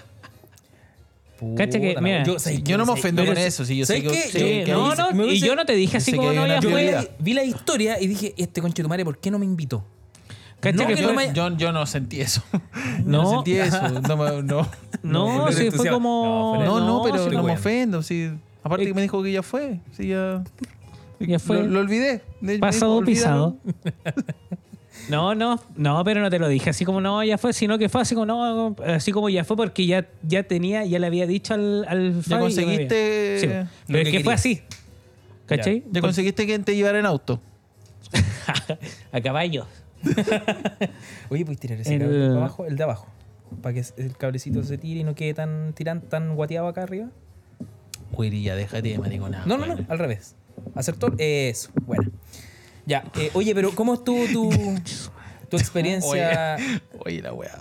[1.57, 4.63] Cacha que, mira, ¿sabes Yo no me ofendo con eso, si yo sé ¿sabes que.
[4.65, 7.33] Sí, no, no, y yo no te dije así como no, ya Yo la, vi
[7.33, 9.83] la historia y dije, este conche tu madre, ¿por qué no me invitó?
[10.61, 12.41] ¿Cachai No, que que Yo, fue- no me- yo- yo no sentí eso.
[13.05, 13.23] No.
[13.23, 13.81] no sentí eso.
[13.89, 14.67] No, me- no.
[15.03, 16.55] No, No, sí, fue como.
[16.63, 18.01] No, No, no, pero sí, no me ofendo.
[18.03, 18.31] Sí.
[18.63, 19.79] Aparte Eh, que me dijo que ya fue.
[19.91, 20.43] Sí, ya.
[21.19, 21.57] Ya fue.
[21.61, 22.23] Lo, lo olvidé.
[22.59, 23.57] Pasado dijo, pisado.
[25.09, 27.89] No, no, no, pero no te lo dije así como no, ya fue, sino que
[27.89, 31.25] fue así como no, así como ya fue porque ya, ya tenía, ya le había
[31.27, 33.37] dicho al, al Ya conseguiste.
[33.39, 33.47] Sí,
[33.87, 34.61] pero es que que fue así.
[35.47, 35.83] ¿Cachai?
[35.91, 37.39] Ya conseguiste que te llevara en auto.
[39.11, 39.65] A caballo.
[41.29, 43.07] Oye, puedes tirar ese El- cable para abajo, el de abajo.
[43.61, 47.09] Para que el cablecito se tire y no quede tan tiran, tan guateado acá arriba.
[48.19, 49.45] Ya déjate de mariconada.
[49.45, 50.35] No, no, no, al revés.
[50.75, 51.15] Hacer todo.
[51.17, 52.11] Eso, bueno.
[52.85, 54.49] Ya, eh, oye, pero ¿cómo estuvo tu,
[55.49, 56.57] tu experiencia?
[57.03, 57.51] Oye, la weá.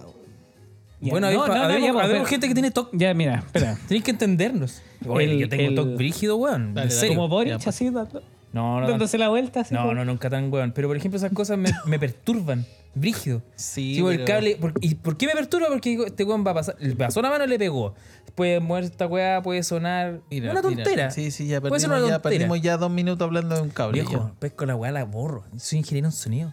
[1.00, 1.48] Ya, Bueno, no, hay,
[1.80, 2.90] no, no, pues, pero- gente que tiene TOC.
[2.92, 3.78] Ya, mira, espera.
[3.88, 4.82] Tenéis que entendernos.
[5.08, 6.74] Oye, El- yo tengo el- TOC brígido, weón.
[7.08, 7.68] Como Boric, pues.
[7.68, 8.22] así, dando-
[8.52, 9.60] No, no, dándose la vuelta.
[9.60, 10.72] Así, no, como- no, nunca tan weón.
[10.72, 12.66] Pero por ejemplo, esas cosas me, me perturban.
[12.92, 13.40] Brígido.
[13.54, 14.56] Sí, Sí, por el pero- cable.
[14.56, 15.68] por- ¿Y por qué me perturba?
[15.68, 16.74] Porque digo, este weón va a pasar.
[16.80, 17.94] Le pasó la mano y le pegó.
[18.34, 20.20] Puede mover esta weá, puede sonar.
[20.30, 20.82] Mira, una mira.
[20.82, 21.10] tontera.
[21.12, 23.92] Sí, sí, ya perdimos, una ya, perdimos ya dos minutos hablando de un cable.
[24.02, 25.44] Viejo, pesco la weá, la borro.
[25.56, 26.52] Soy ingeniero en sonido.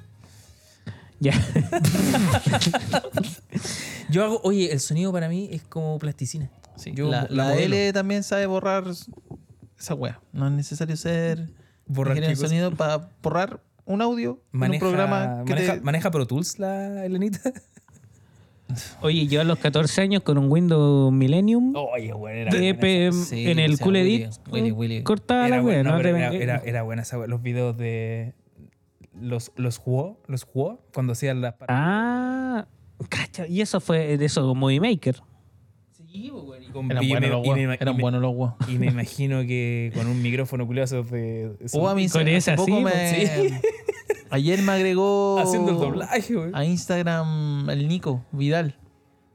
[1.20, 1.34] Ya.
[4.10, 6.50] Yo hago, oye, el sonido para mí es como plasticina.
[6.76, 7.56] Sí, Yo la.
[7.58, 8.84] L también sabe borrar
[9.80, 10.20] esa weá.
[10.32, 11.50] No es necesario ser
[11.88, 12.48] Borrar cosa.
[12.48, 16.60] sonido para borrar un audio Maneja, en un programa que maneja, te- maneja Pro Tools
[16.60, 17.40] la Elenita.
[19.02, 23.24] Oye, yo a los 14 años con un Windows Millennium Oye, weón, era de- esa-
[23.26, 25.04] Sí, en el Cool Edit Willy.
[25.04, 27.28] cortaba la buena, wea, no, era, era- era buena esa wea.
[27.28, 28.34] Los videos de.
[29.20, 31.56] Los, los jugó, los jugó cuando hacían las.
[31.70, 32.68] Ah,
[33.10, 35.22] cacha, y eso fue de eso, Movie Maker.
[35.94, 38.54] Sí, pues, weón, y con- Eran y buenos los Eran me- buenos los weón.
[38.68, 41.52] Y me imagino que con un micrófono culiazo de.
[41.74, 43.54] O a mí con ese así, me- sí.
[44.30, 46.56] Ayer me agregó haciendo el doblaje, weón.
[46.56, 48.76] a Instagram el Nico Vidal.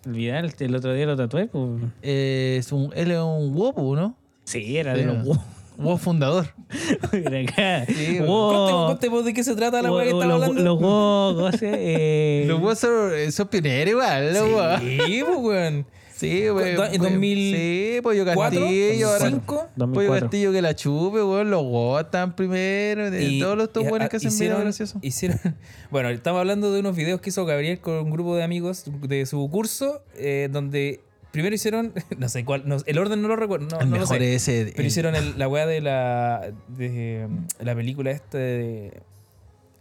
[0.05, 1.47] Vidal, el otro día lo tatué.
[1.47, 1.81] pues.
[2.03, 4.17] Eh, es un, él es un wopo, ¿no?
[4.45, 5.39] Sí, era de los huevos.
[5.79, 6.49] Wopo fundador.
[7.13, 7.87] Era acá.
[7.87, 8.53] Sí, Wow.
[8.53, 10.63] Conte, conte vos de qué se trata la weá que Los- estaba hablando.
[10.63, 14.81] Los huevos, eh, Los huevos son, son pioneros igual, los huevos.
[14.81, 15.87] Sí, pues, weón.
[16.15, 16.71] Sí, güey.
[16.71, 18.25] ¿En pues, 2000 Sí, Pollo.
[18.25, 19.09] Castillo.
[19.09, 19.57] ahora- ¿Cinco?
[19.57, 20.21] Pollo 2004.
[20.21, 21.51] Castillo que la chupe, weón.
[21.51, 23.11] Los están primero.
[23.11, 24.99] De Y- todos los buenos ah, que hacen videos graciosos.
[25.03, 25.39] hicieron
[25.91, 29.27] Bueno, estamos hablando de unos videos que hizo Gabriel con un grupo de amigos de
[29.27, 31.01] su curso, eh, donde
[31.33, 34.03] primero hicieron, no sé cuál, no- el orden no lo recuerdo, no, el no lo
[34.03, 34.65] mejor sé, ese.
[34.71, 37.27] pero el- hicieron el- la weá de la, de,
[37.61, 39.01] la película esta de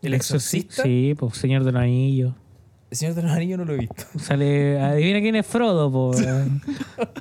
[0.02, 0.84] El Exorcista.
[0.84, 2.34] Sí, pues Señor de los Anillos.
[2.92, 4.04] El Señor de los Anillos no lo he visto.
[4.20, 6.12] Sale, adivina quién es Frodo, po.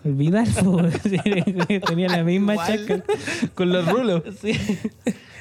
[0.04, 0.78] El Vidal, po.
[1.86, 2.86] Tenía la misma Igual.
[2.86, 3.04] chaca.
[3.54, 4.22] Con los rulos.
[4.40, 4.52] Sí.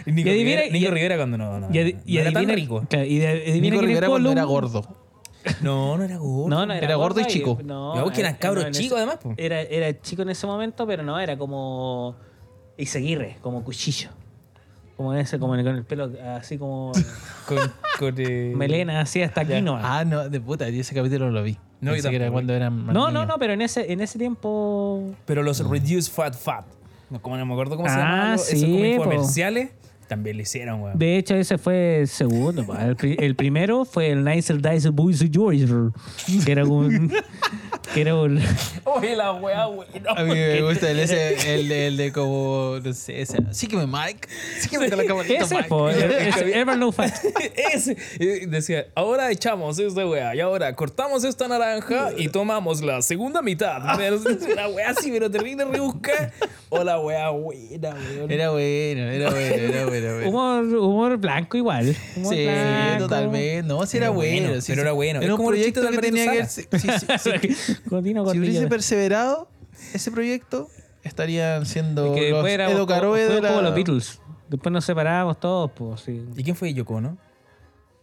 [0.05, 2.17] Y Nico, Y adivina- Rivera, Nico y- Rivera cuando no, no, Y, adi- no y
[2.17, 2.85] era tan adivina, rico.
[2.89, 4.37] claro, y de- adivina Nico quién es Rivera cuando Gollum.
[4.37, 4.95] era gordo.
[5.61, 6.47] No, no era gordo.
[6.49, 7.59] No, no era, Era gordo y chico.
[7.63, 9.33] No, que eran eh, cabros no, en chicos, ese- además, po.
[9.35, 12.15] Era, era chico en ese momento, pero no, era como
[12.77, 14.09] Iseguirre, como cuchillo.
[14.99, 16.91] Como ese, como con el pelo así como
[17.47, 17.57] Con,
[17.97, 19.77] con, eh, melena, así hasta aquí no.
[19.81, 21.57] Ah, no, de puta, ese capítulo no lo vi.
[21.79, 23.27] No, Pensé que era cuando eran más no, no, niños.
[23.29, 25.13] no, pero en ese, en ese tiempo.
[25.25, 26.65] Pero los Reduced Fat Fat.
[27.09, 28.31] No, como no me acuerdo cómo se Ah, llamaban.
[28.33, 28.85] los- esos sí, como po.
[28.87, 29.71] infomerciales.
[30.09, 30.97] También lo hicieron, weón.
[30.99, 32.65] De hecho, ese fue el segundo.
[32.77, 35.67] El, pri- el primero fue el Nicer Dice Boys George,
[36.43, 37.13] que era un.
[37.93, 38.41] que era un.
[38.85, 39.87] Oye, la weá, güey.
[40.03, 43.37] No, A mí me gusta el, ese, el, de- el de como, no sé, ese.
[43.51, 44.27] Sígueme, Mike.
[44.61, 45.67] Sígueme con la camarita, Ese, Mike.
[45.69, 47.13] po, ese, Ever No Fat.
[47.71, 47.95] Ese.
[48.19, 53.43] Y Decía, ahora echamos esta weá y ahora cortamos esta naranja y tomamos la segunda
[53.43, 53.79] mitad.
[54.51, 56.31] Una weá así, pero terrible rebusca.
[56.69, 58.31] O la weá buena, weón.
[58.31, 59.98] Era bueno, era bueno, era bueno.
[60.03, 60.27] Era.
[60.29, 61.95] Humor, humor blanco igual.
[62.17, 63.03] Humor Sí, blanco.
[63.03, 63.63] totalmente.
[63.67, 64.47] No, sí era, Era bueno.
[64.47, 65.19] bueno, sí, pero era bueno.
[65.19, 66.45] Es Era un proyecto que tenía que.
[66.45, 69.49] Si, si- si- si hubiese perseverado
[69.93, 70.67] ese proyecto,
[71.03, 74.21] estarían siendo Que los Edo como- Caroe los Beatles.
[74.49, 76.25] Después nos separábamos todos, pues sí.
[76.35, 77.17] ¿Y quién fue Yoko, no?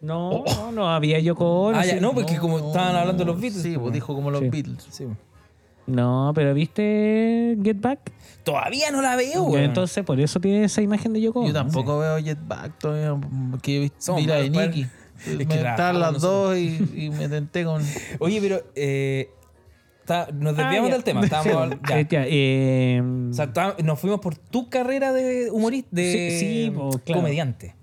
[0.00, 3.62] No, no, no había Yoko Ah, ya, no, porque como estaban hablando de los Beatles.
[3.62, 4.42] Sí, pues, dijo como los.
[4.42, 4.86] Beatles.
[4.90, 5.06] Sí.
[5.86, 8.12] No, pero ¿viste Get Back?
[8.44, 9.64] Todavía no la veo, weón.
[9.64, 11.46] Entonces, por eso tiene esa imagen de Yoko.
[11.46, 13.16] Yo tampoco veo Jetback todavía,
[13.62, 14.86] que he visto Somos vi la de Nicky.
[15.26, 17.82] Es que las dos y, y me tenté con...
[18.20, 19.30] Oye, pero eh,
[20.00, 20.94] está- nos desviamos Ah, ya.
[20.94, 21.20] del tema.
[21.24, 21.98] Estábamos, ya.
[22.00, 26.38] eh, ya, eh, O sea, está- nos fuimos por tu carrera de humorista, de Sí,
[26.38, 27.20] sí, po, claro.
[27.22, 27.74] comediante.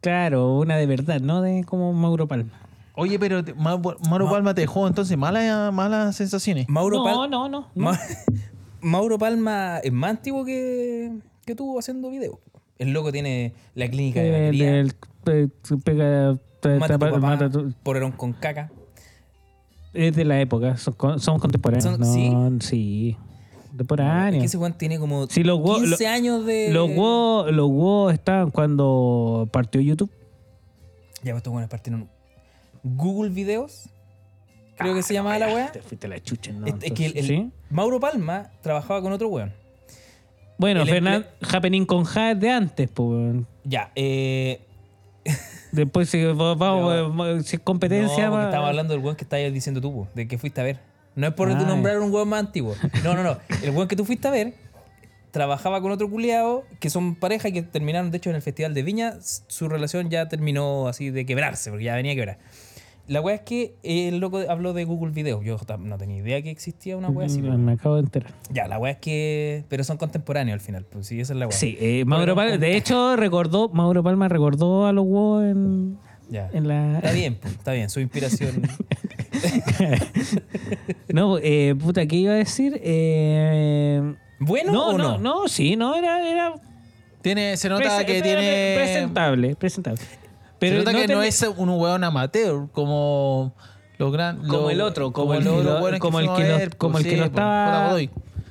[0.00, 2.52] claro, una de verdad, no de como Mauro Palma.
[2.94, 6.68] Oye, pero te- Ma- Mauro Palma te dejó entonces malas malas sensaciones.
[6.68, 7.48] Mauro, No, Pal- no, no.
[7.48, 7.68] no.
[7.74, 7.98] Ma-
[8.80, 11.10] Mauro Palma es más antiguo que,
[11.46, 12.36] que tú haciendo videos.
[12.78, 14.76] El loco tiene la clínica de la El, cría.
[14.80, 15.48] el pe-
[15.84, 18.70] pega Te- Mata a tu te- papá, mata a tu- Polerón con caca.
[19.94, 20.94] Es de la época, son
[21.38, 21.84] contemporáneos.
[21.84, 23.16] Son- no, sí.
[23.18, 24.42] Es Contemporáneos.
[24.42, 26.70] que ese tiene como Sí, los huevos- 15 años de.
[26.72, 27.68] Los huevos, los
[28.12, 30.10] estaban cuando partió YouTube.
[31.22, 32.08] Ya, pues estos weones partieron.
[32.82, 33.88] Google Videos.
[34.76, 35.70] Creo que se llamaba la weá.
[35.72, 36.66] Te fuiste la chucha, ¿no?
[36.66, 37.50] Es, es que el, el- ¿Sí?
[37.70, 39.52] Mauro Palma trabajaba con otro weón.
[40.58, 43.06] Bueno, Fernand, Happening con Ja es de antes, pues.
[43.08, 43.46] weón.
[43.64, 44.60] Ya, eh.
[45.70, 48.26] Después, si vamos, vamos, si es competencia.
[48.26, 50.64] no, va- estaba hablando del weón que estabas diciendo tú, po, de que fuiste a
[50.64, 50.80] ver.
[51.14, 52.74] No es por Ah, nombrar un weón más antiguo.
[53.04, 53.38] No, no, no.
[53.62, 54.54] El weón que tú fuiste a ver
[55.30, 58.74] trabajaba con otro culiado que son pareja y que terminaron, de hecho, en el Festival
[58.74, 59.14] de Viña.
[59.20, 62.38] Su relación ya terminó así de quebrarse, porque ya venía a quebrar.
[63.08, 65.42] La weá es que el loco habló de Google Video.
[65.42, 67.42] Yo no tenía idea que existía una weá así.
[67.42, 67.50] po.
[67.58, 68.32] Me acabo de enterar.
[68.50, 69.64] Ya, la weá es que.
[69.68, 71.56] Pero son contemporáneos al final, pues sí, esa es la weá.
[71.56, 75.98] Sí, eh, Mauro Palma, de hecho, recordó, Mauro Palma recordó a los huevos en,
[76.30, 76.48] Ya.
[76.52, 76.96] en la.
[76.98, 77.90] Está bien, pues, está bien.
[77.90, 78.62] Su inspiración.
[81.12, 82.80] No, eh, puta, ¿qué iba a decir?
[82.82, 85.18] Eh, ¿Bueno no, o no, no?
[85.42, 86.54] no, sí, no, era, era
[87.20, 88.74] Tiene, se nota prese- que era tiene.
[88.76, 90.00] presentable, presentable.
[90.62, 93.54] Pero se nota que no es un hueón amateur como
[93.98, 97.22] los gran, Como el otro, como el hueones como el que ver, como el que
[97.22, 97.96] estaba-.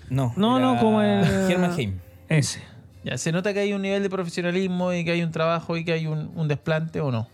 [0.09, 1.99] No, No, no, como el- Herman Heim.
[2.29, 2.61] ese.
[3.03, 5.83] Ya, se nota que hay un nivel de profesionalismo y que hay un trabajo y
[5.83, 7.27] que hay un, un desplante o no.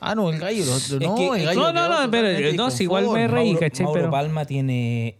[0.00, 0.64] Ah, no, el gallo.
[0.64, 3.48] lo- no, que- el es gallo No, no, no, pero no, si igual me reí,
[3.52, 3.84] Mauro, ¿cachai?
[3.84, 5.16] Mauro Pero- Palma tiene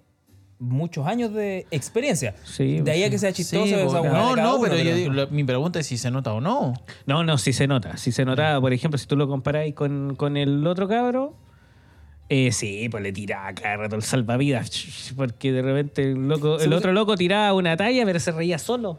[0.63, 2.35] muchos años de experiencia.
[2.45, 4.95] Sí, de ahí a que sea chistoso Sí, esa weá no, no, uno, pero yo
[4.95, 6.73] digo, lo- mi pregunta es si se nota o no.
[7.07, 7.97] No, no, sí se nota.
[7.97, 11.35] Sí se nota, por ejemplo, si tú lo comparáis con, con el otro cabro,
[12.29, 15.13] eh, sí, pues le tiraba cada rato el salvavidas.
[15.17, 18.31] Porque de repente el, loco, Sí, el pues, otro loco tiraba una talla, pero se
[18.33, 18.99] reía solo.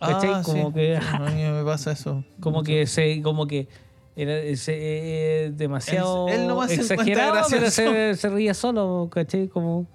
[0.00, 0.30] ¿Cachai?
[0.34, 0.74] Ah, como sí.
[0.74, 0.96] que.
[0.96, 2.24] A mí me pasa eso.
[2.40, 3.68] Como que se, como que
[4.16, 9.48] era ese, eh, demasiado Él- él exagerado, pero se, se reía solo, ¿cachai?
[9.48, 9.86] Como.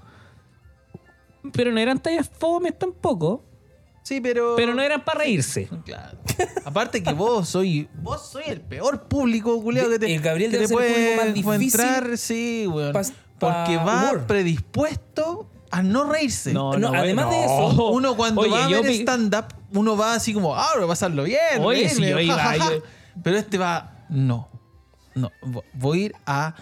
[1.53, 3.43] Pero no eran tallas fomes tampoco.
[4.03, 4.55] Sí, pero.
[4.55, 5.69] Pero no eran para reírse.
[5.85, 6.17] Claro.
[6.65, 10.57] Aparte que vos soy vos soy el peor público, culiado, que te, El Gabriel que
[10.57, 12.93] debe te ser el puede público más difícil encontrar, sí, weón.
[12.93, 13.01] pa-
[13.39, 14.25] porque va humor.
[14.27, 16.53] predispuesto a no reírse.
[16.53, 20.55] No, además de eso, uno cuando Oye, va a ver stand-up, uno va así como,
[20.55, 21.39] ah, voy a pasarlo bien.
[21.61, 22.73] Oye, reírme, si yo ja, iba, ja, ja".
[22.73, 22.81] yo-
[23.23, 24.49] Pero este va, no,
[25.15, 26.55] no, vo- voy a ir a,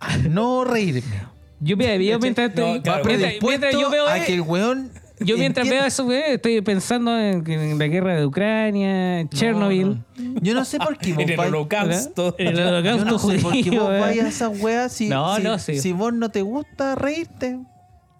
[0.00, 1.26] a no reírme.
[1.60, 4.24] Yo, mira, yo mientras, No, estoy- claro, Va mientras- predispuesto mientras yo veo a eh,
[4.26, 4.90] que el weón
[5.20, 9.88] Yo mientras veo eso, güey, estoy pensando en, en la guerra de Ucrania, en Chernobyl.
[9.88, 10.40] No, no.
[10.42, 12.34] Yo no sé por qué vos En el vais- holocausto.
[12.38, 14.00] En el Yo holocausto no sé por qué judío, vos güey.
[14.00, 15.78] vayas a esas weas si, No, si, no, sí.
[15.80, 17.58] si vos no te gusta reírte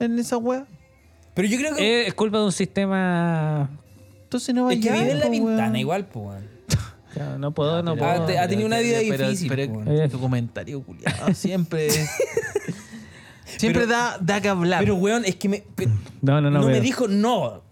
[0.01, 0.65] en esa wea.
[1.35, 2.03] Pero yo creo que.
[2.05, 3.69] Eh, Es culpa de un sistema.
[4.23, 4.95] Entonces no es vayas.
[4.95, 6.39] que vive en la ventana igual, pues.
[7.13, 8.27] Claro, No puedo, no puedo.
[8.41, 11.89] Ha tenido una vida pero, difícil, Pero, po, pero tu comentario, culiado, siempre.
[13.57, 14.81] siempre Pero- da, da que hablar.
[14.81, 15.59] Pero, weón, es que me.
[15.75, 15.89] pe-
[16.23, 16.61] No, no, no.
[16.61, 17.63] no me dijo no.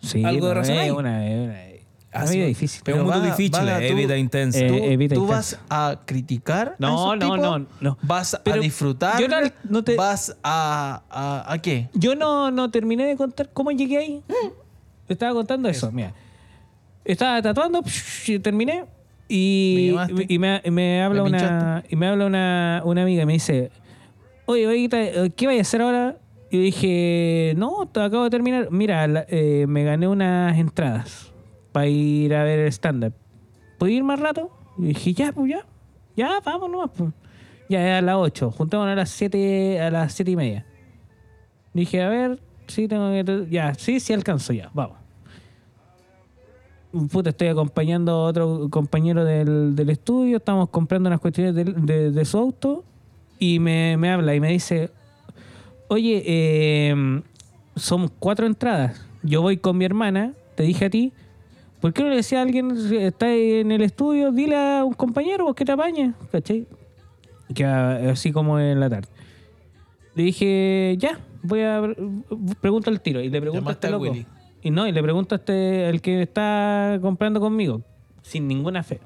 [0.00, 0.90] Sí, algo de razón es hay.
[0.90, 1.58] una, es una,
[2.12, 2.48] Ah, una sí, vida weón.
[2.50, 2.82] difícil.
[2.84, 4.58] Pero un Pero mundo va- difícil, va, eh, tú- vida intensa.
[4.60, 7.98] Eh, tú, evita tú vas a criticar No, a esos no, no, no.
[8.02, 9.36] vas Pero a disfrutar yo no-
[9.68, 13.98] no te- vas a, a a qué Yo no, no terminé de contar cómo llegué
[13.98, 14.22] ahí.
[15.08, 16.14] Te estaba contando eso, mira.
[17.04, 17.82] Estaba tatuando,
[18.26, 18.82] y terminé.
[18.82, 18.86] ¿Me
[19.28, 20.26] Y, llamaste?
[20.28, 23.70] y me, me habla ¿Me una y me habla una, una amiga y me dice,
[24.46, 26.16] oye, oye, ¿qué qué vaya a hacer ahora?
[26.50, 28.68] Y dije, no, acabo de terminar.
[28.70, 31.32] Mira, la- eh, me gané unas entradas
[31.72, 33.12] para ir a ver el stand-up.
[33.78, 34.50] ¿Puedo ir más rato?
[34.78, 35.66] Y dije, ya, pues ya.
[36.16, 36.90] Ya, vamos nomás.
[36.96, 37.10] Pues.
[37.68, 38.50] Ya, a las 8.
[38.52, 40.66] Juntémonos a las 7, a las 7 y media.
[41.72, 42.38] Dije, a ver,
[42.68, 43.46] sí, tengo que.
[43.50, 44.98] Ya, sí, sí alcanzo ya, vamos.
[47.10, 52.10] Puta, estoy acompañando a otro compañero del, del estudio, estamos comprando unas cuestiones de, de-
[52.12, 52.84] de su auto
[53.44, 54.90] y me, me habla y me dice,
[55.88, 57.22] oye, eh,
[57.76, 61.12] son cuatro entradas, yo voy con mi hermana, te dije a ti,
[61.80, 65.44] ¿por qué no le decía a alguien, está en el estudio, dile a un compañero
[65.44, 66.14] vos que te apañe?
[66.32, 66.66] ¿Cachai?
[67.54, 69.08] Que así como en la tarde.
[70.14, 71.82] Le dije, ya, voy a
[72.60, 73.20] pregunto al tiro.
[73.20, 74.04] Y le pregunto a Llamaste este a loco.
[74.04, 74.26] Willy.
[74.62, 77.82] Y no, y le pregunto a este, el que está comprando conmigo,
[78.22, 79.00] sin ninguna fe.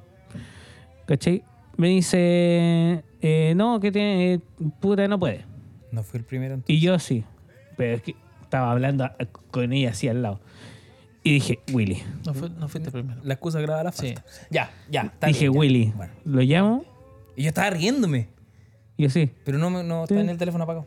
[1.07, 1.43] ¿Cachai?
[1.77, 4.41] Me dice, eh, no, que tiene, eh,
[4.81, 5.45] puta, no puede.
[5.93, 6.77] No fui el primero entonces.
[6.77, 7.25] Y yo sí.
[7.77, 9.17] Pero es que estaba hablando a-
[9.51, 10.41] con ella así al lado.
[11.23, 12.03] Y dije, Willy.
[12.25, 14.15] no, fue, no fuiste primero La excusa graba la Sí.
[14.15, 14.25] falta.
[14.51, 15.03] Ya, ya.
[15.03, 15.59] está dije, bien, ya.
[15.61, 15.93] Willy.
[15.97, 16.13] Bueno.
[16.25, 16.85] Lo llamo.
[17.37, 18.29] Y yo estaba riéndome.
[18.97, 19.31] Y yo sí.
[19.45, 20.87] Pero no, me- no está en el teléfono apagado.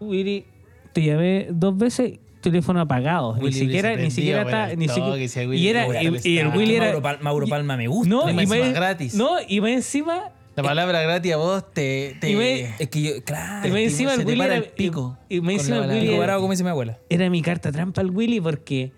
[0.00, 0.46] Willy,
[0.92, 3.36] te llamé dos veces teléfono apagado.
[3.36, 4.74] Ni Willy siquiera, se ni siquiera está.
[4.74, 6.02] Ni toque, siquiera, si a Willy y era.
[6.02, 6.48] Y, el y el.
[6.48, 6.86] Willy era.
[6.86, 8.08] Mauro, Pal- Mauro Palma me gusta.
[8.08, 9.14] No, Y y más más, encima gratis.
[9.14, 10.30] No, y más encima.
[10.62, 12.16] La palabra gratis a vos te.
[12.20, 13.66] te Y me- Es que yo, claro.
[13.68, 14.56] Y más encima el Willy era.
[14.56, 15.90] el pico y, y con encima el.
[15.90, 16.98] Willy era, como dice mi abuela.
[17.08, 18.92] era mi carta trampa al Willy porque.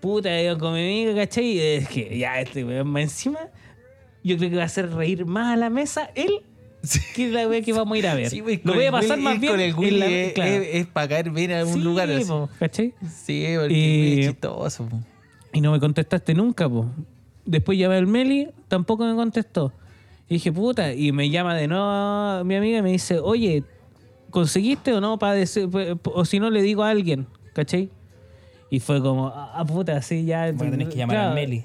[0.00, 1.44] Puta, yo con mi amigo, ¿cachai?
[1.44, 3.38] Y es que ya este weón más encima.
[4.22, 6.42] Yo creo que va a hacer reír más a la mesa él
[7.16, 8.30] que la wea que vamos a ir a ver.
[8.30, 9.52] Sí, pues, Lo voy a pasar Willy- más bien.
[9.52, 10.50] Con el Willy la- es, claro.
[10.52, 12.24] es- es para caer bien a un Sí, lugar así.
[12.26, 12.94] po, ¿cachai?
[13.24, 14.86] Sí, porque Y- es chistoso.
[14.86, 15.00] po.
[15.52, 16.86] Y no me contestaste nunca, po.
[17.44, 19.72] Después llamé al Meli, tampoco me contestó.
[20.28, 23.64] Y dije, puta, y me llama de nuevo mi amiga y me dice, oye,
[24.30, 25.18] ¿conseguiste o no?
[25.18, 25.68] para decir-
[26.04, 27.90] O si no, le digo a alguien, ¿cachai?
[28.70, 30.44] Y fue como, ah, puta, así ya.
[30.44, 31.28] A tener que llamar claro.
[31.30, 31.64] al Meli.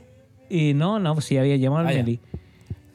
[0.49, 1.97] Y no, no, pues sí había llamado al Ah.
[1.97, 2.19] Meli.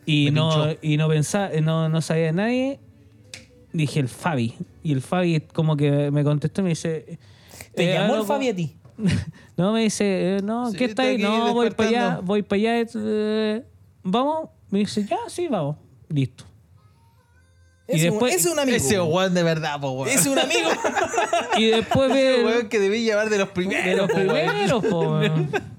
[0.07, 0.79] Y Me no, pinchó.
[0.81, 2.81] y no pensaba, no, no sabía de nadie.
[3.75, 4.55] Dije el Fabi.
[4.83, 7.19] Y el Fabi como que me contestó y me dice.
[7.75, 8.25] Te eh, llamó ah, el.
[8.25, 8.75] Fabi a ti.
[9.59, 11.19] No, me dice, eh, no, Sí, ¿qué está ahí?
[11.19, 12.87] No, voy para allá, voy para allá.
[12.95, 13.63] eh,
[14.05, 14.49] ¿Vamos?
[14.71, 15.77] Me dice, ya, sí, vamos.
[16.09, 16.45] Listo.
[17.91, 18.77] Y Es, después- un, es un amigo.
[18.77, 20.09] Ese weón de verdad, po, weón.
[20.09, 20.69] Es un amigo.
[21.57, 23.85] Y después Ese ve weón que debí llevar de los primeros.
[23.85, 24.49] de los po, weón.
[24.51, 25.51] primeros, po, weón.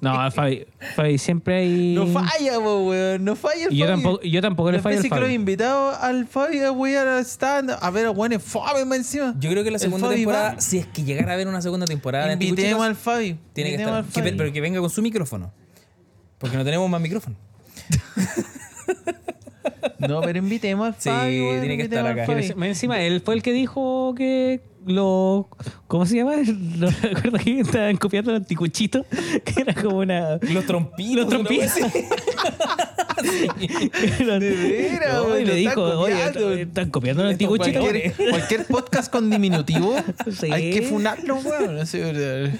[0.00, 1.94] No, Fabi, Fabi siempre hay.
[1.94, 3.24] No falla, po, weón.
[3.24, 5.28] No falla el Y yo tampoco, yo tampoco le fallo al veces que lo he
[5.28, 5.34] Fabi.
[5.34, 6.70] invitado al Fabi a
[7.16, 9.34] al stand, a ver a weón es Fabi más encima.
[9.38, 10.60] Yo creo que la segunda temporada, va.
[10.60, 13.38] si es que llegara a haber una segunda temporada Invitemos al Fabi.
[13.54, 13.94] tiene que estar.
[13.94, 14.32] al que- Fabi.
[14.32, 15.50] pero que venga con su micrófono.
[16.38, 17.36] Porque no tenemos más micrófono.
[19.98, 21.40] No, pero invitemos al Sí, Fabi.
[21.40, 22.24] weón, tiene que estar acá.
[22.26, 25.48] Pero encima, él fue el que dijo que lo.
[25.88, 26.34] ¿Cómo se llama?
[26.46, 29.04] No me acuerdo que estaban copiando el anticuchito,
[29.44, 30.38] que era como una.
[30.42, 31.16] Los trompitos.
[31.16, 31.72] Los trompitos.
[31.72, 31.82] así.
[33.96, 34.38] De
[34.90, 36.40] veras, No, y lo le están dijo, oye, copiando.
[36.52, 37.80] están- están copiando el anticuchito.
[37.80, 39.96] Cualquier, cualquier podcast con diminutivo
[40.38, 40.52] Sí.
[40.52, 41.78] hay que funarlo, weón.
[41.92, 42.54] Eh,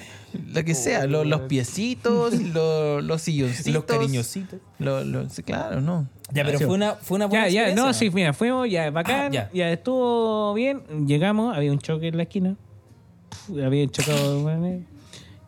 [0.53, 3.73] Lo que sea, lo- los piecitos, lo- los silloncitos.
[3.73, 4.61] Los cariñositos.
[4.79, 6.09] lo- lo- sí, claro, no.
[6.33, 9.27] Ya, pero fue una, fue una buena Ya, ya, no, sí, mira, fuimos, ya, bacán,
[9.27, 9.51] Ah, ya.
[9.53, 9.71] ya.
[9.71, 12.57] estuvo bien, llegamos, había un choque en la esquina,
[13.65, 14.83] había chocado, bueno,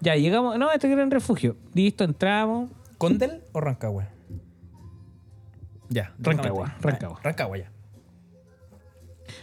[0.01, 4.09] ya, llegamos, no, este era un refugio, listo, entramos, ¿Condel o Rancagua?
[5.89, 6.13] Ya.
[6.19, 7.21] Rancagua, Rancagua.
[7.23, 7.73] Rancagua, ya.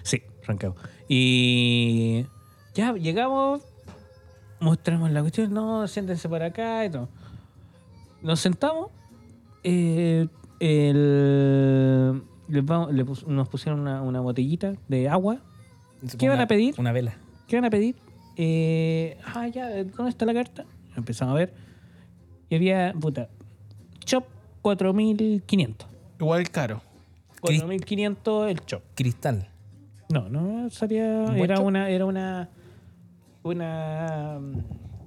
[0.03, 0.77] sí, arrancamos,
[1.09, 2.25] y
[2.73, 3.61] ya, llegamos,
[4.59, 7.09] mostramos la cuestión, no, siéntense por acá y todo,
[8.21, 8.89] nos sentamos,
[9.63, 10.27] eh,
[10.59, 15.39] el, les vamos- le pus- nos pusieron una, una botellita de agua,
[16.19, 16.75] ¿Qué van a pedir?
[16.77, 17.15] Una vela.
[17.47, 17.95] ¿Qué van a pedir?
[18.37, 20.65] Eh, ah, ya, ¿dónde está la carta?
[20.95, 21.53] Empezamos a ver.
[22.49, 23.27] Y había, puta,
[24.03, 24.25] Chop
[24.61, 25.87] 4500.
[26.19, 26.81] Igual caro.
[27.41, 28.83] 4500 el Chop.
[28.93, 29.47] Cristal.
[30.09, 31.05] No, no salía.
[31.27, 31.89] ¿Un Era una.
[31.89, 32.49] Era una.
[33.45, 34.39] Una.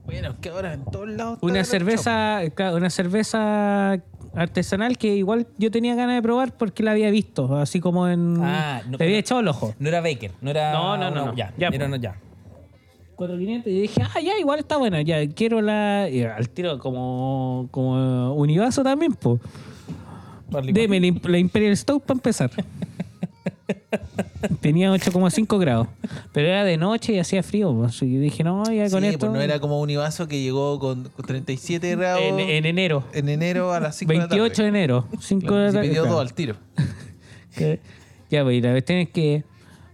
[0.07, 1.39] Bueno, que ahora en todos lados.
[1.43, 2.41] Una cerveza.
[2.55, 4.01] claro, Una cerveza
[4.35, 7.57] artesanal que igual yo tenía ganas de probar porque la había visto.
[7.57, 8.37] Así como en.
[8.41, 9.21] Ah, no, le había no.
[9.21, 9.75] echado el ojo.
[9.81, 10.73] No era Baker, no era.
[10.73, 11.35] No, no, no.
[11.35, 12.15] Ya, Ya, era no, ya.
[13.17, 16.09] 4500 y dije, ah, ya, igual está buena, ya, quiero la.
[16.09, 19.41] y al tiro como, como univaso también, pues.
[20.73, 22.51] Deme la, la Imperial Stout para empezar.
[24.61, 25.89] Tenía 8,5 grados.
[26.33, 27.75] Pero era de noche y hacía frío.
[27.75, 29.19] Pues, y dije, no, ya con Sí, esto.
[29.21, 33.05] pues no era como Univaso que llegó con, con 37 grados en, en, en enero.
[33.13, 35.07] enero a las 5 28 de enero.
[35.21, 35.89] 5 de la tarde.
[35.89, 36.17] pidió claro.
[36.17, 36.57] dos al tiro.
[37.57, 37.81] Que-
[38.31, 39.45] Ya, pues, la cuestión es que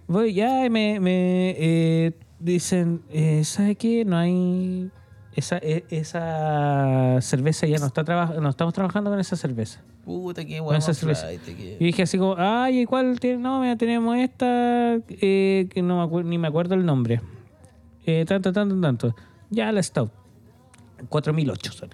[0.07, 4.05] voy ya me, me eh, dicen, eh, ¿sabe qué?
[4.05, 4.91] No hay...
[5.35, 9.80] Esa, e- esa cerveza ya no está trabajando, no estamos trabajando con esa cerveza.
[10.05, 10.61] Puta, qué
[10.93, 11.32] cerveza.
[11.32, 13.39] Y dije así como, ay, ¿y cuál tiene?
[13.39, 17.20] No, mira, tenemos esta, eh, que no me ni me acuerdo el nombre.
[18.07, 19.16] Eh, tanto, tanto, tanto.
[19.51, 20.12] Ya la Stout.
[21.09, 21.93] 4008 sale.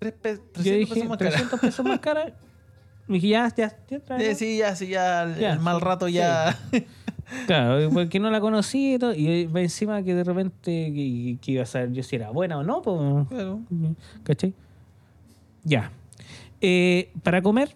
[0.00, 1.30] Yo 300 dije, pesos más cara.
[1.30, 2.34] 300 pesos más cara.
[3.06, 4.30] Me dije, ya, ya, ya, tráela.
[4.30, 5.52] Eh, sí, ya, sí, ya, Ya.
[5.52, 6.58] el mal rato ya.
[7.46, 9.12] Claro, porque no la conocí y todo.
[9.14, 12.58] Y va encima que de repente que, que iba a saber yo si era buena
[12.58, 12.82] o no.
[12.82, 13.60] Pues, Claro.
[14.22, 14.54] ¿Cachai?
[15.64, 15.90] Ya.
[16.60, 17.74] Eh, para comer,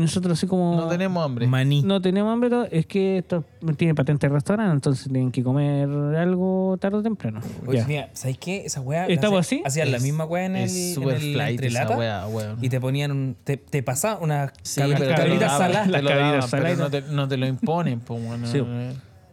[0.00, 0.74] nosotros así como...
[0.76, 1.46] No tenemos hambre.
[1.46, 1.82] Maní.
[1.82, 3.44] No tenemos hambre, es que esto
[3.76, 7.40] tiene patente de restaurante, entonces tienen que comer algo tarde o temprano.
[7.66, 7.86] Oye, Ya.
[7.86, 8.64] mira, ¿sabes qué?
[8.66, 9.06] Esa weá.
[9.06, 9.62] ¿Estamos hace- así?
[9.66, 10.64] Hacían la Es- misma weá en el.
[10.64, 12.58] es en super el flight esa entrelata, weá, weón.
[12.62, 13.36] Y te ponían un.
[13.44, 15.86] Te, te pasaban unas Sí, cabri- pero te lo cabritas daban, saladas.
[15.86, 16.78] te Las lo cabritas daban, pero saladas.
[16.78, 18.46] no te, no te lo imponen, pues, bueno.
[18.46, 18.60] Sí.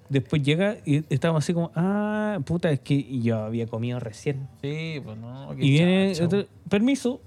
[0.09, 4.47] Después llega y estamos así como, ah, puta, es que yo había comido recién.
[4.61, 5.49] Sí, pues no.
[5.57, 6.25] qué Y viene, chacho.
[6.27, 7.19] otro- permiso,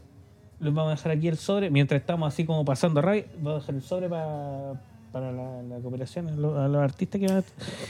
[0.61, 3.61] les vamos a dejar aquí el sobre, mientras estamos así como pasando rabia, vamos a
[3.61, 4.75] dejar el sobre para
[5.13, 7.43] para la, la cooperación, a los, a los artistas que van a...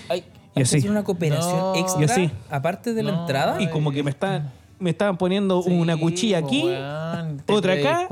[0.09, 0.79] Ay, Y ¿Vas a así.
[0.79, 1.75] hacer una cooperación No.
[1.77, 2.31] extra Y así.
[2.49, 3.21] aparte de la No.
[3.21, 3.61] entrada?
[3.61, 6.65] Y como que me estaban, me estaban poniendo una cuchilla aquí.
[7.47, 8.09] otra acá.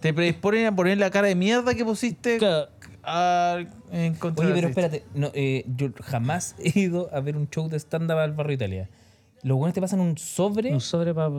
[0.00, 2.68] Te predisponen a poner la cara de mierda que pusiste Claro.
[3.02, 3.58] a-
[3.92, 7.76] en Oye, pero espérate, no, eh, yo jamás he ido a ver un show de
[7.78, 8.88] stand-up al barrio Italia.
[9.42, 10.72] Los buenos te pasan un sobre.
[10.72, 11.30] Un sobre para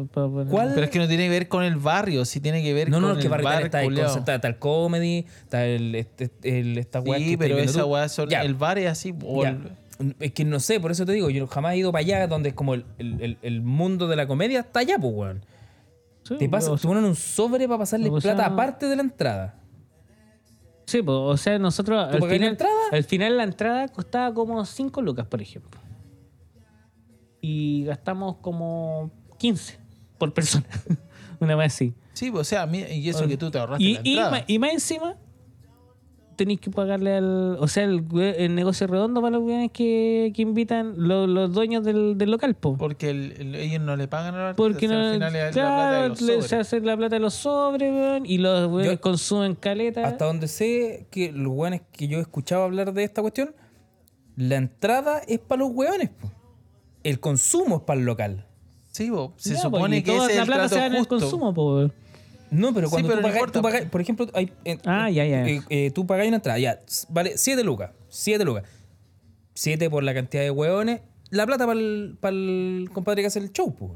[0.50, 0.72] ¿Cuál?
[0.74, 2.96] Pero es que no tiene que ver con el barrio, sí tiene que ver No,
[2.98, 5.94] con no, no, el que barrio bar está, el concepto- está el comedy, está el,
[5.94, 8.08] este, el- esta weá que Sí, pero esa weá
[8.42, 9.14] el bar es así.
[10.20, 12.50] Es que no sé, por eso te digo, yo jamás he ido para allá donde
[12.50, 15.46] es como el, el- el- el mundo de la comedia está allá, pues, weón.
[16.40, 19.60] Te, pasan, te ponen un sobre para pasarle o sea- plata aparte de la entrada.
[20.88, 22.74] Sí, pues, o sea, nosotros al pagáis la final, entrada?
[22.92, 25.80] al final la entrada costaba como 5 lucas, por ejemplo.
[27.42, 29.78] Y gastamos como 15
[30.18, 30.66] por persona.
[31.40, 31.94] Una vez así.
[32.14, 34.32] Sí, pues, o sea, mi- y eso que tú te ahorraste Y, la y, entrada.
[34.32, 35.16] ma- y más encima,
[36.36, 37.58] tenéis que pagarle al.
[37.60, 42.18] O sea, el, negocio redondo para los weones que, que invitan los, los dueños del,
[42.18, 42.78] del local, po.
[42.78, 45.52] Porque el- el- ellos no le pagan a los Porque no, al final es la
[45.52, 46.48] plata de claro, los le- sobres.
[46.50, 50.06] se hace la plata de los sobres, weón, y los weones Yo- consumen caleta.
[50.06, 53.56] Hasta donde sé que los weones que yo he escuchado hablar de esta cuestión,
[54.36, 56.10] la entrada es para los weones.
[56.10, 56.32] po.
[57.04, 58.46] El consumo es para el local.
[58.92, 61.08] Sí, bo, se Ya, supone que ese es la el plata trato se en el
[61.08, 61.90] consumo, po.
[62.52, 63.60] No, pero Sí, cuando pero tú, importa.
[63.60, 65.48] tú pagáis- por ejemplo, hay, eh, Ah, ya, ya.
[65.48, 68.64] eh, eh, tú pagáis una entrada, ya, vale 7 lucas, 7 lucas.
[69.54, 71.00] 7 por la cantidad de hueones,
[71.30, 73.92] la plata para el, compadre que hace el show, pues.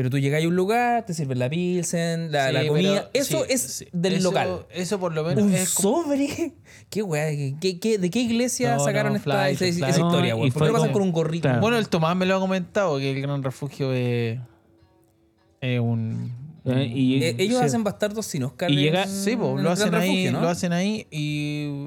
[0.00, 3.10] Pero tú llegas a un lugar, te sirven la pilsen, la, Sí, la pero- comida,
[3.12, 3.86] eso sí, es sí.
[3.92, 4.64] del Eso- local.
[4.72, 6.54] Eso por lo menos ¿Un es como- sobre?
[6.88, 7.26] ¿Qué weá?
[7.60, 10.50] ¿Qué, qué, de qué iglesia No, sacaron no, esta, esa, esa historia, weón?
[10.52, 11.42] ¿Por qué lo pasan con un gorrito?
[11.48, 11.60] Claro.
[11.60, 14.38] Bueno, el Tomás me lo ha comentado, que el Gran Refugio es,
[15.60, 16.32] es un...
[16.64, 17.64] Eh, y- Eh, ellos sí.
[17.66, 18.70] hacen bastardos sin Oscar.
[18.70, 20.40] Y llega- en- Sí, po, lo hacen ahí, Refugio, ¿no?
[20.40, 21.18] lo hacen ahí y,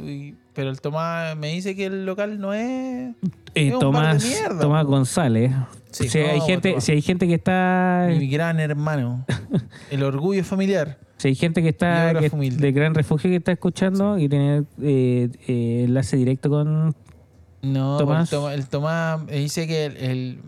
[0.07, 3.13] y- pero el Tomás me dice que el local no es, Eh,
[3.55, 4.59] es un bar Tomás, de mierda.
[4.59, 5.51] Tomás González.
[5.93, 8.07] Sí, si, hay gente, si hay gente que está.
[8.09, 9.25] mi gran hermano,
[9.91, 10.97] el orgullo familiar.
[11.17, 15.29] Si hay gente que está que- de Gran Refugio que está escuchando y tiene eh,
[15.47, 16.95] eh, enlace directo con.
[17.61, 18.23] No, Tomás.
[18.33, 20.41] El, Tomás, el Tomás dice que el, el-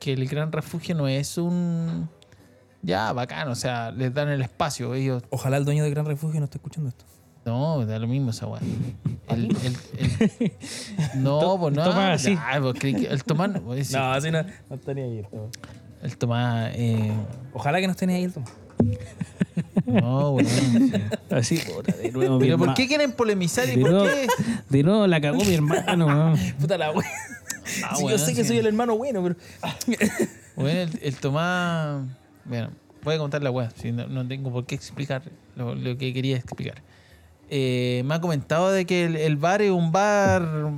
[0.00, 2.08] que el Gran Refugio no es un
[2.82, 5.22] ya bacán, o sea, les dan el espacio ellos.
[5.28, 7.04] Ojalá el dueño de Gran Refugio no esté escuchando esto.
[7.44, 8.60] No, da lo mismo esa weá.
[9.28, 10.52] El, el- el-
[11.22, 11.84] no, pues no.
[11.84, 12.34] Tomás, sí.
[12.34, 15.50] ya, pues, el Tomás, no, pues, sí, No, así no, no estaría ahí el Tomás.
[16.02, 17.12] el Tomás, eh,
[17.54, 18.52] Ojalá que no estén ahí el Tomás.
[19.86, 20.92] no, weón, sí.
[21.30, 22.38] Así, puta, de nuevo.
[22.38, 24.26] Pero ¿por qué quieren polemizar y de por nuevo, qué?
[24.68, 26.38] de nuevo la cagó mi hermano, weón.
[26.60, 27.06] Puta la wea.
[27.84, 29.36] Ah, Sí, bueno, yo sé que soy el hermano bueno, pero.
[30.56, 32.04] Bueno, el, el Tomás.
[32.44, 32.70] Bueno,
[33.04, 35.22] voy a contar la weá, si no, no tengo por qué explicar
[35.56, 36.82] lo, lo que quería explicar.
[37.52, 40.70] Eh, me ha comentado de que el, el bar es un bar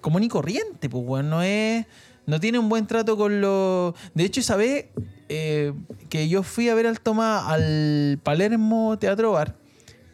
[0.00, 1.86] común y corriente, pues weón, no es.
[2.26, 3.94] No tiene un buen trato con los.
[4.14, 4.86] De hecho, esa vez
[5.28, 5.72] eh,
[6.08, 9.56] que yo fui a ver al Tomás al Palermo Teatro Bar,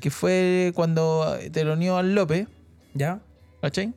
[0.01, 2.49] que fue cuando te lo unió al López.
[2.95, 3.21] ¿Ya?
[3.61, 3.93] ¿Cachai?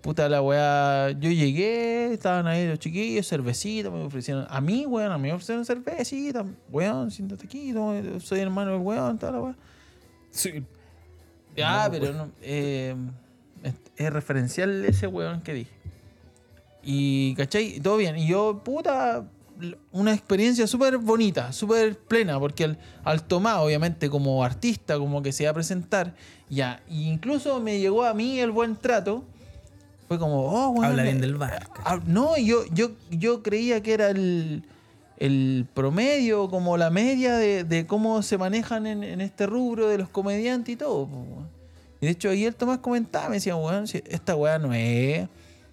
[0.00, 1.10] Puta la weá.
[1.10, 4.46] Yo llegué, estaban ahí los chiquillos, cervecita, me ofrecieron.
[4.48, 6.46] A mí, weón, a mí me ofrecieron cervecita.
[6.70, 7.74] Weón, siéntate aquí,
[8.20, 9.56] soy hermano del weón, toda la weá.
[10.30, 10.64] Sí.
[11.60, 12.94] Ya, No, pero no, eh,
[13.62, 15.70] es, es referencial ese weón que dije.
[16.82, 17.80] Y, ¿cachai?
[17.80, 18.16] Todo bien.
[18.16, 19.24] Y yo, puta,
[19.92, 25.32] una experiencia súper bonita, súper plena, porque al, al Tomás, obviamente, como artista, como que
[25.32, 26.14] se iba a presentar,
[26.48, 29.24] ya, y incluso me llegó a mí el buen trato.
[30.08, 30.86] Fue como, oh, weón.
[30.86, 31.68] Habla eh, bien del bar.
[31.84, 34.64] Ah, no, yo, yo, yo creía que era el,
[35.20, 39.98] el promedio, como la media de, de cómo se manejan en, en este rubro de
[39.98, 41.08] los comediantes y todo.
[42.00, 45.28] Y de hecho ahí el Tomás comentaba, me decía, weón, si esta weá no es...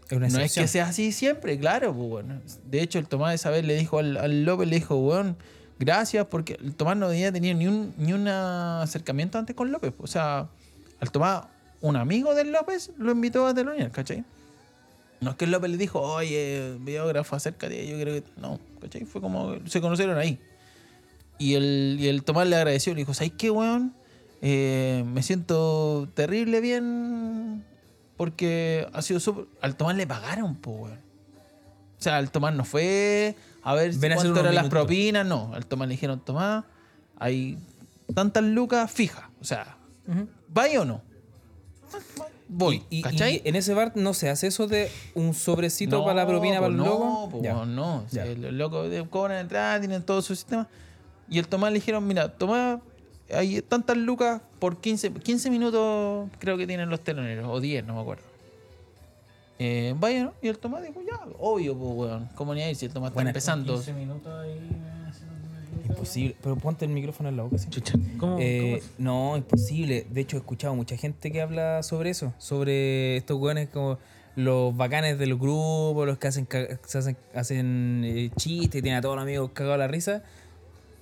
[0.09, 2.41] Es una No es que sea así siempre, claro, pues bueno.
[2.65, 5.37] De hecho, el Tomás esa vez le dijo al, al López, le dijo, weón,
[5.79, 9.93] gracias, porque el Tomás no había tenido ni un, ni un acercamiento antes con López.
[9.97, 10.49] O sea,
[10.99, 11.45] al Tomás,
[11.81, 14.23] un amigo del López lo invitó a telonear, ¿cachai?
[15.19, 18.23] No es que el López le dijo, oye, biógrafo, acércate, yo creo que.
[18.39, 19.05] No, ¿cachai?
[19.05, 19.55] Fue como.
[19.67, 20.39] Se conocieron ahí.
[21.37, 23.93] Y el, y el Tomás le agradeció, le dijo, ¿sabes qué, weón?
[24.41, 27.63] Eh, me siento terrible bien
[28.17, 29.45] porque ha sido súper.
[29.61, 30.99] Al Tomás le pagaron, po, weón.
[31.99, 35.51] O sea, al Tomás no fue a ver Ven cuánto eran las propinas, no.
[35.53, 36.63] Al Tomás le dijeron, Tomás,
[37.17, 37.57] hay
[38.13, 39.25] tantas lucas fijas.
[39.41, 39.77] O sea,
[40.07, 40.27] Ujú.
[40.47, 41.01] ¿vaya o no?
[42.49, 43.41] Voy, Y, ¿cachai?
[43.43, 46.55] y en ese bar no se hace eso de un sobrecito No, para la propina,
[46.59, 47.29] para el no, logo.
[47.29, 47.53] po, Ya.
[47.65, 47.97] no.
[48.05, 48.35] O sea, Ya.
[48.35, 50.67] los locos de- cobran entrada, tienen todo su sistema.
[51.29, 52.79] Y el Tomás le dijeron, mira, Tomás,
[53.33, 57.95] hay tantas lucas por 15, 15 minutos creo que tienen los teloneros, o 10, no
[57.95, 58.23] me acuerdo.
[59.59, 60.33] Eh, vaya, ¿no?
[60.41, 62.29] Y el Tomás dijo, ya, obvio, pues, weón.
[62.35, 63.81] ¿Cómo ni ahí si el Tomás está empezando?
[65.89, 66.35] Imposible.
[66.41, 67.67] Pero ponte el micrófono en la boca, sí.
[68.17, 69.31] ¿Cómo, Eh, cómo?
[69.31, 70.05] no, imposible.
[70.09, 72.33] De hecho, he escuchado mucha gente que habla sobre eso.
[72.37, 73.97] Sobre estos weones como
[74.35, 76.47] los bacanes del grupo, los que hacen,
[76.93, 80.23] hacen, hacen eh, chistes, tienen a todos los amigos cagados la risa.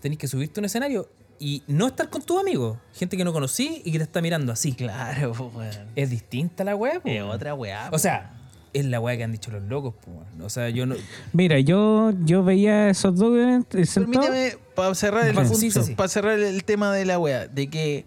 [0.01, 2.77] Tenés que subirte a un escenario y no estar con tus amigos.
[2.93, 4.71] Gente que no conocí y que te está mirando así.
[4.73, 5.88] Claro, pues, weón.
[5.95, 7.89] Es distinta la weá, po, Es otra weá.
[7.91, 8.34] O sea,
[8.76, 10.41] es la weá que han dicho los locos, weón.
[10.41, 10.95] O sea, yo no.
[11.32, 13.32] Mira, yo, yo veía esos dos.
[13.69, 15.95] Permíteme, para cerrar, el punto, sí, sí, sí.
[15.95, 18.05] para cerrar el tema de la wea, de que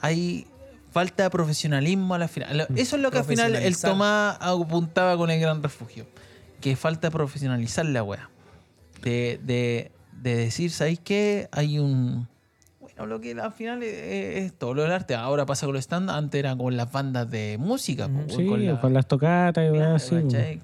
[0.00, 0.46] hay
[0.92, 2.66] falta de profesionalismo a la final.
[2.76, 3.78] Eso es lo que al final el.
[3.78, 6.06] Tomás apuntaba con el gran refugio.
[6.62, 8.30] Que falta profesionalizar la wea.
[9.02, 9.92] De, de,
[10.22, 11.48] de decir, ¿sabéis qué?
[11.52, 12.26] Hay un.
[13.04, 13.92] Lo que al final es,
[14.44, 15.14] es todo lo del arte.
[15.14, 18.08] Ahora pasa con los stand antes era con las bandas de música.
[18.08, 18.46] po, Sí, con
[18.78, 20.14] con, la- las tocatas y Claro, así.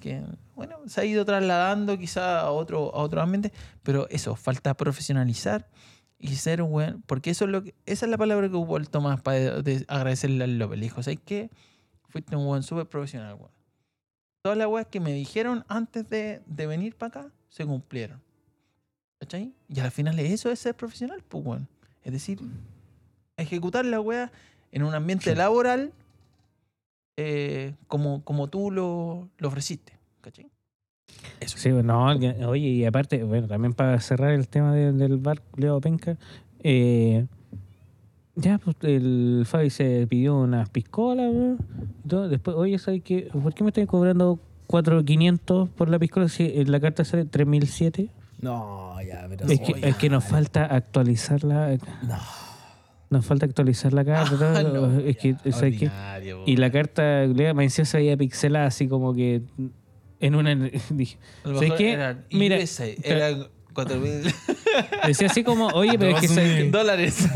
[0.00, 0.22] Que,
[0.56, 3.52] bueno, se ha ido trasladando quizá a otro, a otro ambiente,
[3.82, 5.68] pero eso, falta profesionalizar
[6.18, 7.02] y ser un buen.
[7.02, 9.84] Porque eso es lo que, esa es la palabra que hubo el Tomás para de-
[9.88, 10.78] agradecerle al López.
[10.78, 11.50] Le dijo, ¿sabes qué?
[12.08, 13.50] Fuiste un buen súper profesional, weón.
[14.42, 18.20] Todas las weas que me dijeron antes de, de venir para acá se cumplieron.
[19.20, 19.52] ¿Cachai?
[19.68, 21.68] Y al final eso es ser profesional, pues, weón.
[22.04, 22.38] Es decir,
[23.36, 24.32] ejecutar la wea
[24.72, 25.92] en un ambiente laboral
[27.16, 29.92] eh, como, como tú lo, lo ofreciste.
[30.20, 30.46] ¿Cachai?
[31.40, 31.58] Eso.
[31.58, 35.80] Sí, no, oye, y aparte, bueno, también para cerrar el tema de- del bar Leo
[35.80, 36.16] Penca,
[36.62, 37.26] eh,
[38.34, 41.58] ya, pues el Fabi se pidió unas piscolas,
[42.08, 42.28] todo.
[42.28, 43.28] Después, oye, ¿sabes qué?
[43.30, 44.38] ¿Por qué me están cobrando
[44.68, 48.08] 4.500 por la piscola si en la carta sale 3.007?
[48.42, 49.46] No, ya, pero.
[49.46, 51.78] Es que, es que nos falta actualizarla.
[52.02, 52.18] No.
[53.08, 54.52] Nos falta actualizar la carta.
[54.58, 55.90] Ah, no, es que, ya, ¿sabes qué?
[56.46, 59.42] Y la carta, Lea, me decía se veía pixelada así como que
[60.18, 60.54] en una...
[60.90, 61.92] Dije, ¿sabes qué?
[61.92, 62.58] eran Mira,
[63.02, 64.22] eran 4 mil
[65.06, 66.70] Decía así como, oye, pero es que...
[66.70, 67.28] dólares.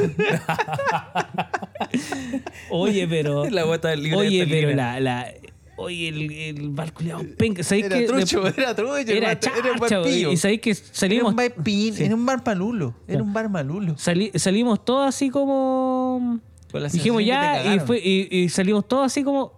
[2.71, 3.45] Oye, pero...
[3.51, 4.99] La bota del libro Oye, pero la...
[5.01, 5.33] la
[5.77, 7.63] oye, el, el barco culiao penca.
[7.63, 8.95] ¿Sabéis Era que trucho, era trucho.
[9.13, 11.31] Era era un y sabéis que Era salimos...
[11.31, 12.05] un bar pillín, Sí.
[12.05, 12.95] era un bar malulo.
[13.07, 13.25] Era Claro.
[13.25, 13.95] un bar malulo.
[13.99, 16.41] sali- salimos todos así como...
[16.73, 19.53] Con la Dijimos ya y, fue, y, y salimos todos así como...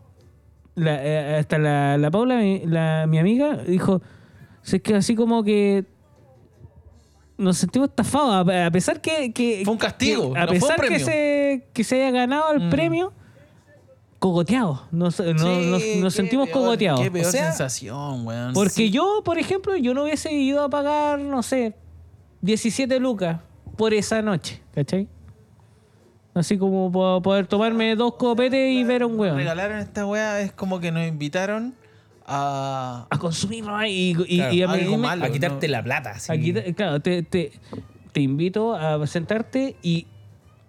[0.75, 4.03] la- eh, hasta la, la Paula, mi, la- mi amiga, dijo...
[4.63, 5.85] "Sí, que así como que...
[7.39, 9.33] Nos sentimos estafados, a pesar que...
[9.33, 12.11] que- Fue un castigo, que- a no fue un pesar que se, que se haya
[12.11, 12.71] ganado el Mm.
[12.71, 13.13] premio,
[14.19, 14.81] cogoteados.
[14.91, 17.01] Nos, Sí, nos sentimos peor- cogoteados.
[17.01, 18.53] Qué peor O sea, sensación, weón.
[18.55, 18.91] Porque Sí.
[18.91, 21.75] yo, por ejemplo, yo no hubiese ido a pagar, no sé,
[22.41, 23.41] 17 lucas
[23.77, 25.09] por esa noche, ¿cachai?
[26.35, 29.37] Así como para poder tomarme dos copetes y ver a un weón.
[29.37, 31.75] regalaron esta weá es como que nos invitaron
[32.27, 33.07] a.
[33.11, 35.25] A consumirlo ahí y, y, Claro, y a, algo y me- malo.
[35.25, 35.73] A quitarte no.
[35.73, 36.11] la plata.
[36.13, 36.31] así.
[36.33, 37.53] a quitar- claro, te, te,
[38.13, 40.07] te invito a sentarte y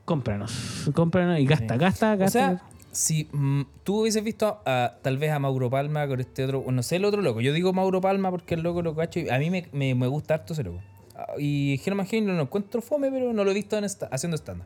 [0.05, 0.89] cómpranos.
[0.95, 1.79] Cómpranos y gasta, Sí.
[1.79, 2.39] gasta, O gasta.
[2.39, 2.61] sea,
[2.99, 6.71] si mm, tú hubieses visto a, tal vez a Mauro Palma con este otro, o
[6.71, 7.39] no sé, el otro loco.
[7.39, 10.07] Yo digo Mauro Palma porque el loco lo cacho y a mí me, me, me
[10.07, 10.81] gusta harto ese loco.
[11.15, 14.07] Ah, Y Germán Gene no lo encuentro fome, pero no lo he visto en esta-
[14.11, 14.63] haciendo stand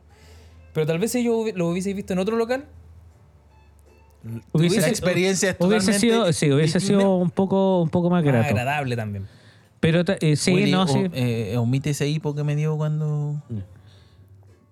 [0.72, 2.64] Pero tal vez si yo lo hubieseis visto en otro local.
[4.52, 8.48] Hubiese- La experiencia es hubiese sido, sí, hubiese sido un poco, un poco más grato.
[8.48, 9.26] agradable también.
[9.80, 11.04] Pero eh, sí, Willy, no, o- sí.
[11.12, 13.42] eh, omite ese hipo que me dio cuando.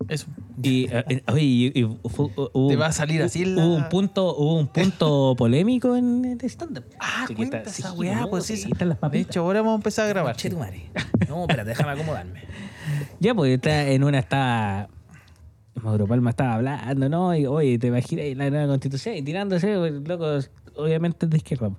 [0.09, 0.26] Eso.
[0.62, 3.74] Y, eh, eh, oye, y- y fue- hubo Te va a salir así la- Hubo
[3.76, 6.84] un punto, hubo un punto polémico en el stand-up.
[7.00, 8.68] Ah, Sí, cuenta está- esa sí, weá, no, pues sí, esa.
[8.68, 10.36] están las De hecho, ahora vamos a empezar a grabar.
[10.36, 10.84] Che tu madre.
[11.28, 12.42] No, espérate, déjame acomodarme.
[13.20, 14.88] Ya, pues está en una estaba.
[15.82, 17.34] Mauro Palma estaba hablando, ¿no?
[17.34, 20.26] Y oye, te imaginas la nueva constitución y tirándose, pues, loco,
[20.76, 21.70] obviamente es de izquierda.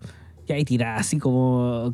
[0.48, 1.94] Y ahí tiraba así como.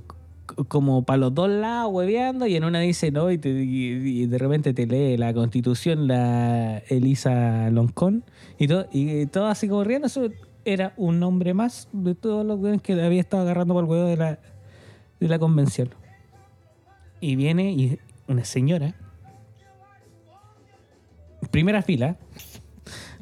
[0.67, 4.85] Como para los dos lados, hueveando, y en una dice no, y, de repente te
[4.85, 8.23] lee la constitución la Elisa Loncón,
[8.57, 10.29] y todo, y todo así como riendo, eso
[10.65, 14.05] era un nombre más de todos los weones que había estado agarrando por el huevo
[14.05, 14.39] de la,
[15.19, 15.89] de la convención.
[17.21, 18.95] Y viene una señora,
[21.51, 22.17] primera fila,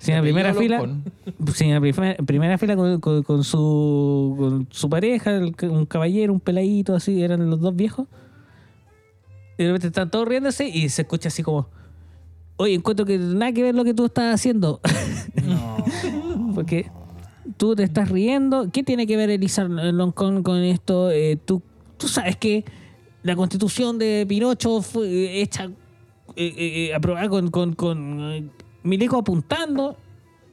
[0.07, 1.03] sí, en la primera fila, Loncón.
[1.53, 6.33] Sí, en la primera, primera fila con, con- con su, con su pareja, un caballero,
[6.33, 8.07] un peladito, así, eran los dos viejos.
[9.57, 11.67] Y de repente están todos riéndose y se escucha así como,
[12.57, 14.79] oye, encuentro que nada que ver lo que tú estás haciendo.
[15.43, 15.77] No.
[16.55, 16.89] Porque
[17.57, 18.69] tú te estás riendo.
[18.71, 21.09] ¿Qué tiene que ver Elisa Loncón con esto?
[21.11, 21.61] Eh, tú,
[21.97, 22.65] tú sabes que
[23.23, 25.69] la constitución de Pinocho fue eh, hecha,
[26.35, 28.51] eh, aprobada con, con, con
[28.87, 29.97] Milico apuntando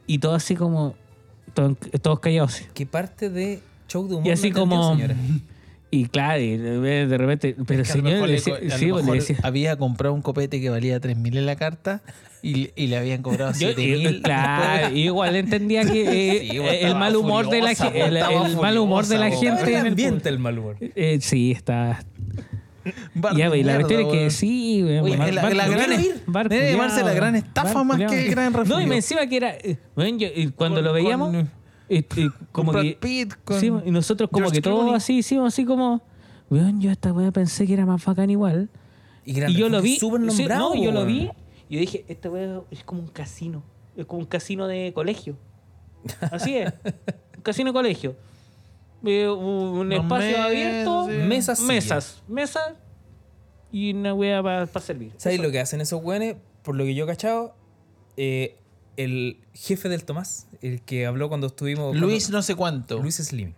[0.07, 0.95] y todo así como,
[1.55, 2.55] todo- todos callados.
[2.55, 2.65] así.
[2.75, 4.27] ¿Qué parte de show de humor.
[4.27, 4.95] Y así no como.
[4.95, 5.15] señora.
[5.91, 7.55] Y claro, y de repente.
[7.69, 9.37] Pero Es que señor, le decía- sí, pues, le mejor decía.
[9.45, 12.03] había comprado un copete que valía 3.000 en la carta
[12.43, 14.17] y, y le habían cobrado Yo, 7.000.
[14.17, 16.03] eh, claro, igual entendía que
[16.47, 18.01] eh, Sí, vos el mal humor de la gente.
[18.01, 20.79] El, mal humor de la gente en el ambiente el mal humor.
[20.81, 22.05] Eh, sí, está.
[23.15, 26.73] Bar Ya, de pues, la cuestión es que sí, bar- la- la gran- bar debe
[26.73, 28.87] llamarse la gran estafa bar más que el gran No, y refugio.
[28.89, 29.55] me encima que era.
[29.55, 31.51] eh, yo- y cuando Con- lo veíamos, con-
[31.89, 32.97] eh, eh, como que.
[33.01, 34.95] Pitt, con sí, y nosotros como George que todos Clooney.
[34.97, 36.03] así hicimos así como.
[36.51, 38.69] Weón, yo esta weá pensé que era más bacán igual.
[39.25, 40.31] Y, Y yo lo Refugio vi.
[40.31, 41.31] Sí, no, yo lo vi.
[41.71, 43.63] Y yo dije, esta weá es como un casino.
[43.97, 45.37] Es como un casino de colegio.
[46.31, 46.73] Así es.
[47.37, 48.17] un casino de colegio.
[49.07, 51.07] Eh, un espacio abierto.
[51.09, 51.13] sí.
[51.27, 51.61] Mesas.
[51.61, 52.23] Mesas.
[52.29, 52.73] Mesas.
[53.73, 55.13] Y una weá para servir.
[55.17, 55.43] ¿Sabes Eso.
[55.47, 56.37] lo que hacen esos weones?
[56.63, 57.55] Por lo que yo he cachado,
[58.17, 58.57] eh,
[58.97, 61.97] el jefe del Tomás, el que habló cuando estuvimos.
[61.97, 62.99] Luis cuando- no sé cuánto.
[63.01, 63.55] Luis Slimming.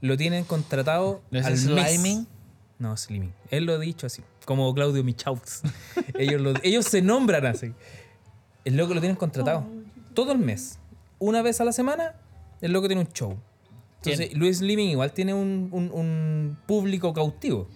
[0.00, 2.18] Lo tienen contratado ¿No es al Sliming?
[2.18, 2.26] mes.
[2.78, 3.32] No, Slimming.
[3.50, 4.22] Él lo ha dicho así.
[4.44, 5.62] Como Claudio Michaux.
[6.18, 7.72] ellos, lo- ellos se nombran así.
[8.66, 9.64] El loco lo tienen contratado.
[10.12, 10.78] Todo el mes.
[11.18, 12.14] Una vez a la semana,
[12.60, 13.38] el loco tiene un show.
[14.12, 17.68] Entonces, Luis Slimming igual tiene un, un- un público cautivo.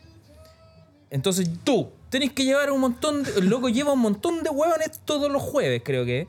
[1.11, 3.33] Entonces, tú tenés que llevar un montón de.
[3.39, 6.28] El loco lleva un montón de huevones todos los jueves, creo que.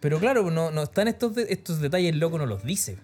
[0.00, 2.98] Pero claro, no, no están estos, de- estos detalles, el loco no los dice.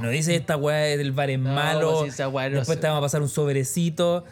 [0.00, 2.00] No, dice esta weá del bar es No, malo.
[2.00, 4.24] pues no después se- te vamos a pasar un sobrecito.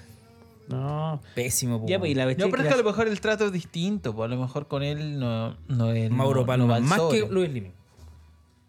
[0.69, 1.21] No.
[1.35, 3.45] Pésimo, po, Ya, pues, y la No, pero es que a lo mejor el trato
[3.47, 4.15] es distinto.
[4.15, 6.11] Pues a lo mejor con él no, no es.
[6.11, 6.81] Mauro no- Palma.
[6.81, 7.73] no más que Luis Liming.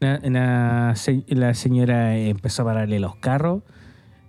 [0.01, 3.61] La, la se- la señora empezó a pararle los carros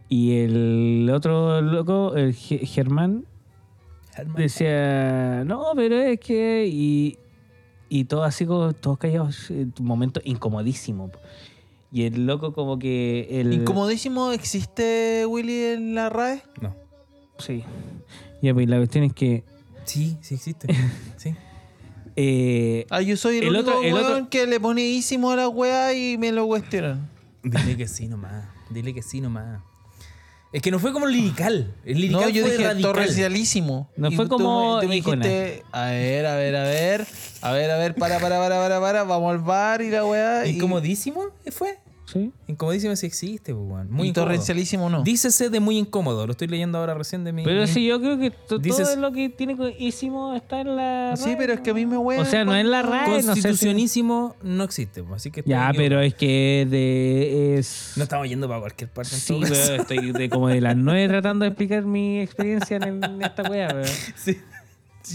[0.09, 3.25] y el otro loco, el Ge- Germán,
[4.37, 6.67] decía, no, pero es que...
[6.71, 7.17] Y,
[7.89, 11.11] y todo así, como, todos callados, eh, un momento incomodísimo.
[11.91, 13.29] Y el loco como que...
[13.41, 16.43] El, Incomodísimo, ¿existe Willy en la RAE?
[16.61, 16.75] No.
[17.39, 17.65] Sí.
[18.43, 19.45] Ya, pues la cuestión es que...
[19.85, 20.69] Sí, sí existe.
[21.17, 21.35] sí.
[22.17, 25.37] Eh, Ah, yo soy el, El único otro- el otro- que le pone ísimo a
[25.37, 27.09] la weá y me lo cuestionan.
[27.43, 28.45] Dile que sí nomás.
[28.71, 29.61] Dile que sí nomás.
[30.53, 31.75] Es que no fue como lirical.
[31.85, 32.93] El lirical No, yo fue dije radical.
[32.93, 33.91] torrencialísimo.
[33.97, 37.07] No Y fue tú como me- tú me dijiste, a ver, a ver, a ver,
[37.41, 40.47] a ver, a ver, para, para, para, para, para, vamos al bar y la weá.
[40.47, 41.79] Y, Incomodísimo fue.
[42.13, 42.31] ¿Sí?
[42.47, 43.91] Incomodísimo sí existe, pues, weón.
[43.91, 45.03] Muy y torrencialísimo no.
[45.03, 46.27] Dícese de muy incómodo.
[46.27, 47.45] Lo estoy leyendo ahora recién de mi.
[47.45, 50.77] Pero mi- sí, yo creo que to- Dices- todo lo que tiene coísimo está en
[50.77, 51.15] la...
[51.17, 52.21] Sí, RAE, pero es que a mí me weá.
[52.21, 55.43] O sea, no es la RAE, no sé si- Constitucionísimo no existe, pues, así que.
[55.47, 57.93] Ya, pero es que de, es...
[57.97, 59.15] No estamos yendo para cualquier parte.
[59.15, 63.03] en Sí, weón, estoy de, como de las nueve tratando de explicar mi experiencia en,
[63.05, 63.87] en esta weá, weón.
[64.17, 64.39] Sí.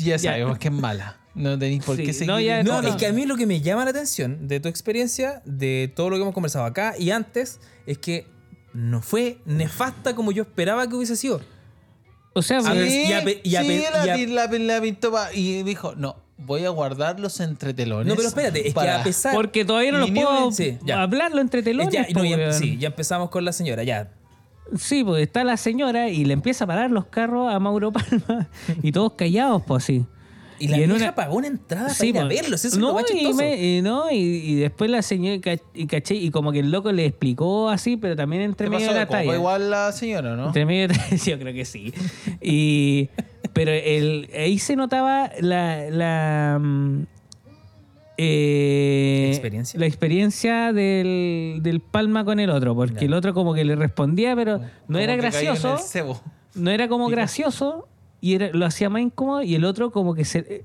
[0.03, 1.17] Ya sabemos que es mala.
[1.37, 2.27] No tenéis por Sí, qué seguir.
[2.27, 4.59] no, ya- No, no, es que a mí lo que me llama la atención de
[4.59, 8.25] tu experiencia, de todo lo que hemos conversado acá y antes, es que
[8.73, 11.39] no fue nefasta como yo esperaba que hubiese sido.
[12.33, 12.73] O sea, la,
[14.81, 18.07] pintó y dijo, no, voy a guardarlos entre telones.
[18.07, 19.33] No, pero espérate, es para- que a pesar.
[19.33, 21.93] porque todavía no los puedo sí, hablarlo entre telones.
[21.93, 24.11] ya, no, ya- sí, ya empezamos con la señora, ya.
[24.77, 28.49] Sí, pues está la señora y le empieza a parar los carros a Mauro Palma
[28.83, 30.05] y todos callados, pues así.
[30.59, 32.75] Y la Y en vieja una- pagó una entrada Sí, para ir a verlos, eso
[32.75, 33.35] es no, lo y, chistoso.
[33.37, 35.39] me- y no, y, y después la señora,
[35.73, 38.87] y caché, y como que el loco le explicó así, pero también entre ¿Qué medio
[38.89, 39.35] de la talla.
[39.35, 40.47] igual la señora, ¿no?
[40.47, 41.93] Entre medio de la- yo creo que sí.
[42.41, 43.09] Y,
[43.53, 47.03] pero el, ahí se notaba la, la mm,
[48.17, 49.79] eh, ¿Experiencia?
[49.79, 54.35] La experiencia del, del Palma con el otro, porque el otro como que le respondía,
[54.35, 55.77] pero no Como era gracioso,
[56.55, 57.87] no era como gracioso
[58.21, 60.63] y era, lo hacía más incómodo y el otro como que se,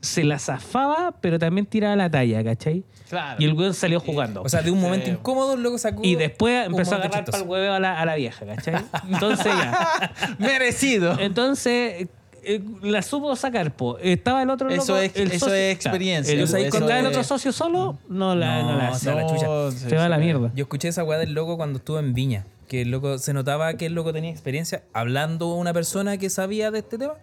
[0.00, 2.84] se la zafaba, pero también tiraba la talla, ¿cachai?
[3.08, 3.36] Claro.
[3.40, 4.42] Y el weón salió jugando.
[4.42, 5.12] O sea, de un momento Sí.
[5.12, 6.00] incómodo, luego sacó.
[6.04, 8.84] y después empezó a agarrar para el hueveo a la, a la vieja, ¿cachai?
[9.10, 10.12] Entonces ya.
[10.38, 11.18] Merecido.
[11.18, 12.08] Entonces,
[12.46, 13.98] eh, la supo sacar, po.
[13.98, 17.06] Estaba el otro Eso loco, es- el eso es experiencia, El, eso cuando estaba el
[17.06, 19.70] es- otro socio solo, no la, no, la se va la chucha.
[19.72, 20.50] Se va a la mierda.
[20.54, 22.44] Yo escuché esa weá del loco cuando estuvo en Viña.
[22.68, 26.30] Que el loco se notaba que el loco tenía experiencia hablando a una persona que
[26.30, 27.14] sabía de este tema.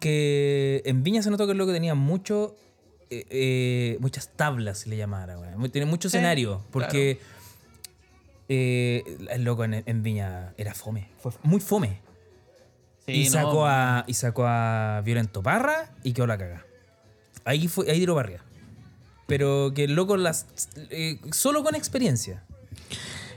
[0.00, 2.54] Que en Viña se notó que el loco tenía mucho.
[3.10, 5.54] eh, eh, muchas tablas, se le llamara, weá.
[5.56, 6.62] Mu- Tiene mucho escenario.
[6.70, 7.18] Porque
[8.48, 11.08] eh, el loco en, en Viña era fome.
[11.18, 12.00] Fue muy fome.
[13.06, 13.30] Sí, y, no.
[13.30, 16.64] sacó a, y sacó a Violento Parra y quedó la caga.
[17.44, 18.40] Ahí, fue, ahí tiró barriga.
[19.26, 20.46] Pero que el loco las.
[20.90, 22.42] eh, solo con experiencia.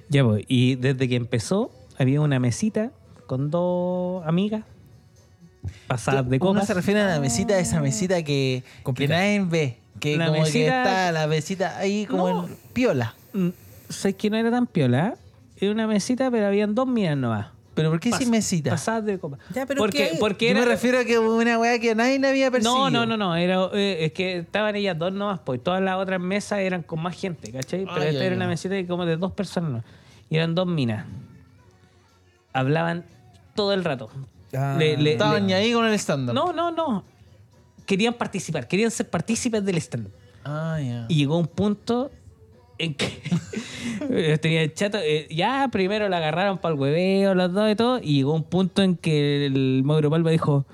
[0.10, 0.44] Ya, pues.
[0.48, 2.92] Y desde que empezó, había una mesita
[3.28, 4.64] con dos amigas
[5.88, 6.68] pasadas de copas.
[6.68, 8.64] se refiere a la mesita, esa mesita que,
[8.96, 9.78] que nadie ve.
[10.00, 12.48] Que La como que mesita- está la mesita ahí como No.
[12.48, 13.16] en piola.
[13.34, 13.50] Mm,
[13.90, 15.16] Sé que no era tan piola,
[15.60, 17.48] en una mesita, pero habían dos minas nomás.
[17.76, 18.72] ¿Pero por qué Pas- sin mesita?
[18.72, 19.38] Pasadas de copa.
[19.54, 20.18] Ya, pero porque, ¿qué?
[20.20, 22.90] porque Yo me refiero a que una weá que nadie le había percibido.
[22.90, 23.36] No, no, no, no.
[23.36, 27.02] Era, eh, es que estaban ellas dos nomás, pues todas las otras mesas eran con
[27.02, 27.82] más gente, ¿cachai?
[27.86, 29.70] Pero Ay, esta ay, era una mesita de como de dos personas.
[29.72, 29.86] nomás.
[30.30, 31.06] Y eran dos minas.
[32.54, 33.04] Hablaban
[33.56, 34.10] todo el rato.
[34.56, 34.76] Ah.
[34.80, 37.04] Le- le- Estaban ni ahí con el stand No, no, no.
[37.86, 40.08] Querían participar, querían ser partícipes del stand.
[40.44, 41.06] Ah, ya.
[41.10, 42.10] Y llegó un punto
[42.78, 44.98] en que tenía el chato.
[45.02, 48.00] eh, ya primero la agarraron para el hueveo, los dos y todo.
[48.02, 50.66] Y llegó un punto en que el Mauro Palma dijo.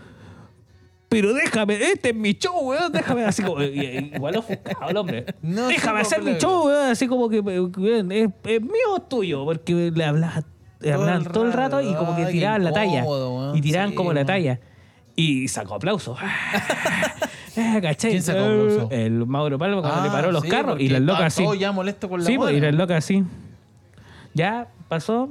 [1.09, 3.61] Pero déjame, este es mi show, weón, déjame así como.
[3.61, 5.25] igual ofuscado el hombre.
[5.41, 9.43] No, déjame hacer mi show, weón, así como que weón, es, es mío o tuyo,
[9.43, 10.43] porque le hablaba,
[10.79, 13.03] le Todo hablaban el todo el rato y como que tiraban la talla.
[13.03, 13.57] weón.
[13.57, 14.61] Y tiraban Sí, como la talla.
[15.17, 16.17] Y sacó aplausos.
[17.57, 18.11] Ah, ¿Cachai?
[18.11, 18.91] ¿Quién sacó aplausos?
[18.91, 21.45] El Mauro Palma cuando Ah, le paró los sí, carros y porque las locas así.
[21.59, 23.23] ya molesto con la Sí, pues, y las locas así.
[24.33, 25.29] Ya pasó.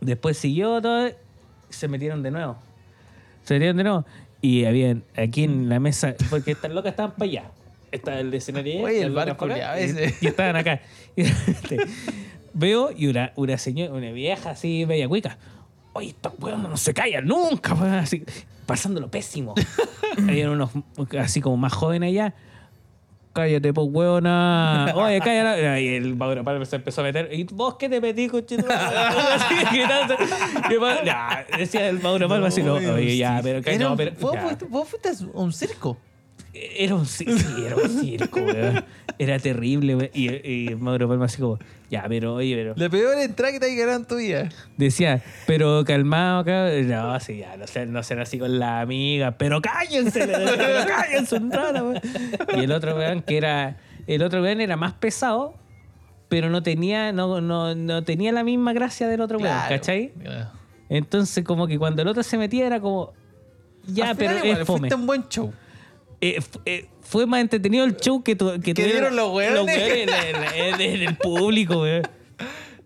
[0.00, 1.10] Después siguió todo.
[1.70, 2.56] Se metieron de nuevo.
[3.44, 4.04] Se metieron de nuevo.
[4.42, 7.44] Y habían aquí en la mesa, porque estas locas estaban para allá.
[7.90, 10.14] Estaba el escenario allá, Oye, el barco culiao ese.
[10.20, 10.80] Y, estaban acá.
[11.16, 11.78] Y de repente
[12.52, 15.38] veo y una, una señora, una vieja así, bella cuica.
[15.94, 18.22] Oye, estos huevos no se callan nunca, weón", así,
[18.66, 19.54] pasándolo pésimo.
[20.18, 20.70] Habían unos
[21.18, 22.34] así como más jóvenes allá.
[23.32, 24.92] Cállate, pues, huevona.
[24.94, 25.82] Oye, cállate.
[25.82, 27.28] Y el Mauro Palma se empezó a meter.
[27.32, 28.64] ¿Y vos qué te metí, cochito?
[28.70, 30.16] Así, gritando.
[31.58, 34.40] Decía el Mauro Palma así, no, oye, ya, pero, no, un- pero vos, ya.
[34.42, 35.98] fuiste, vos fuiste a un circo.
[36.78, 37.24] Era un, sí,
[37.64, 38.84] era un circo, weón.
[39.18, 40.10] Era terrible, weón.
[40.14, 40.28] Y,
[40.70, 41.58] y Mauro Palma así como,
[41.90, 42.74] ya, pero, oye, pero...
[42.76, 44.48] La peor entrada que te hay ganado en tu vida.
[44.76, 46.68] Decía, pero calmado acá.
[46.84, 49.32] No, sí, ya, no sean, no sean así con la amiga.
[49.38, 52.00] Pero cállense, le decía, pero cállense un rato, weón.
[52.56, 53.76] Y el otro weón que era.
[54.06, 55.54] El otro weón era más pesado,
[56.28, 59.74] pero no tenía, no, no, no tenía la misma gracia del otro weón, Claro.
[59.74, 60.12] ¿cachai?
[60.22, 60.50] Claro.
[60.88, 63.12] Entonces, como que cuando el otro se metía era como.
[63.88, 64.94] Ya, Al pero final igual, es fome.
[64.94, 65.52] un buen show.
[66.20, 69.76] Eh, eh, fue más entretenido el show que, tu, que, tuvieron dieron los weones.
[69.76, 72.02] en, en- el público, weón.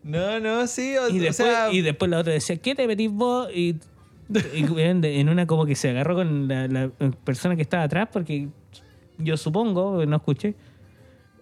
[0.02, 0.96] No, no, sí.
[0.96, 3.48] O, Y o después, sea, y después la otra decía, ¿qué te metís vos?
[3.54, 3.76] Y,
[4.54, 6.88] en una como que se agarró con la, la
[7.24, 8.48] persona que estaba atrás, porque
[9.18, 10.54] yo supongo, no escuché,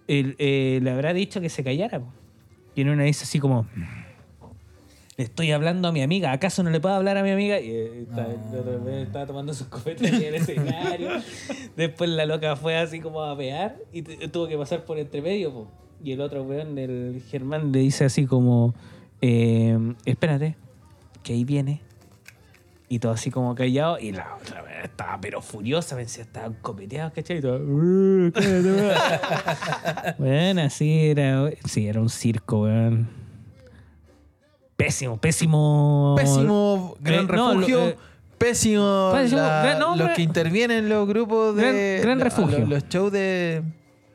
[0.07, 1.99] él, eh, le habrá dicho que se callara.
[1.99, 2.11] po.
[2.75, 3.67] Y en una dice así como,
[5.23, 7.59] estoy hablando a mi amiga, ¿acaso no le puedo hablar a mi amiga?
[7.59, 11.09] Y eh, el otro weón estaba tomando sus copetes en el escenario.
[11.75, 15.51] Después la loca fue así como a pegar y tuvo que pasar por entre medio.
[15.53, 15.67] po.
[16.03, 18.73] Y el otro weón del Germán le dice así como,
[19.21, 20.55] eh, espérate,
[21.23, 21.81] que ahí viene.
[22.91, 23.99] Y todo así como callado.
[23.99, 27.37] Y la otra weón estaba pero furiosa, pensé, estaban copeteados, ¿cachai?
[27.37, 28.93] Y todo, "Uh, cállate, weón".
[30.17, 33.18] Bueno, así era, sí, era un circo, weón.
[34.79, 36.15] Pésimo, pésimo.
[36.17, 37.87] pésimo Gran Eh, no, lo- Refugio.
[37.89, 37.97] eh,
[38.37, 41.61] pésimo, la- gran- no, los gran- que intervienen en los grupos de.
[41.97, 42.59] Gran- gran la- refugio.
[42.59, 43.61] Los, los shows de.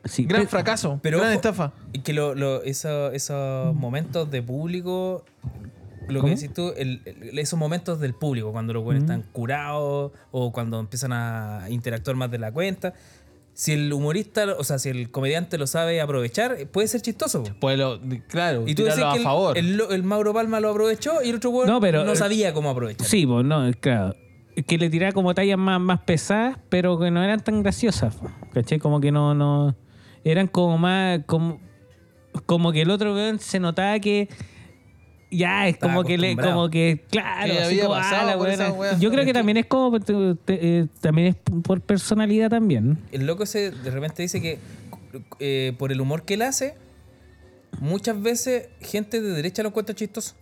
[0.05, 0.99] Sí, Gran pe- fracaso.
[1.03, 1.71] Pero gran ojo, estafa.
[1.93, 5.23] Y que lo, lo- eso- esos momentos de público,
[6.07, 6.33] lo ¿Cómo?
[6.33, 9.05] que decís tú, el- el- esos momentos del público, cuando los buenos Mm.
[9.05, 12.93] están curados o cuando empiezan a interactuar más de la cuenta.
[13.57, 17.41] Si el humorista, o sea, si el comediante lo sabe aprovechar, puede ser chistoso.
[17.61, 19.57] Pues lo, claro, Y tú decís a que el, favor.
[19.57, 23.07] el, el Mauro Palma lo aprovechó y el otro No, pero- no sabía cómo aprovechar.
[23.07, 24.13] Sí, pues no, claro.
[24.67, 28.15] Que le tiraba como tallas más, más pesadas, pero que no eran tan graciosas.
[28.15, 28.77] po, ¿Cachai?
[28.77, 29.73] Como que no, no.
[30.25, 31.21] Eran como más.
[31.25, 31.59] Como,
[32.45, 34.27] como que el otro weón se notaba que.
[35.35, 38.37] Ya, es Estaba como que le, como que, claro, Que así había como, ah, la
[38.71, 38.99] weas.
[38.99, 42.97] Yo creo que también es como, te- te- eh, también es por personalidad también.
[43.11, 44.59] El loco ese de repente dice que
[45.39, 46.75] eh, por el humor que él hace,
[47.79, 50.35] muchas veces gente de derecha lo encuentra chistoso.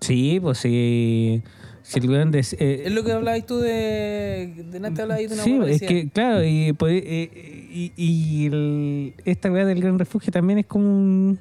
[0.00, 1.42] Sí, pues sí.
[1.86, 4.64] Si el weón des- eh, Es lo que hablabas tú de.
[4.70, 8.46] De nada te hablabas de una Sí, es que, claro, y, pues, eh, y, y
[8.46, 11.38] el- esta weá del Gran Refugio también es como un-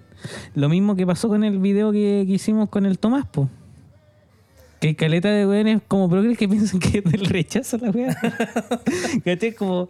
[0.54, 3.50] lo mismo que pasó con el video que, que hicimos con el Tomás, po.
[4.82, 8.18] Que hay caleta de weones como progres que piensan que es del rechazo la weá.
[9.24, 9.54] ¿Cachai?
[9.54, 9.88] Como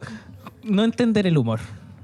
[0.63, 1.61] no entender el humor.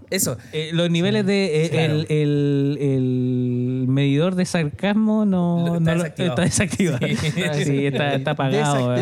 [0.09, 0.37] Eso.
[0.53, 1.93] Eh, los niveles de eh, Claro.
[1.93, 6.31] el, el- el medidor de sarcasmo no, está no lo- desactivado.
[6.31, 7.07] está desactivado.
[7.07, 7.63] Sí.
[7.65, 8.95] Sí, está, está apagado.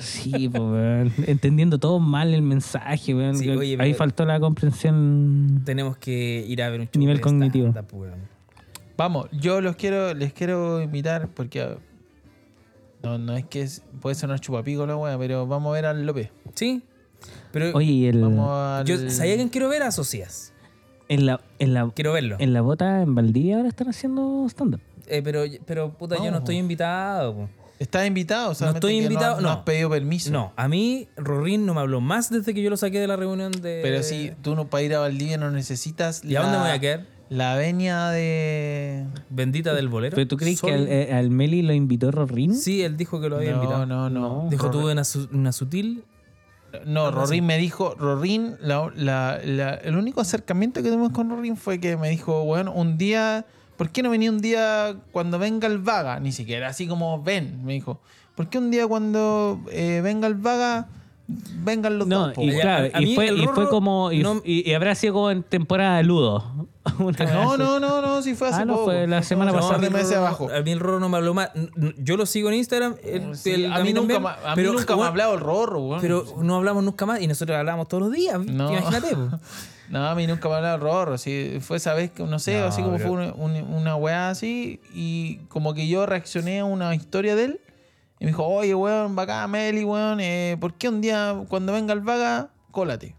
[0.00, 1.12] Sí, pues, weón.
[1.26, 3.36] Entendiendo todo mal el mensaje, weón.
[3.36, 5.62] Sí, oye, Ahí faltó la comprensión.
[5.64, 7.74] Tenemos que ir a ver un Nivel cognitivo.
[8.96, 11.76] Vamos, yo los quiero, les quiero invitar porque ah,
[13.02, 15.86] no, no es que es- puede ser una chupapico la wea, pero vamos a ver
[15.86, 16.30] al López.
[16.54, 16.82] Sí.
[17.52, 18.20] Pero Oye, y el.
[18.20, 19.82] Vamos al yo, ¿sabía quién quiero ver?
[19.82, 20.52] A Socias.
[21.08, 22.36] En la, en la, Quiero verlo.
[22.38, 24.80] en la bota en Valdivia ahora están haciendo stand-up.
[25.06, 27.34] Eh, pero, pero, puta, yo no estoy invitado.
[27.34, 27.48] po.
[27.78, 28.54] ¿Estás invitado?
[28.54, 29.54] Solamente estoy que invitado, No, no no.
[29.54, 30.30] has pedido permiso.
[30.30, 33.16] No, a mí Rorín no me habló más desde que yo lo saqué de la
[33.16, 33.80] reunión de...
[33.82, 36.72] Pero si tú no para ir a Valdivia no necesitas ¿Y a dónde me voy
[36.72, 37.06] a quedar?
[37.30, 39.04] la venia de...
[39.28, 40.14] Bendita del bolero.
[40.14, 42.54] ¿Pero tú crees que al, eh, al Meli lo invitó Rorín?
[42.54, 43.86] Sí, él dijo que lo había No, invitado.
[43.86, 44.46] no, no.
[44.50, 45.02] Dijo, Rorín- tuve una,
[45.38, 46.04] una sutil...
[46.86, 47.10] No.
[47.10, 51.80] Rorín me dijo, Rorín, la- la- la- el único acercamiento que tuvimos con Rorín fue
[51.80, 53.44] que me dijo, bueno, un día,
[53.76, 56.20] ¿por qué no venía un día cuando venga el vaga?
[56.20, 58.00] Ni siquiera así como ven, me dijo.
[58.34, 60.88] ¿Por qué un día cuando eh, venga el vaga,
[61.26, 62.34] vengan los No, dos?
[62.38, 62.60] y weón?
[62.60, 64.12] claro, a y mí fue, y como.
[64.12, 66.68] Y, no- y- y habrá sido como en temporada de Ludo.
[66.98, 67.24] No, así.
[67.58, 68.84] no, no, no, si fue hace Ah, no, poco.
[68.86, 69.72] fue la semana un pasada.
[69.78, 70.48] par de a mí el meses Rorro- abajo.
[70.54, 71.48] A mí el Rorro no me habló más.
[71.96, 72.96] Yo lo sigo en Instagram.
[73.02, 75.40] el- Sí, el- a mí nunca, ma- a mí pero, nunca me ha hablado el
[75.40, 76.00] Rorro, weón.
[76.02, 78.38] Pero no hablamos nunca más y nosotros hablamos todos los días.
[78.44, 78.70] No.
[78.70, 79.16] Imagínate.
[79.90, 81.18] No, a mí nunca me ha hablado el Rorro.
[81.18, 83.96] Sí, fue esa vez que, no sé, No, así como pero- fue una, una, una
[83.96, 84.80] weá así.
[84.94, 87.60] Y como que yo reaccioné a una historia de él.
[88.24, 90.18] Y me dijo, oye, weón, bacán, Meli, weón.
[90.18, 93.14] Eh, ¿Por qué un día, cuando venga el vaga, cólate?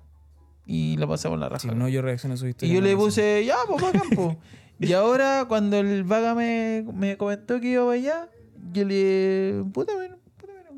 [0.66, 1.60] Y lo pasamos la raja.
[1.60, 2.74] Si no, yo reacciono a su historia.
[2.74, 4.36] y yo le puse, ya, pues bacán, po.
[4.80, 8.30] Y ahora, cuando el vaga me, me comentó que iba para allá,
[8.74, 9.64] yo le.
[9.72, 10.18] Puta, dieron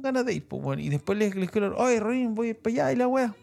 [0.01, 0.81] ganas de ir, pues, bueno.
[0.81, 3.33] Y después le, escribí, oye, Rorín, voy para allá, y la wea.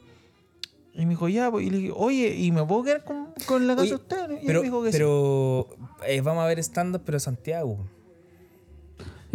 [0.92, 1.64] Y me dijo, ya, pues.
[1.66, 4.42] Y le dije, oye, ¿y me puedo quedar con, con la casa de ustedes?
[4.42, 4.98] Y Pero, me dijo que sí.
[4.98, 5.66] pero
[6.06, 7.78] eh, vamos a ver stand-up, pero Santiago.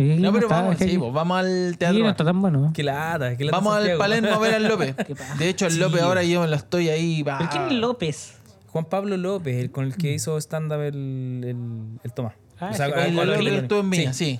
[0.03, 1.99] No, pero está, vamos, que sí, pues, vamos al teatro.
[1.99, 2.71] no está tan bueno.
[2.73, 3.97] Qué lata, qué lata Vamos al.
[3.97, 4.95] Palermo a ver al López.
[5.37, 7.21] De hecho, el Sí, López ahora yo me lo estoy ahí.
[7.23, 7.37] va.
[7.37, 8.35] ¿Pero quién es López?
[8.67, 12.33] Juan Pablo López, el con el que hizo stand-up el, el, el Tomás.
[12.59, 14.39] Ah, O sea, con- El López el- estuvo en Viña, sí.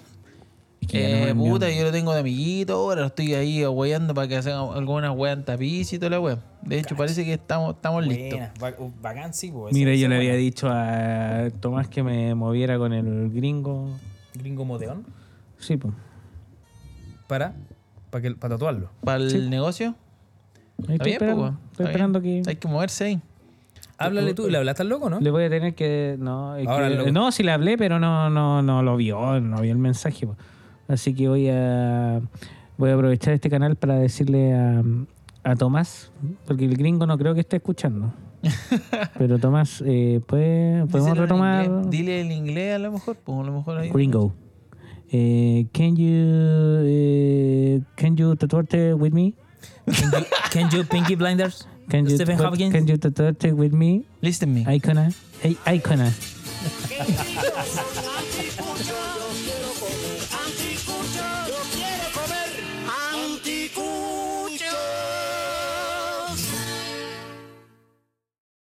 [0.88, 4.14] Que no Eh, me- puta, yo lo tengo de amiguito, ahora lo estoy ahí aguayando
[4.14, 6.38] para que hagan algunas weas en tapiz y toda la wea.
[6.61, 8.40] De hecho, parece que estamos, estamos listos.
[8.80, 12.94] Uh, bacán, sí, po, Mira, yo le había dicho a Tomás que me moviera con
[12.94, 13.90] el gringo.
[14.36, 15.06] Gringo Modeón.
[15.60, 15.94] Sí, pues.
[17.27, 17.53] Para,
[18.10, 18.90] para, que, para tatuarlo.
[19.03, 19.49] ¿Para el Sí.
[19.49, 19.90] negocio?
[19.90, 19.94] Ahí
[20.80, 21.53] Está estoy bien, esperando, weón.
[21.72, 22.44] estoy Está esperando bien.
[22.44, 22.49] que...
[22.49, 23.22] Hay que moverse ahí.
[23.98, 25.19] Háblale tú, ¿le hablaste al loco, no?
[25.19, 26.15] Le voy a tener que.
[26.19, 28.95] No, es Ahora que- el loco- no, sí le hablé, pero no, no, no lo
[28.95, 30.26] vio, no vio el mensaje.
[30.26, 30.38] po.
[30.88, 32.22] Así que voy a
[32.77, 34.81] voy a aprovechar este canal para decirle a,
[35.44, 36.14] a Tomás,
[36.48, 38.14] porque el gringo no creo que esté escuchando.
[39.18, 41.90] Pero Tomás, eh, ¿puede, podemos Díselo en retomar inglés.
[41.90, 43.90] Dile el inglés a lo mejor, pues a lo mejor ahí.
[43.90, 44.34] gringo?
[45.11, 49.34] Eh, can you eh, can you tatuarte with me?
[49.90, 51.65] Can you, can you Pinky Blinders?
[51.90, 52.73] Can you Stephen tatu- Hopkins?
[52.73, 54.06] can you tatuarte with me?
[54.22, 54.65] Listen me.
[54.65, 55.10] Icona,
[55.41, 56.14] hey, Icona.